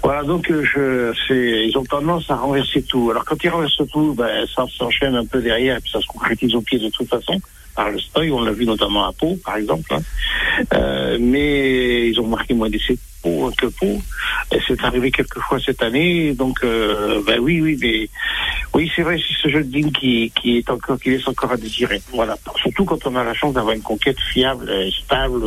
Voilà, 0.02 0.22
donc 0.22 0.50
euh, 0.50 0.62
je, 0.64 1.14
c'est, 1.26 1.66
ils 1.66 1.78
ont 1.78 1.84
tendance 1.84 2.30
à 2.30 2.36
renverser 2.36 2.82
tout. 2.82 3.10
Alors 3.10 3.24
quand 3.24 3.42
ils 3.42 3.48
renversent 3.48 3.80
tout, 3.90 4.14
ben, 4.14 4.46
ça 4.54 4.66
s'enchaîne 4.76 5.14
un 5.14 5.24
peu 5.24 5.40
derrière 5.40 5.78
et 5.78 5.80
puis 5.80 5.90
ça 5.90 6.00
se 6.00 6.06
concrétise 6.06 6.54
au 6.54 6.60
pied 6.60 6.78
de 6.78 6.90
toute 6.90 7.08
façon 7.08 7.40
par 7.74 7.90
le 7.90 7.98
stoy. 7.98 8.30
On 8.30 8.42
l'a 8.42 8.52
vu 8.52 8.66
notamment 8.66 9.06
à 9.06 9.12
Pau, 9.12 9.36
par 9.44 9.56
exemple. 9.56 9.92
Hein. 9.94 10.00
Euh, 10.74 11.18
mais 11.20 12.08
ils 12.08 12.20
ont 12.20 12.26
marqué 12.26 12.54
moins 12.54 12.70
d'essais 12.70 12.96
Pau 13.22 13.50
que 13.56 13.66
Pau. 13.66 14.00
Et 14.52 14.58
c'est 14.66 14.82
arrivé 14.84 15.10
quelques 15.10 15.40
fois 15.40 15.58
cette 15.60 15.82
année. 15.82 16.32
Donc, 16.34 16.58
euh, 16.64 17.22
ben 17.26 17.40
oui, 17.40 17.60
oui, 17.60 17.78
mais 17.80 18.08
oui, 18.74 18.90
c'est 18.94 19.02
vrai, 19.02 19.18
c'est 19.18 19.34
ce 19.42 19.48
jeu 19.48 19.64
de 19.64 19.72
ligne 19.72 19.92
qui, 19.92 20.32
qui 20.40 20.58
est 20.58 20.70
encore, 20.70 20.98
qui 20.98 21.10
laisse 21.10 21.26
encore 21.28 21.52
à 21.52 21.56
désirer. 21.56 22.00
Voilà. 22.12 22.36
Surtout 22.56 22.84
quand 22.84 23.06
on 23.06 23.16
a 23.16 23.24
la 23.24 23.34
chance 23.34 23.54
d'avoir 23.54 23.74
une 23.74 23.82
conquête 23.82 24.20
fiable, 24.32 24.70
et 24.70 24.90
stable. 24.90 25.42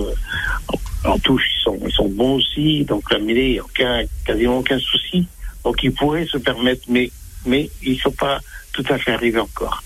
En 1.06 1.18
touche, 1.20 1.44
ils 1.56 1.64
sont, 1.64 1.80
ils 1.86 1.92
sont 1.92 2.10
bons 2.10 2.36
aussi. 2.36 2.84
Donc 2.86 3.12
la 3.12 3.20
mêlée, 3.20 3.60
aucun, 3.60 4.04
quasiment 4.26 4.58
aucun 4.60 4.80
souci. 4.80 5.26
Donc 5.64 5.84
ils 5.84 5.92
pourraient 5.92 6.26
se 6.26 6.38
permettre, 6.38 6.84
mais, 6.90 7.12
mais 7.46 7.70
ils 7.84 7.94
ne 7.94 8.00
sont 8.00 8.12
pas 8.12 8.40
tout 8.74 8.86
à 8.90 8.98
fait 8.98 9.12
arrivés 9.12 9.40
encore. 9.40 9.84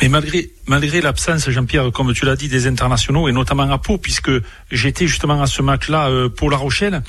Mais 0.00 0.08
malgré, 0.08 0.50
malgré 0.66 1.00
l'absence, 1.00 1.48
Jean-Pierre, 1.48 1.92
comme 1.92 2.12
tu 2.12 2.24
l'as 2.24 2.36
dit, 2.36 2.48
des 2.48 2.66
internationaux, 2.66 3.28
et 3.28 3.32
notamment 3.32 3.70
à 3.70 3.78
Pau, 3.78 3.98
puisque 3.98 4.32
j'étais 4.70 5.06
justement 5.06 5.40
à 5.40 5.46
ce 5.46 5.62
match-là 5.62 6.08
euh, 6.08 6.28
pour 6.28 6.50
La 6.50 6.56
Rochelle, 6.56 7.02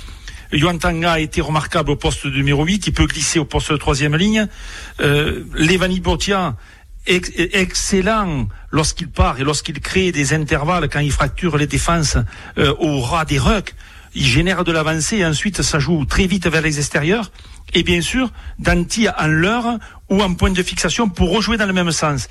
Yohan 0.52 0.78
Tanga 0.78 1.14
a 1.14 1.20
été 1.20 1.42
remarquable 1.42 1.92
au 1.92 1.96
poste 1.96 2.26
numéro 2.26 2.64
8, 2.64 2.88
il 2.88 2.94
peut 2.94 3.08
glisser 3.08 3.40
au 3.40 3.46
poste 3.46 3.72
de 3.72 3.78
troisième 3.78 4.16
ligne. 4.16 4.48
Euh, 5.00 5.44
Levani 5.54 6.00
Botia, 6.00 6.56
excellent 7.06 8.48
lorsqu'il 8.72 9.10
part 9.10 9.40
et 9.40 9.44
lorsqu'il 9.44 9.80
crée 9.80 10.12
des 10.12 10.34
intervalles, 10.34 10.90
quand 10.90 11.00
il 11.00 11.12
fracture 11.12 11.58
les 11.58 11.68
défenses 11.68 12.18
euh, 12.58 12.74
au 12.80 13.02
ras 13.02 13.26
des 13.26 13.40
rucks, 13.40 13.74
il 14.16 14.26
génère 14.26 14.64
de 14.64 14.72
l'avancée 14.72 15.18
et 15.18 15.26
ensuite 15.26 15.62
ça 15.62 15.80
joue 15.80 16.06
très 16.06 16.28
vite 16.28 16.48
vers 16.48 16.62
les 16.62 16.78
extérieurs. 16.80 17.32
Et 17.74 17.84
bien 17.84 18.02
sûr, 18.02 18.32
Danti 18.60 19.08
en 19.10 19.28
l'heure 19.28 19.80
ou 20.10 20.22
en 20.22 20.34
point 20.34 20.52
de 20.52 20.64
fixation 20.64 21.10
pour 21.10 21.32
rejouer 21.32 21.58
dans 21.58 21.66
le 21.66 21.74
même 21.74 21.92
sens. 21.92 22.28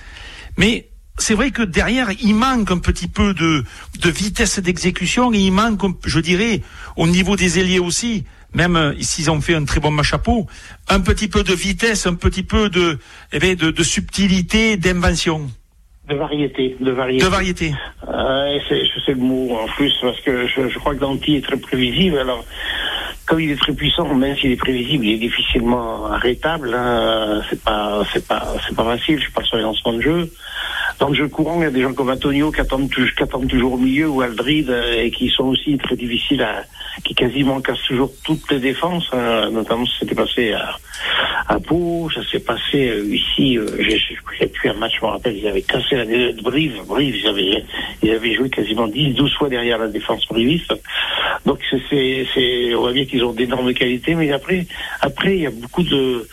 Mais 0.57 0.89
c'est 1.19 1.35
vrai 1.35 1.51
que 1.51 1.63
derrière, 1.63 2.11
il 2.21 2.35
manque 2.35 2.71
un 2.71 2.79
petit 2.79 3.09
peu 3.09 3.35
de, 3.35 3.65
de 4.01 4.11
vitesse 4.11 4.59
d'exécution 4.59 5.33
et 5.33 5.39
il 5.39 5.53
manque, 5.53 5.83
je 6.05 6.21
dirais, 6.21 6.63
au 6.97 7.07
niveau 7.07 7.37
des 7.37 7.59
ailiers 7.59 7.79
aussi 7.79 8.25
même 8.55 8.77
euh, 8.77 8.95
s'ils 9.01 9.31
ont 9.31 9.41
fait 9.41 9.55
un 9.55 9.65
très 9.65 9.81
bon 9.81 9.91
match 9.91 10.13
à 10.13 10.19
peau, 10.19 10.47
un 10.89 11.01
petit 11.01 11.29
peu 11.29 11.43
de 11.43 11.55
vitesse, 11.55 12.07
un 12.07 12.15
petit 12.15 12.43
peu 12.43 12.69
de, 12.69 12.99
eh 13.33 13.39
bien, 13.39 13.55
de 13.55 13.83
subtilité, 13.83 14.77
d'invention. 14.77 15.51
De 16.13 16.19
variété, 16.19 16.77
de 16.79 16.91
variété. 16.91 17.25
De 17.25 17.31
variété. 17.31 17.75
Euh, 18.09 18.59
c'est, 18.69 18.85
je 18.85 19.01
sais 19.01 19.13
le 19.13 19.19
mot 19.19 19.57
en 19.57 19.67
plus 19.67 19.93
parce 20.01 20.21
que 20.21 20.47
je, 20.47 20.69
je 20.69 20.79
crois 20.79 20.95
que 20.95 21.01
Danti 21.01 21.37
est 21.37 21.45
très 21.45 21.57
prévisible. 21.57 22.19
Alors, 22.19 22.45
comme 23.27 23.41
il 23.41 23.51
est 23.51 23.61
très 23.61 23.73
puissant, 23.73 24.13
même 24.15 24.37
s'il 24.37 24.53
est 24.53 24.57
prévisible, 24.57 25.07
il 25.07 25.15
est 25.15 25.19
difficilement 25.29 26.07
arrêtable. 26.07 26.75
Hein. 26.75 27.43
C'est 27.49 27.63
pas, 27.63 28.03
c'est 28.13 28.27
pas, 28.27 28.55
c'est 28.67 28.77
pas 28.77 28.85
facile. 28.85 29.17
Je 29.19 29.23
suis 29.23 29.33
pas 29.33 29.45
sur 29.45 29.57
les 29.57 29.63
lancements 29.63 29.95
de 29.95 30.03
jeu. 30.03 30.31
Dans 31.03 31.09
le 31.09 31.15
jeu 31.15 31.27
courant, 31.27 31.57
il 31.59 31.65
y 31.65 31.67
a 31.67 31.71
des 31.73 31.83
gens 31.83 31.93
comme 31.95 32.11
Antonio 32.11 32.53
qui 32.53 32.61
attendent, 32.61 32.89
toujours 33.49 33.73
au 33.73 33.77
milieu 33.77 34.09
ou 34.09 34.21
Aldrid 34.21 34.71
euh, 34.71 35.03
et 35.03 35.11
qui 35.11 35.29
sont 35.31 35.47
aussi 35.47 35.77
très 35.77 35.97
difficiles 35.97 36.41
à, 36.43 36.63
qui 37.03 37.13
quasiment 37.13 37.61
cassent 37.61 37.83
toujours 37.89 38.13
toutes 38.23 38.49
les 38.53 38.61
défenses. 38.61 39.09
Hein. 39.13 39.51
Notamment, 39.51 39.85
ça 39.85 39.99
s'était 39.99 40.15
passé 40.15 40.53
à, 40.53 40.77
à 41.49 41.59
Pau, 41.59 42.09
ça 42.15 42.21
s'est 42.31 42.39
passé 42.39 42.89
euh, 42.89 43.13
ici. 43.13 43.59
Euh, 43.59 43.67
j'ai, 43.81 44.47
plus 44.47 44.69
un 44.69 44.75
match, 44.75 44.93
je 45.01 45.05
me 45.05 45.11
rappelle, 45.11 45.37
ils 45.37 45.49
avaient 45.49 45.63
cassé 45.63 45.97
la 45.97 46.05
de 46.05 46.41
Brive. 46.41 46.81
Brive, 46.87 47.17
ils 47.17 47.27
avaient, 48.13 48.35
joué 48.37 48.49
quasiment 48.49 48.87
10, 48.87 49.15
12 49.15 49.35
fois 49.35 49.49
derrière 49.49 49.79
la 49.79 49.89
défense 49.89 50.25
briviste. 50.29 50.73
Donc 51.47 51.59
c'est, 51.69 52.27
c'est, 52.33 52.75
on 52.77 52.83
voit 52.83 52.93
bien 52.93 53.07
qu'ils 53.07 53.25
ont 53.25 53.33
d'énormes 53.33 53.75
qualités, 53.75 54.15
mais 54.15 54.31
après, 54.31 54.69
après, 55.01 55.35
il 55.35 55.43
y 55.43 55.47
a 55.47 55.51
beaucoup 55.51 55.83
de, 55.83 56.29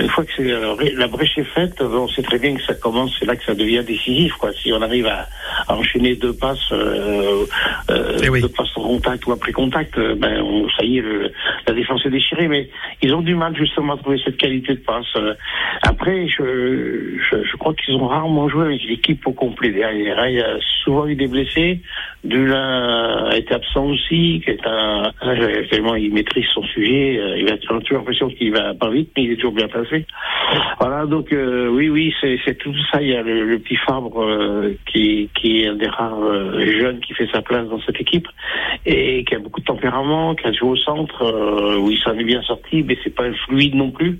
une 0.00 0.08
fois 0.08 0.24
que 0.24 0.42
la 0.42 1.06
brèche 1.08 1.38
est 1.38 1.44
faite, 1.44 1.80
on 1.80 2.08
sait 2.08 2.22
très 2.22 2.38
bien 2.38 2.54
que 2.54 2.62
ça 2.62 2.74
commence, 2.74 3.12
c'est 3.18 3.26
là 3.26 3.36
que 3.36 3.44
ça 3.44 3.54
devient 3.54 3.82
décisif, 3.96 4.32
quoi. 4.34 4.50
Si 4.62 4.72
on 4.72 4.82
arrive 4.82 5.06
à, 5.06 5.26
à 5.68 5.74
enchaîner 5.76 6.14
deux 6.16 6.34
passes, 6.34 6.58
euh, 6.72 7.46
euh, 7.90 8.20
Eh 8.22 8.28
oui. 8.28 8.40
deux 8.42 8.48
passes 8.48 8.70
en 8.76 8.82
contact 8.82 9.26
ou 9.26 9.32
après 9.32 9.52
contact, 9.52 9.96
euh, 9.98 10.14
ben, 10.14 10.40
on- 10.42 10.68
ça 10.70 10.84
y 10.84 10.98
est, 10.98 11.02
le, 11.02 11.32
la 11.66 11.74
défense 11.74 12.04
est 12.06 12.10
déchirée, 12.10 12.48
mais 12.48 12.68
ils 13.02 13.14
ont 13.14 13.22
du 13.22 13.34
mal 13.34 13.56
justement 13.56 13.94
à 13.94 13.96
trouver 13.96 14.18
cette 14.24 14.36
qualité 14.36 14.74
de 14.74 14.80
passe. 14.80 15.06
Euh, 15.16 15.34
Après, 15.82 16.26
je, 16.28 17.18
je, 17.30 17.36
je 17.44 17.56
crois 17.56 17.74
qu'ils 17.74 17.94
ont 17.96 18.06
rarement 18.06 18.48
joué 18.48 18.66
avec 18.66 18.82
l'équipe 18.84 19.26
au 19.26 19.32
complet 19.32 19.70
derrière. 19.70 20.18
hein. 20.18 20.28
Il 20.28 20.36
y 20.36 20.40
a 20.40 20.56
souvent 20.84 21.06
eu 21.06 21.14
des 21.14 21.26
blessés. 21.28 21.80
Dulin 22.24 23.26
a 23.30 23.36
été 23.36 23.54
absent 23.54 23.84
aussi, 23.86 24.40
qui 24.44 24.50
est 24.50 24.66
un, 24.66 25.12
tellement 25.70 25.94
il 25.94 26.12
maîtrise 26.12 26.46
son 26.52 26.62
sujet. 26.64 27.20
Il 27.38 27.48
a 27.52 27.56
toujours 27.58 27.98
l'impression 27.98 28.28
qu'il 28.28 28.52
va 28.52 28.74
pas 28.74 28.90
vite, 28.90 29.10
mais 29.16 29.24
il 29.24 29.32
est 29.32 29.36
toujours 29.36 29.52
bien 29.52 29.68
placé. 29.68 30.04
Voilà, 30.80 31.06
donc 31.06 31.32
euh, 31.32 31.68
oui, 31.68 31.88
oui, 31.88 32.12
c'est 32.20 32.38
c'est 32.44 32.56
tout 32.58 32.74
ça. 32.90 33.00
Il 33.00 33.08
y 33.08 33.16
a 33.16 33.22
le, 33.22 33.44
le 33.44 33.58
petit 33.58 33.76
Euh, 33.88 34.74
qui, 34.86 35.28
est 35.44 35.68
un 35.68 35.76
des 35.76 35.86
rares 35.86 36.20
euh, 36.20 36.60
jeunes 36.80 36.98
qui 37.00 37.14
fait 37.14 37.28
sa 37.32 37.40
place 37.40 37.68
dans 37.68 37.80
cette 37.82 38.00
équipe 38.00 38.26
et 38.84 39.24
qui 39.24 39.34
a 39.34 39.38
beaucoup 39.38 39.60
de 39.60 39.64
tempérament, 39.64 40.34
qui 40.34 40.46
a 40.46 40.52
joué 40.52 40.70
au 40.70 40.76
centre 40.76 41.22
euh, 41.22 41.78
où 41.78 41.90
il 41.90 41.98
s'en 41.98 42.18
est 42.18 42.24
bien 42.24 42.42
sorti, 42.42 42.82
mais 42.82 42.98
c'est 43.04 43.14
pas 43.14 43.30
fluide 43.46 43.74
non 43.76 43.90
plus. 43.90 44.18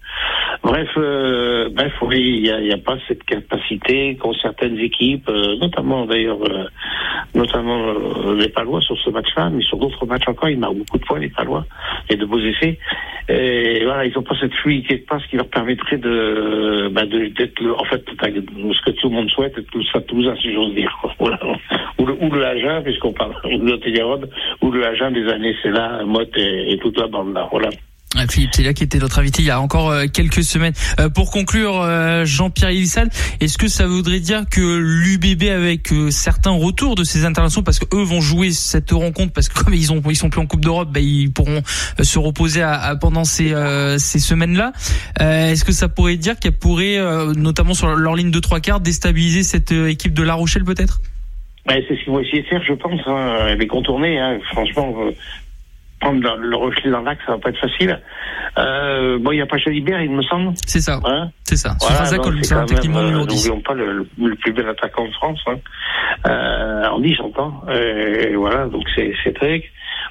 Bref, 0.63 0.89
bref, 0.95 1.93
oui, 2.03 2.43
il 2.45 2.63
n'y 2.63 2.73
a, 2.73 2.79
pas 2.79 2.97
cette 3.09 3.25
capacité 3.25 4.17
qu'ont 4.17 4.35
certaines 4.35 4.79
équipes, 4.79 5.29
notamment 5.61 6.07
d'ailleurs, 6.07 6.39
notamment 7.35 7.93
les 8.33 8.49
Palois 8.49 8.81
sur 8.81 8.99
ce 8.99 9.11
match-là, 9.11 9.51
mais 9.51 9.63
sur 9.63 9.79
d'autres 9.79 10.07
matchs 10.07 10.29
encore, 10.29 10.49
ils 10.49 10.59
marquent 10.59 10.77
beaucoup 10.79 10.99
de 10.99 11.05
points 11.05 11.19
les 11.19 11.29
Palois 11.29 11.67
et 12.09 12.17
de 12.17 12.25
beaux 12.25 12.41
essais. 12.41 12.79
Et 13.29 13.85
voilà, 13.85 14.07
ils 14.07 14.15
n'ont 14.15 14.23
pas 14.23 14.37
cette 14.41 14.55
fluidité 14.55 14.99
de 14.99 15.05
passe 15.05 15.25
qui 15.27 15.37
leur 15.37 15.49
permettrait 15.49 15.99
de, 15.99 16.89
bah, 16.93 17.05
d'être, 17.07 17.63
en 17.79 17.85
fait, 17.85 18.03
ce 18.09 18.83
que 18.85 18.91
tout 18.93 19.09
le 19.09 19.15
monde 19.15 19.31
souhaite, 19.31 19.46
être 19.47 19.75
le 19.75 19.85
Stade 19.85 20.07
Toulousain, 20.07 20.37
si 20.37 20.53
j'ose 20.53 20.75
dire. 20.75 20.93
Voilà. 21.19 21.39
Ou 21.99 22.07
le, 22.07 22.13
ou 22.21 22.31
le 22.31 22.83
puisqu'on 22.83 23.13
parle 23.13 23.35
de 23.45 23.77
Télérobe, 23.77 24.29
ou 24.61 24.71
le 24.71 24.87
Agen 24.87 25.13
des 25.13 25.29
années, 25.29 25.55
c'est 25.63 25.71
là, 25.71 26.05
Motte 26.05 26.37
et, 26.37 26.73
et 26.73 26.79
toute 26.79 26.99
la 26.99 27.07
bande 27.07 27.35
là. 27.35 27.49
Voilà. 27.51 27.71
Ah, 28.19 28.27
Philippe 28.31 28.53
Tellia 28.53 28.73
qui 28.73 28.83
était 28.83 28.99
notre 28.99 29.19
invité 29.19 29.43
il 29.43 29.47
y 29.47 29.51
a 29.51 29.61
encore 29.61 29.91
euh, 29.91 30.07
quelques 30.11 30.43
semaines. 30.43 30.73
Euh, 30.99 31.11
pour 31.11 31.31
conclure, 31.31 31.83
euh, 31.83 32.25
Jean-Pierre 32.25 32.71
Ilissal, 32.71 33.11
est-ce 33.41 33.59
que 33.59 33.69
ça 33.69 33.87
voudrait 33.87 34.21
dire 34.21 34.45
que 34.51 34.79
l'UBB 34.79 35.51
avec 35.51 35.91
certains 36.11 36.53
retours 36.53 36.95
de 36.95 37.05
ces 37.05 37.27
internationaux, 37.27 37.63
parce 37.63 37.79
que 37.79 37.85
eux 37.95 38.03
vont 38.03 38.23
jouer 38.23 38.53
cette 38.53 38.91
rencontre, 38.93 39.35
parce 39.35 39.51
que 39.51 39.63
comme 39.63 39.75
ils 39.75 39.93
ont 39.93 40.03
ils 40.09 40.17
sont 40.17 40.31
plus 40.31 40.41
en 40.41 40.47
Coupe 40.47 40.63
d'Europe, 40.63 40.89
bah, 40.91 41.01
ils 41.01 41.31
pourront 41.31 41.63
se 42.01 42.19
reposer 42.19 42.63
à, 42.63 42.81
à- 42.81 42.97
pendant 42.97 43.25
ces 43.25 43.51
semaines-là. 43.99 44.73
Est-ce 45.21 45.65
que 45.65 45.73
ça 45.73 45.89
pourrait 45.89 46.17
dire 46.17 46.39
qu'elle 46.39 46.57
pourrait, 46.57 46.99
notamment 47.37 47.75
sur 47.75 47.89
leur 47.95 48.15
ligne 48.15 48.31
de 48.31 48.41
trois 48.41 48.61
quarts, 48.61 48.81
déstabiliser 48.81 49.43
cette 49.43 49.73
équipe 49.73 50.15
de 50.15 50.23
La 50.23 50.35
Rochelle 50.35 50.65
peut-être? 50.65 51.01
C'est 51.69 51.83
ce 51.83 52.05
qu'ils 52.05 52.13
vont 52.13 52.21
essayer 52.21 52.43
de 52.43 52.47
faire, 52.49 52.63
je 52.67 52.73
pense. 52.75 53.01
Hein, 53.07 53.57
les 53.59 53.67
contourner, 53.67 54.19
hein. 54.19 54.39
franchement, 54.53 54.95
prendre 56.01 56.21
le, 56.37 56.49
le 56.51 56.57
reflet 56.57 56.91
dans 56.91 57.01
l'axe, 57.03 57.21
ça 57.27 57.33
va 57.33 57.39
pas 57.39 57.51
être 57.51 57.59
facile. 57.61 58.01
Euh, 58.59 59.19
bon, 59.19 59.33
il 59.33 59.37
n'y 59.37 59.43
a 59.43 59.47
pas 59.47 59.59
Chalibert, 59.59 60.01
il 60.01 60.11
me 60.11 60.23
semble. 60.23 60.53
C'est 60.67 60.81
ça, 60.81 61.01
Hein 61.05 61.31
c'est 61.45 61.57
ça. 61.57 61.77
Voilà, 61.81 61.97
Faza 61.97 62.17
donc 62.17 62.27
un 62.27 62.31
quand 62.31 62.67
techniquement 62.67 62.99
même, 62.99 63.07
euh, 63.07 63.11
numéro 63.11 63.27
10. 63.27 63.49
N'oublions 63.49 63.63
pas 63.63 63.75
le, 63.75 63.93
le, 63.93 64.07
le 64.29 64.35
plus 64.37 64.53
bel 64.53 64.69
attaquant 64.69 65.07
de 65.07 65.13
France. 65.13 65.41
Hein. 65.47 65.57
Euh, 66.27 66.89
en 66.89 67.01
10, 67.01 67.15
j'entends. 67.17 67.63
Et 67.73 68.35
voilà, 68.37 68.67
donc 68.67 68.85
c'est 68.95 69.13
c'est 69.25 69.35
très. 69.35 69.63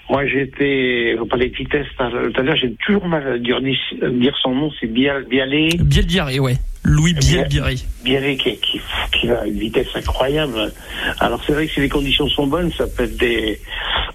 Moi, 0.10 0.26
j'étais, 0.28 1.16
parlez 1.30 1.50
de 1.50 1.56
vitesse 1.56 1.88
tout 1.98 2.04
à 2.04 2.42
l'heure, 2.44 2.56
j'ai 2.56 2.74
toujours 2.86 3.08
mal 3.08 3.28
à 3.28 3.38
dire, 3.38 3.60
dire 3.62 4.36
son 4.42 4.52
nom, 4.54 4.72
c'est 4.80 4.88
Bial, 4.88 5.26
Bialé. 5.26 5.70
Bielbiaré, 5.80 6.40
ouais. 6.40 6.56
Louis 6.84 7.14
Bien. 7.16 7.38
Bielbiaré. 7.42 7.76
Biarré 8.04 8.38
qui, 8.38 8.56
qui, 8.58 8.80
qui 9.12 9.26
va 9.26 9.42
à 9.42 9.46
une 9.48 9.58
vitesse 9.58 9.88
incroyable. 9.96 10.72
Alors 11.20 11.44
c'est 11.44 11.54
vrai 11.54 11.66
que 11.66 11.74
si 11.74 11.80
les 11.80 11.90
conditions 11.90 12.28
sont 12.30 12.46
bonnes, 12.46 12.72
ça 12.74 12.86
peut 12.86 13.06
être 13.06 13.18
des. 13.18 13.60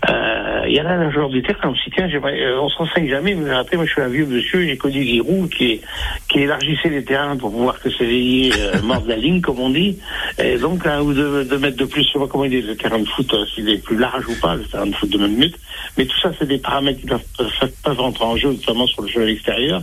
Euh, 0.08 0.64
Il 0.68 0.76
y 0.76 0.80
en 0.80 0.86
a 0.86 0.90
un 0.92 1.10
joueur 1.10 1.30
du 1.30 1.42
terrain 1.42 1.70
aussi. 1.70 1.90
Tiens, 1.90 2.08
j'aimerais- 2.08 2.40
euh, 2.40 2.60
on 2.60 2.68
se 2.68 2.76
renseigne 2.76 3.08
jamais, 3.08 3.34
mais 3.34 3.50
après 3.50 3.76
moi 3.76 3.86
je 3.86 3.90
suis 3.90 4.00
un 4.00 4.08
vieux 4.08 4.24
monsieur, 4.24 4.64
j'ai 4.64 4.76
connu 4.76 5.02
Giroud 5.02 5.50
qui, 5.50 5.80
qui 6.28 6.38
élargissait 6.38 6.90
les 6.90 7.02
terrains 7.02 7.36
pour 7.36 7.50
pouvoir 7.50 7.80
que 7.80 7.90
ces 7.90 8.04
ailiers 8.04 8.52
euh, 8.56 8.80
mordent 8.82 9.08
la 9.08 9.16
ligne, 9.16 9.40
comme 9.40 9.58
on 9.58 9.70
dit. 9.70 9.98
Et 10.38 10.56
donc 10.56 10.86
un 10.86 11.00
ou 11.00 11.12
deux, 11.12 11.44
deux 11.44 11.58
mètres 11.58 11.76
de 11.76 11.86
plus, 11.86 12.04
je 12.04 12.12
sais 12.12 12.18
pas 12.20 12.28
comment 12.28 12.44
il 12.44 12.54
est 12.54 12.60
le 12.62 12.76
terrain 12.76 13.00
de 13.00 13.08
foot, 13.08 13.34
euh, 13.34 13.44
s'il 13.52 13.68
est 13.68 13.82
plus 13.82 13.96
large 13.98 14.28
ou 14.28 14.40
pas, 14.40 14.54
le 14.54 14.62
terrain 14.62 14.86
de 14.86 14.94
foot 14.94 15.10
de 15.10 15.18
9 15.18 15.28
minutes. 15.28 15.58
Mais 15.96 16.06
tout 16.06 16.18
ça, 16.20 16.30
c'est 16.38 16.46
des 16.46 16.58
paramètres 16.58 17.00
qui 17.00 17.06
peuvent, 17.06 17.98
rentrer 17.98 18.24
en 18.24 18.36
jeu, 18.36 18.50
notamment 18.50 18.86
sur 18.86 19.02
le 19.02 19.08
jeu 19.08 19.22
à 19.22 19.24
l'extérieur. 19.24 19.82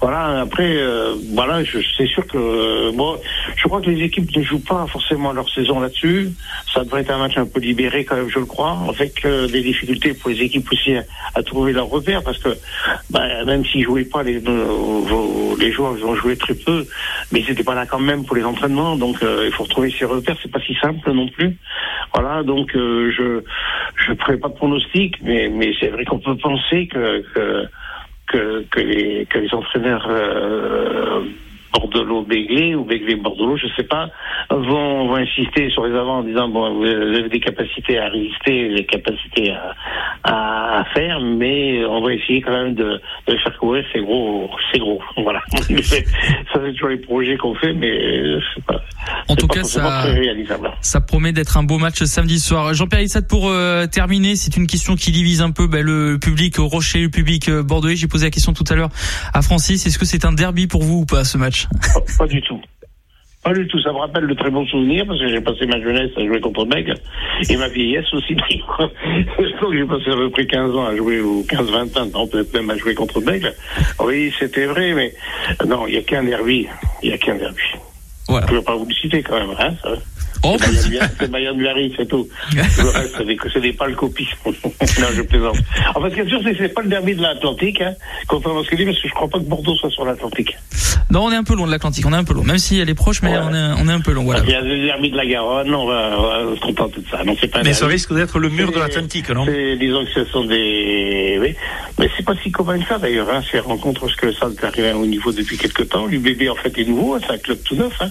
Voilà, 0.00 0.40
après, 0.40 0.76
euh, 0.76 1.14
voilà, 1.34 1.60
c'est 1.96 2.06
sûr 2.06 2.26
que 2.26 2.38
euh, 2.38 3.16
je 3.56 3.68
crois 3.68 3.80
que 3.80 3.90
les 3.90 4.02
équipes 4.02 4.34
ne 4.36 4.42
jouent 4.42 4.64
pas 4.64 4.86
forcément 4.86 5.32
leur 5.32 5.48
saison 5.50 5.80
là-dessus. 5.80 6.32
Ça 6.72 6.84
devrait 6.84 7.02
être 7.02 7.10
un 7.10 7.18
match 7.18 7.36
un 7.36 7.46
peu 7.46 7.60
libéré 7.60 8.04
quand 8.04 8.16
même, 8.16 8.28
je 8.28 8.38
le 8.38 8.46
crois, 8.46 8.78
avec 8.88 9.24
euh, 9.24 9.46
des 9.48 9.62
difficultés 9.62 10.14
pour 10.14 10.30
les 10.30 10.40
équipes 10.42 10.70
aussi 10.72 10.94
à, 11.34 11.42
trouver 11.42 11.72
leur 11.72 11.88
repère, 11.88 12.22
parce 12.22 12.38
que 12.38 12.50
bah, 13.10 13.44
même 13.44 13.64
s'ils 13.64 13.84
jouaient 13.84 14.04
pas, 14.04 14.22
les, 14.22 14.40
les 14.40 15.72
joueurs 15.72 15.94
ils 15.98 16.04
ont 16.04 16.14
joué 16.14 16.36
très 16.36 16.54
peu, 16.54 16.86
mais 17.30 17.40
ils 17.40 17.48
n'étaient 17.48 17.64
pas 17.64 17.74
là 17.74 17.86
quand 17.86 17.98
même 17.98 18.24
pour 18.24 18.36
les 18.36 18.44
entraînements, 18.44 18.96
donc 18.96 19.18
il 19.22 19.52
faut 19.52 19.64
retrouver 19.64 19.92
ses 19.98 20.04
repères, 20.04 20.36
c'est 20.42 20.50
pas 20.50 20.60
si 20.60 20.74
simple 20.74 21.12
non 21.12 21.28
plus. 21.28 21.56
Voilà, 22.14 22.42
donc 22.42 22.70
je 22.74 23.42
je 23.96 24.14
ferai 24.14 24.36
pas 24.36 24.48
de 24.48 24.54
pronostic, 24.54 24.91
mais 25.22 25.72
c'est 25.78 25.88
vrai 25.88 26.04
qu'on 26.04 26.18
peut 26.18 26.36
penser 26.36 26.86
que 26.86 27.24
que 28.26 28.80
les 28.80 29.26
que 29.26 29.38
les 29.38 29.54
entraîneurs 29.54 30.08
euh, 31.74 31.78
Bordelot 31.78 32.24
Béglé 32.24 32.74
ou 32.74 32.84
Béglé 32.84 33.16
Bordelot, 33.16 33.56
je 33.56 33.66
sais 33.76 33.84
pas, 33.84 34.08
vont, 34.50 35.08
vont 35.08 35.16
insister 35.16 35.70
sur 35.70 35.86
les 35.86 35.94
avants 35.96 36.18
en 36.18 36.22
disant 36.22 36.48
bon 36.48 36.74
vous 36.74 36.84
avez 36.84 37.28
des 37.28 37.40
capacités 37.40 37.98
à 37.98 38.08
résister, 38.08 38.74
des 38.74 38.86
capacités 38.86 39.52
à, 39.52 39.74
à, 40.24 40.80
à 40.80 40.84
faire, 40.94 41.20
mais 41.20 41.84
on 41.84 42.02
va 42.02 42.14
essayer 42.14 42.40
quand 42.40 42.52
même 42.52 42.74
de, 42.74 43.00
de 43.26 43.36
faire 43.36 43.58
courir, 43.58 43.84
c'est 43.92 44.00
gros, 44.00 44.50
c'est 44.72 44.78
gros, 44.78 45.00
voilà. 45.22 45.40
Ça 46.52 46.60
c'est 46.64 46.72
toujours 46.72 46.88
les 46.88 46.98
projets 46.98 47.36
qu'on 47.36 47.54
fait, 47.54 47.72
mais 47.72 47.90
euh, 47.90 48.40
c'est 48.54 48.64
pas, 48.64 48.80
En 49.28 49.36
tout 49.36 49.46
pas 49.46 49.56
cas, 49.56 49.64
ça, 49.64 50.04
ça 50.80 51.00
promet 51.00 51.32
d'être 51.32 51.56
un 51.56 51.62
beau 51.62 51.78
match 51.78 52.02
samedi 52.04 52.38
soir. 52.38 52.74
Jean-Pierre 52.74 53.02
Issat, 53.02 53.22
pour 53.22 53.48
euh, 53.48 53.86
terminer, 53.86 54.36
c'est 54.36 54.56
une 54.56 54.66
question 54.66 54.96
qui 54.96 55.10
divise 55.12 55.42
un 55.42 55.50
peu 55.50 55.66
ben, 55.66 55.84
le 55.84 56.18
public 56.18 56.56
rocher, 56.58 57.00
le 57.00 57.08
public 57.08 57.48
euh, 57.48 57.62
bordelais. 57.62 57.96
J'ai 57.96 58.08
posé 58.08 58.26
la 58.26 58.30
question 58.30 58.52
tout 58.52 58.64
à 58.68 58.74
l'heure 58.74 58.90
à 59.32 59.42
Francis. 59.42 59.86
Est-ce 59.86 59.98
que 59.98 60.04
c'est 60.04 60.24
un 60.24 60.32
derby 60.32 60.66
pour 60.66 60.82
vous 60.82 61.00
ou 61.00 61.06
pas 61.06 61.24
ce 61.24 61.38
match? 61.38 61.61
Pas, 61.94 62.00
pas 62.18 62.26
du 62.26 62.40
tout. 62.42 62.60
Pas 63.42 63.52
du 63.52 63.66
tout. 63.66 63.80
Ça 63.80 63.92
me 63.92 63.98
rappelle 63.98 64.28
de 64.28 64.34
très 64.34 64.50
bons 64.50 64.66
souvenirs 64.66 65.04
parce 65.06 65.18
que 65.18 65.28
j'ai 65.28 65.40
passé 65.40 65.66
ma 65.66 65.80
jeunesse 65.80 66.10
à 66.16 66.24
jouer 66.24 66.40
contre 66.40 66.64
Bègle 66.64 66.94
et 67.48 67.56
ma 67.56 67.68
vieillesse 67.68 68.12
aussi. 68.14 68.36
Que 69.36 69.78
j'ai 69.78 69.84
passé 69.84 70.10
à 70.10 70.16
peu 70.16 70.30
près 70.30 70.46
15 70.46 70.74
ans 70.74 70.86
à 70.86 70.96
jouer 70.96 71.20
ou 71.20 71.44
15-20 71.48 71.98
ans, 71.98 72.06
non, 72.12 72.26
peut-être 72.26 72.52
même 72.52 72.70
à 72.70 72.76
jouer 72.76 72.94
contre 72.94 73.20
Bègle. 73.20 73.54
Oui, 74.00 74.32
c'était 74.38 74.66
vrai, 74.66 74.92
mais 74.92 75.14
non, 75.66 75.86
il 75.86 75.92
n'y 75.92 75.98
a 75.98 76.02
qu'un 76.02 76.24
derby. 76.24 76.66
Il 77.02 77.08
n'y 77.08 77.14
a 77.14 77.18
qu'un 77.18 77.36
derby. 77.36 77.62
Voilà. 78.28 78.46
Je 78.48 78.52
ne 78.52 78.58
vais 78.58 78.64
pas 78.64 78.76
vous 78.76 78.86
le 78.86 78.94
citer 78.94 79.22
quand 79.22 79.38
même, 79.38 79.56
hein, 79.58 79.74
ça. 79.82 79.90
Oh, 80.44 80.56
C'est 80.58 81.30
Bayern- 81.30 81.92
C'est 81.96 82.08
tout. 82.08 82.28
Le 82.54 82.88
reste, 82.90 83.14
c'est 83.16 83.24
des, 83.24 83.60
des 83.60 83.72
pâles 83.72 83.94
copies. 83.94 84.28
non, 84.44 85.06
je 85.14 85.22
plaisante. 85.22 85.56
En 85.94 86.02
fait, 86.02 86.10
ce 86.10 86.14
qui 86.14 86.20
est 86.20 86.28
sûr, 86.28 86.40
c'est 86.42 86.52
que 86.52 86.58
c'est 86.58 86.74
pas 86.74 86.82
le 86.82 86.88
derby 86.88 87.14
de 87.14 87.22
l'Atlantique, 87.22 87.80
hein, 87.80 87.94
contrairement 88.26 88.60
à 88.60 88.64
ce 88.64 88.70
que 88.70 88.76
dit, 88.76 88.84
parce 88.84 89.00
que 89.00 89.08
je 89.08 89.14
crois 89.14 89.28
pas 89.28 89.38
que 89.38 89.44
Bordeaux 89.44 89.76
soit 89.76 89.90
sur 89.90 90.04
l'Atlantique. 90.04 90.56
non, 91.10 91.24
on 91.26 91.32
est 91.32 91.36
un 91.36 91.44
peu 91.44 91.54
loin 91.54 91.66
de 91.66 91.70
l'Atlantique. 91.72 92.04
On 92.06 92.12
est 92.12 92.16
un 92.16 92.24
peu 92.24 92.34
loin, 92.34 92.44
même 92.44 92.58
si 92.58 92.78
elle 92.80 92.90
est 92.90 92.94
proche, 92.94 93.22
mais 93.22 93.30
Ouais. 93.30 93.38
on 93.42 93.54
est, 93.54 93.70
on 93.80 93.88
est 93.88 93.92
un 93.92 94.00
peu 94.00 94.12
loin. 94.12 94.24
Voilà. 94.24 94.42
Il 94.44 94.50
y 94.50 94.54
a 94.54 94.60
le 94.60 94.84
derby 94.84 95.10
de 95.10 95.16
la 95.16 95.26
Garonne, 95.26 95.72
on 95.74 95.86
va, 95.86 96.10
on 96.18 96.22
va 96.22 96.56
se 96.56 96.60
contenter 96.60 97.00
de 97.00 97.06
ça. 97.08 97.22
Non, 97.24 97.36
c'est 97.40 97.48
pas 97.48 97.60
un 97.60 97.62
Mais 97.62 97.72
ça 97.72 97.86
risque 97.86 98.12
d'être 98.12 98.38
le 98.38 98.48
mur 98.48 98.72
de 98.72 98.78
l'Atlantique, 98.78 99.30
non 99.30 99.44
c'est- 99.46 99.76
Disons 99.76 100.04
que 100.04 100.10
ce 100.12 100.24
sont 100.26 100.44
des. 100.44 101.38
Oui. 101.40 101.54
Mais 101.98 102.08
c'est 102.16 102.24
pas 102.24 102.34
si 102.42 102.50
commun 102.50 102.78
que 102.80 102.88
ça 102.88 102.98
d'ailleurs, 102.98 103.28
hein, 103.30 103.42
ces 103.50 103.60
rencontres, 103.60 104.00
parce 104.00 104.16
que 104.16 104.32
ça 104.32 104.48
est 104.48 104.64
arrivé 104.64 104.88
à 104.88 104.92
un 104.92 104.96
haut 104.96 105.06
niveau 105.06 105.30
depuis 105.32 105.56
quelque 105.56 105.82
temps. 105.84 106.06
L'UBB 106.06 106.48
en 106.50 106.56
fait 106.56 106.76
est 106.78 106.84
nouveau, 106.84 107.14
hein, 107.14 107.20
c'est 107.26 107.32
un 107.34 107.38
club 107.38 107.58
tout 107.64 107.76
neuf. 107.76 107.92
Hein. 108.00 108.08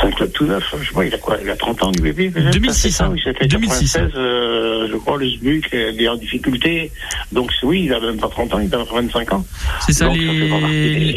C'est 0.00 0.06
un 0.06 0.10
club 0.12 0.32
tout 0.32 0.46
neuf. 0.46 0.74
Je 0.82 0.92
pas, 0.92 1.04
il 1.04 1.14
a 1.14 1.18
quoi 1.18 1.36
Il 1.42 1.50
a 1.50 1.56
30 1.56 1.82
ans, 1.82 1.90
du 1.92 2.00
bébé 2.00 2.30
2006, 2.30 3.00
hein. 3.00 3.10
Oui, 3.12 3.22
2006. 3.48 3.92
96, 3.92 4.12
euh, 4.16 4.88
je 4.90 4.96
crois, 4.96 5.18
le 5.18 5.28
SBUC 5.28 5.74
est 5.74 6.08
en 6.08 6.16
difficulté. 6.16 6.90
Donc 7.32 7.50
oui, 7.62 7.82
il 7.86 7.92
a 7.92 8.00
même 8.00 8.16
pas 8.16 8.28
30 8.28 8.54
ans, 8.54 8.60
il 8.60 8.74
a 8.74 8.78
25 8.84 9.32
ans. 9.32 9.44
C'est 9.86 9.92
ça, 9.92 10.06
Donc, 10.06 10.16
ça 10.16 10.22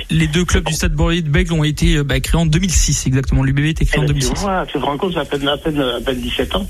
les, 0.09 0.27
deux 0.27 0.45
clubs 0.45 0.65
du 0.65 0.73
Stade 0.73 0.93
Bordeaux 0.93 1.13
Bègle 1.25 1.53
ont 1.53 1.63
été 1.63 1.95
euh, 1.97 2.03
bah, 2.03 2.19
créés 2.19 2.39
en 2.39 2.45
2006, 2.45 3.07
exactement. 3.07 3.43
L'UBB 3.43 3.59
était 3.65 3.86
créé 3.86 3.99
en 3.99 4.03
Eh 4.03 4.07
ben, 4.07 4.13
2006. 4.13 4.34
Tu 4.34 4.39
vois, 4.41 4.65
tu 4.65 4.73
te 4.73 4.84
rends 4.84 4.97
compte, 4.97 5.15
à 5.17 5.25
peine, 5.25 5.47
à 5.47 5.57
peine, 5.57 5.79
à 5.79 6.01
peine 6.01 6.19
17 6.19 6.55
ans. 6.55 6.67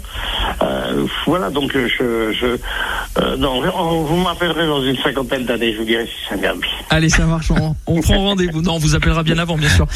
Euh, 0.62 1.06
voilà, 1.26 1.50
donc 1.50 1.72
je, 1.74 2.32
je 2.34 2.46
euh, 3.22 3.38
non, 3.38 3.62
on- 3.76 4.04
vous 4.04 4.18
m'appellerez 4.18 4.68
dans 4.68 4.84
une 4.84 4.98
cinquantaine 4.98 5.46
d'années, 5.46 5.74
je 5.74 5.80
vous 5.80 5.86
dirai 5.86 6.06
si 6.06 6.12
c'est 6.28 6.36
un 6.36 6.38
derby. 6.38 6.68
Allez, 6.90 7.10
ça 7.10 7.26
marche. 7.26 7.52
On, 7.52 7.76
on 7.88 8.02
prend 8.02 8.18
rendez-vous. 8.20 8.62
Non, 8.62 8.74
on 8.76 8.80
vous 8.80 8.96
appellera 8.96 9.24
bien 9.24 9.38
avant, 9.38 9.58
bien 9.58 9.70
sûr. 9.70 9.88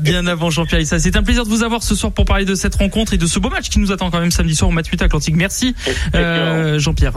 Bien 0.00 0.26
avant, 0.26 0.50
Jean-Pierre 0.50 0.80
Issa. 0.80 0.98
C'est 0.98 1.16
un 1.16 1.22
plaisir 1.22 1.43
de 1.44 1.48
vous 1.50 1.62
avoir 1.62 1.82
ce 1.82 1.94
soir 1.94 2.12
pour 2.12 2.24
parler 2.24 2.44
de 2.44 2.54
cette 2.54 2.74
rencontre 2.74 3.14
et 3.14 3.18
de 3.18 3.26
ce 3.26 3.38
beau 3.38 3.50
match 3.50 3.68
qui 3.68 3.78
nous 3.78 3.92
attend 3.92 4.10
quand 4.10 4.20
même 4.20 4.30
samedi 4.30 4.54
soir 4.54 4.68
au 4.70 4.72
Match 4.72 4.88
8 4.90 5.02
Atlantique. 5.02 5.36
Merci, 5.36 5.74
euh, 6.14 6.78
Jean-Pierre. 6.78 7.14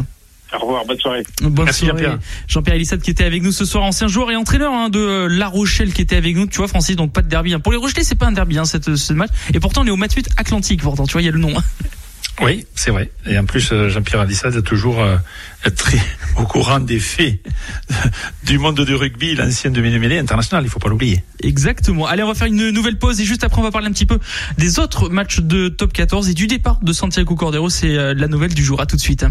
Au 0.53 0.59
revoir, 0.59 0.85
bonne 0.85 0.97
soirée. 0.99 1.23
Bonne 1.41 1.65
Merci, 1.65 1.85
soirée. 1.87 2.03
Jean-Pierre. 2.03 2.19
Jean-Pierre 2.47 2.75
Elissade 2.75 3.01
qui 3.01 3.11
était 3.11 3.25
avec 3.25 3.43
nous 3.43 3.51
ce 3.51 3.65
soir, 3.65 3.83
ancien 3.83 4.07
joueur 4.07 4.31
et 4.31 4.35
entraîneur 4.37 4.71
hein, 4.71 4.89
de 4.89 4.99
euh, 4.99 5.27
La 5.29 5.47
Rochelle 5.47 5.91
qui 5.91 6.01
était 6.01 6.15
avec 6.15 6.35
nous. 6.37 6.47
Tu 6.47 6.57
vois, 6.57 6.69
Francis, 6.69 6.95
donc 6.95 7.11
pas 7.11 7.21
de 7.21 7.27
derby. 7.27 7.53
hein. 7.53 7.59
Pour 7.59 7.73
les 7.73 7.77
Rochelais, 7.77 8.03
c'est 8.03 8.15
pas 8.15 8.27
un 8.27 8.31
derby, 8.31 8.57
hein, 8.57 8.63
cette, 8.63 8.95
ce 8.95 9.11
match. 9.13 9.29
Et 9.53 9.59
pourtant, 9.59 9.81
on 9.81 9.87
est 9.87 9.91
au 9.91 9.97
Match 9.97 10.13
8 10.15 10.29
Atlantique. 10.37 10.81
Pourtant, 10.81 11.05
tu 11.05 11.11
vois, 11.13 11.21
il 11.21 11.25
y 11.25 11.29
a 11.29 11.31
le 11.33 11.39
nom. 11.39 11.53
Oui, 12.41 12.65
c'est 12.75 12.91
vrai. 12.91 13.09
Et 13.25 13.37
en 13.37 13.45
plus, 13.45 13.71
euh, 13.71 13.89
Jean-Pierre 13.89 14.21
Alissade 14.21 14.55
est 14.55 14.61
toujours 14.61 15.01
euh, 15.01 15.17
très 15.75 15.99
au 16.37 16.43
courant 16.43 16.79
des 16.79 16.99
faits 16.99 17.39
du 18.43 18.59
monde 18.59 18.79
du 18.79 18.93
rugby, 18.93 19.35
l'ancien 19.35 19.71
demi-mêlée 19.71 20.19
international, 20.19 20.63
il 20.63 20.69
faut 20.69 20.79
pas 20.79 20.89
l'oublier. 20.89 21.23
Exactement. 21.41 22.05
Allez, 22.05 22.21
on 22.23 22.27
va 22.27 22.35
faire 22.35 22.47
une 22.47 22.69
nouvelle 22.69 22.99
pause 22.99 23.19
et 23.19 23.25
juste 23.25 23.43
après, 23.43 23.59
on 23.59 23.63
va 23.63 23.71
parler 23.71 23.87
un 23.87 23.91
petit 23.91 24.05
peu 24.05 24.19
des 24.57 24.79
autres 24.79 25.09
matchs 25.09 25.39
de 25.39 25.69
top 25.69 25.93
14 25.93 26.29
et 26.29 26.33
du 26.33 26.47
départ 26.47 26.79
de 26.81 26.93
Santiago 26.93 27.35
Cordero. 27.35 27.69
C'est 27.69 27.97
euh, 27.97 28.13
la 28.13 28.27
nouvelle 28.27 28.53
du 28.53 28.63
jour. 28.63 28.81
À 28.81 28.85
tout 28.85 28.97
de 28.97 29.01
suite. 29.01 29.25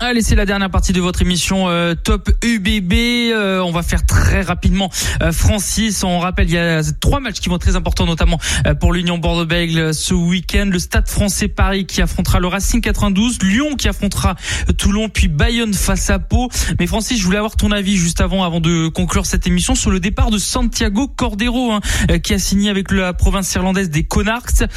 Allez, 0.00 0.22
c'est 0.22 0.36
la 0.36 0.46
dernière 0.46 0.70
partie 0.70 0.92
de 0.92 1.00
votre 1.00 1.22
émission 1.22 1.68
euh, 1.68 1.96
Top 1.96 2.30
UBB. 2.44 2.92
Euh, 3.32 3.60
on 3.60 3.72
va 3.72 3.82
faire 3.82 4.06
très 4.06 4.42
rapidement. 4.42 4.92
Euh, 5.22 5.32
Francis, 5.32 6.04
on 6.04 6.20
rappelle, 6.20 6.48
il 6.48 6.54
y 6.54 6.58
a 6.58 6.82
trois 7.00 7.18
matchs 7.18 7.40
qui 7.40 7.48
vont 7.48 7.56
être 7.56 7.62
très 7.62 7.74
importants, 7.74 8.06
notamment 8.06 8.38
euh, 8.66 8.74
pour 8.74 8.92
l'Union 8.92 9.18
Bordeaux-Bègles 9.18 9.92
ce 9.92 10.14
week-end. 10.14 10.68
Le 10.70 10.78
Stade 10.78 11.08
Français 11.08 11.48
Paris 11.48 11.84
qui 11.84 12.00
affrontera 12.00 12.38
le 12.38 12.46
Racing 12.46 12.80
92, 12.80 13.42
Lyon 13.42 13.74
qui 13.76 13.88
affrontera 13.88 14.36
Toulon, 14.76 15.08
puis 15.08 15.26
Bayonne 15.26 15.74
face 15.74 16.10
à 16.10 16.20
Pau. 16.20 16.48
Mais 16.78 16.86
Francis, 16.86 17.18
je 17.18 17.24
voulais 17.24 17.38
avoir 17.38 17.56
ton 17.56 17.72
avis 17.72 17.96
juste 17.96 18.20
avant, 18.20 18.44
avant 18.44 18.60
de 18.60 18.86
conclure 18.86 19.26
cette 19.26 19.48
émission, 19.48 19.74
sur 19.74 19.90
le 19.90 19.98
départ 19.98 20.30
de 20.30 20.38
Santiago 20.38 21.08
Cordero, 21.08 21.72
hein, 21.72 21.80
qui 22.22 22.34
a 22.34 22.38
signé 22.38 22.70
avec 22.70 22.92
la 22.92 23.14
province 23.14 23.52
irlandaise 23.52 23.90
des 23.90 24.04
Connards. 24.04 24.68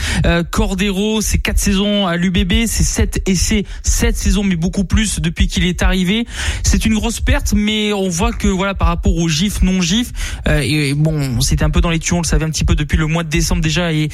Cordero, 0.50 1.22
c'est 1.22 1.38
quatre 1.38 1.60
saisons 1.60 2.08
à 2.08 2.18
l'UBB, 2.18 2.66
c'est 2.66 2.84
sept 2.84 3.22
essais, 3.30 3.66
sept 3.84 4.18
saisons, 4.18 4.44
mais 4.44 4.56
beaucoup 4.56 4.84
plus 4.84 5.11
depuis 5.20 5.48
qu'il 5.48 5.66
est 5.66 5.82
arrivé. 5.82 6.26
C'est 6.64 6.86
une 6.86 6.94
grosse 6.94 7.20
perte, 7.20 7.54
mais 7.54 7.94
on 7.94 8.10
voit 8.10 8.32
que 8.32 8.48
voilà 8.48 8.74
par 8.74 8.88
rapport 8.88 9.16
aux 9.16 9.28
gifs, 9.28 9.62
non 9.62 9.82
gifs, 9.82 10.12
euh, 10.48 10.62
et 10.64 10.94
bon, 10.94 11.42
c'était 11.42 11.64
un 11.64 11.70
peu 11.70 11.82
dans 11.82 11.90
les 11.90 12.00
tuyaux, 12.00 12.18
on 12.18 12.22
le 12.22 12.28
savait 12.28 12.46
un 12.46 12.50
petit 12.50 12.66
peu 12.66 12.76
depuis 12.76 12.98
le 12.98 13.08
mois 13.08 13.24
de 13.24 13.30
décembre 13.30 13.62
déjà, 13.62 13.92
et 13.92 14.10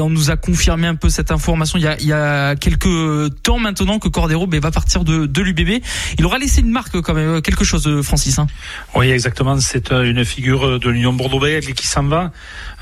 on 0.00 0.10
nous 0.10 0.30
a 0.30 0.36
confirmé 0.36 0.86
un 0.86 0.94
peu 0.94 1.08
cette 1.08 1.30
information 1.30 1.78
il 1.78 1.84
y 1.84 2.12
a, 2.12 2.52
il 2.52 2.58
quelques 2.58 3.42
temps 3.42 3.58
maintenant 3.58 3.98
que 3.98 4.08
Cordero 4.08 4.46
ben, 4.46 4.60
va 4.60 4.70
partir 4.70 5.04
de, 5.04 5.42
l'UBB. 5.42 5.82
Il 6.18 6.26
aura 6.26 6.38
laissé 6.38 6.60
une 6.60 6.70
marque 6.70 7.00
quand 7.00 7.14
même, 7.14 7.42
quelque 7.42 7.64
chose, 7.64 7.86
euh, 7.86 8.02
Francis. 8.02 8.38
Hein. 8.38 8.46
Oui, 8.94 9.10
exactement. 9.10 9.58
C'est 9.60 9.92
euh, 9.92 10.04
une 10.04 10.24
figure 10.24 10.78
de 10.78 10.90
l'Union 10.90 11.12
Bordeaux-Bègles 11.12 11.72
qui 11.74 11.86
s'en 11.86 12.04
va. 12.04 12.30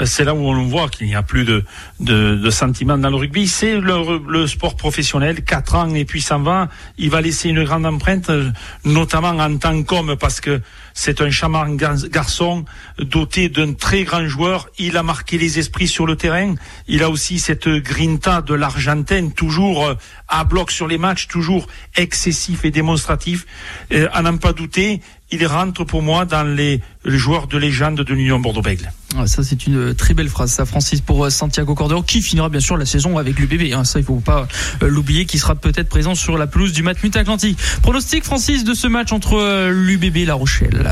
Euh, 0.01 0.07
C'est 0.07 0.25
là 0.25 0.35
où 0.35 0.39
on 0.39 0.67
voit 0.67 0.89
qu'il 0.89 1.07
n'y 1.07 1.15
a 1.15 1.23
plus 1.23 1.45
de, 1.45 1.65
de, 2.01 2.51
sentiments 2.51 2.99
dans 2.99 3.11
le 3.11 3.17
rugby. 3.17 3.47
C'est 3.47 3.79
le, 3.79 4.47
sport 4.47 4.77
professionnel. 4.77 5.43
Quatre 5.43 5.75
ans 5.75 5.95
et 5.95 6.05
puis 6.05 6.21
s'en 6.21 6.41
va. 6.41 6.69
Il 6.99 7.10
va 7.11 7.21
laisser 7.21 7.51
une 7.51 7.63
grande 7.65 7.85
empreinte, 7.85 8.31
euh, 8.31 8.51
notamment 8.85 9.29
en 9.37 9.59
tant 9.59 9.83
qu'homme, 9.83 10.17
parce 10.17 10.41
que 10.41 10.63
c'est 10.95 11.21
un 11.21 11.31
charmant 11.31 11.69
gar- 11.75 12.09
garçon 12.09 12.65
doté 12.99 13.49
d'un 13.51 13.75
très 13.75 14.05
grand 14.05 14.27
joueur. 14.27 14.69
Il 14.79 14.97
a 14.97 15.03
marqué 15.03 15.37
les 15.37 15.59
esprits 15.59 15.89
sur 15.89 16.07
le 16.07 16.17
terrain. 16.17 16.55
Il 16.89 17.03
a 17.03 17.11
aussi 17.11 17.39
cette 17.39 17.69
grinta 17.69 18.41
de 18.41 18.55
l'Argentine, 18.55 19.33
toujours 19.33 19.87
euh, 19.87 19.95
à 20.29 20.45
bloc 20.45 20.71
sur 20.71 20.87
les 20.89 20.99
matchs, 20.99 21.29
toujours 21.29 21.67
excessif 21.97 22.65
et 22.65 22.71
démonstratif. 22.71 23.47
Euh, 23.93 24.09
à 24.13 24.23
n'en 24.23 24.39
pas 24.39 24.53
douter, 24.55 25.01
il 25.33 25.47
rentre 25.47 25.85
pour 25.85 26.03
moi 26.03 26.25
dans 26.25 26.43
les, 26.43 26.81
joueurs 27.05 27.47
de 27.47 27.57
légende 27.57 28.01
de 28.01 28.15
l'Union 28.15 28.39
Bordeaux-Bègles. 28.39 28.91
Ah, 29.17 29.27
ça, 29.27 29.43
c'est 29.43 29.67
une 29.67 29.95
très 29.95 30.15
belle 30.15 30.29
phrase, 30.29 30.53
ça, 30.53 30.65
Francis, 30.65 31.01
pour 31.01 31.25
euh, 31.25 31.31
Santiago 31.31 31.75
Cordero, 31.75 32.03
qui 32.03 32.23
finira 32.23 32.49
bien 32.49 32.61
sûr 32.61 32.77
la 32.77 32.87
saison 32.87 33.19
avec 33.19 33.39
l'UBB. 33.39 33.73
Hein, 33.73 33.85
ça, 33.85 33.99
il 33.99 34.05
faut 34.05 34.17
pas 34.17 34.47
euh, 34.83 34.89
l'oublier, 34.89 35.27
qui 35.27 35.39
sera 35.39 35.55
peut-être 35.55 35.89
présent 35.89 36.15
sur 36.15 36.39
la 36.39 36.47
pelouse 36.47 36.73
du 36.73 36.83
Matmut 36.83 37.15
Atlantique. 37.17 37.59
Pronostic, 37.83 38.25
Francis, 38.25 38.65
de 38.65 38.75
ce 38.75 38.87
match 38.87 39.13
entre 39.13 39.35
euh, 39.35 39.71
l'UBB 39.71 40.19
et 40.19 40.25
La 40.25 40.35
Rochelle? 40.35 40.91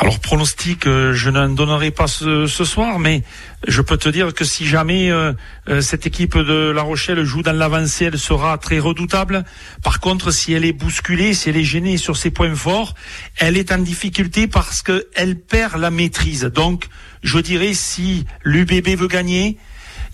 Alors 0.00 0.18
pronostic, 0.18 0.86
euh, 0.86 1.12
je 1.12 1.28
n'en 1.28 1.50
donnerai 1.50 1.90
pas 1.90 2.06
ce, 2.06 2.46
soir, 2.46 2.98
mais 2.98 3.22
je 3.68 3.82
peux 3.82 3.98
te 3.98 4.08
dire 4.08 4.32
que 4.32 4.46
si 4.46 4.64
jamais 4.64 5.10
euh, 5.10 5.34
euh, 5.68 5.82
cette 5.82 6.06
équipe 6.06 6.38
de 6.38 6.70
La 6.70 6.80
Rochelle 6.80 7.22
joue 7.22 7.42
dans 7.42 7.52
l'avancée, 7.52 8.06
elle 8.06 8.18
sera 8.18 8.56
très 8.56 8.78
redoutable. 8.78 9.44
Par 9.82 10.00
contre, 10.00 10.30
si 10.30 10.54
elle 10.54 10.64
est 10.64 10.72
bousculée, 10.72 11.34
si 11.34 11.50
elle 11.50 11.58
est 11.58 11.64
gênée 11.64 11.98
sur 11.98 12.16
ses 12.16 12.30
points 12.30 12.54
forts, 12.54 12.94
elle 13.36 13.58
est 13.58 13.72
en 13.72 13.78
difficulté 13.78 14.46
parce 14.46 14.80
qu'elle 14.80 15.38
perd 15.38 15.78
la 15.78 15.90
maîtrise. 15.90 16.44
Donc, 16.44 16.86
je 17.22 17.38
dirais 17.38 17.74
si 17.74 18.24
l'UBB 18.42 18.96
veut 18.96 19.06
gagner, 19.06 19.58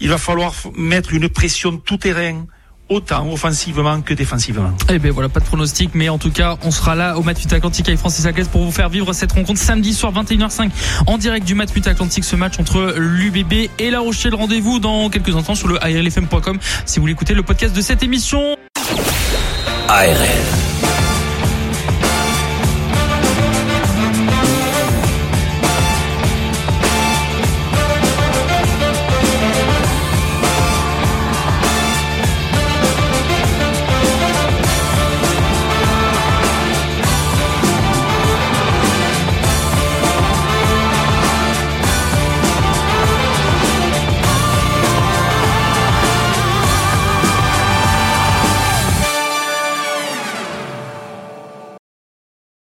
il 0.01 0.09
va 0.09 0.19
falloir 0.19 0.53
mettre 0.77 1.15
une 1.15 1.29
pression 1.29 1.77
tout 1.77 1.97
terrain, 1.97 2.47
autant 2.89 3.31
offensivement 3.33 4.01
que 4.01 4.15
défensivement. 4.15 4.73
Eh 4.89 4.99
ben 4.99 5.11
voilà, 5.11 5.29
pas 5.29 5.41
de 5.41 5.45
pronostic, 5.45 5.91
mais 5.95 6.09
en 6.09 6.19
tout 6.19 6.31
cas, 6.31 6.57
on 6.63 6.71
sera 6.71 6.95
là 6.95 7.19
au 7.19 7.23
Matmut 7.23 7.53
Atlantique 7.53 7.89
avec 7.89 7.99
Francis 7.99 8.25
Agles 8.27 8.47
pour 8.47 8.63
vous 8.63 8.73
faire 8.73 8.89
vivre 8.89 9.13
cette 9.13 9.33
rencontre 9.33 9.61
samedi 9.61 9.93
soir 9.93 10.13
21h05 10.13 10.71
en 11.07 11.19
direct 11.19 11.47
du 11.47 11.55
Matmut 11.55 11.87
Atlantique, 11.87 12.25
ce 12.25 12.37
match 12.37 12.59
entre 12.59 12.95
l'UBB 12.97 13.71
et 13.79 13.91
La 13.91 14.01
Rochelle. 14.01 14.35
Rendez-vous 14.35 14.79
dans 14.79 15.11
quelques 15.11 15.35
instants 15.35 15.55
sur 15.55 15.69
le 15.69 15.83
ARLFM.com 15.83 16.59
si 16.85 16.97
vous 16.97 17.03
voulez 17.03 17.13
écouter 17.13 17.35
le 17.35 17.43
podcast 17.43 17.75
de 17.75 17.81
cette 17.81 18.03
émission. 18.03 18.57
ARL. 19.89 20.96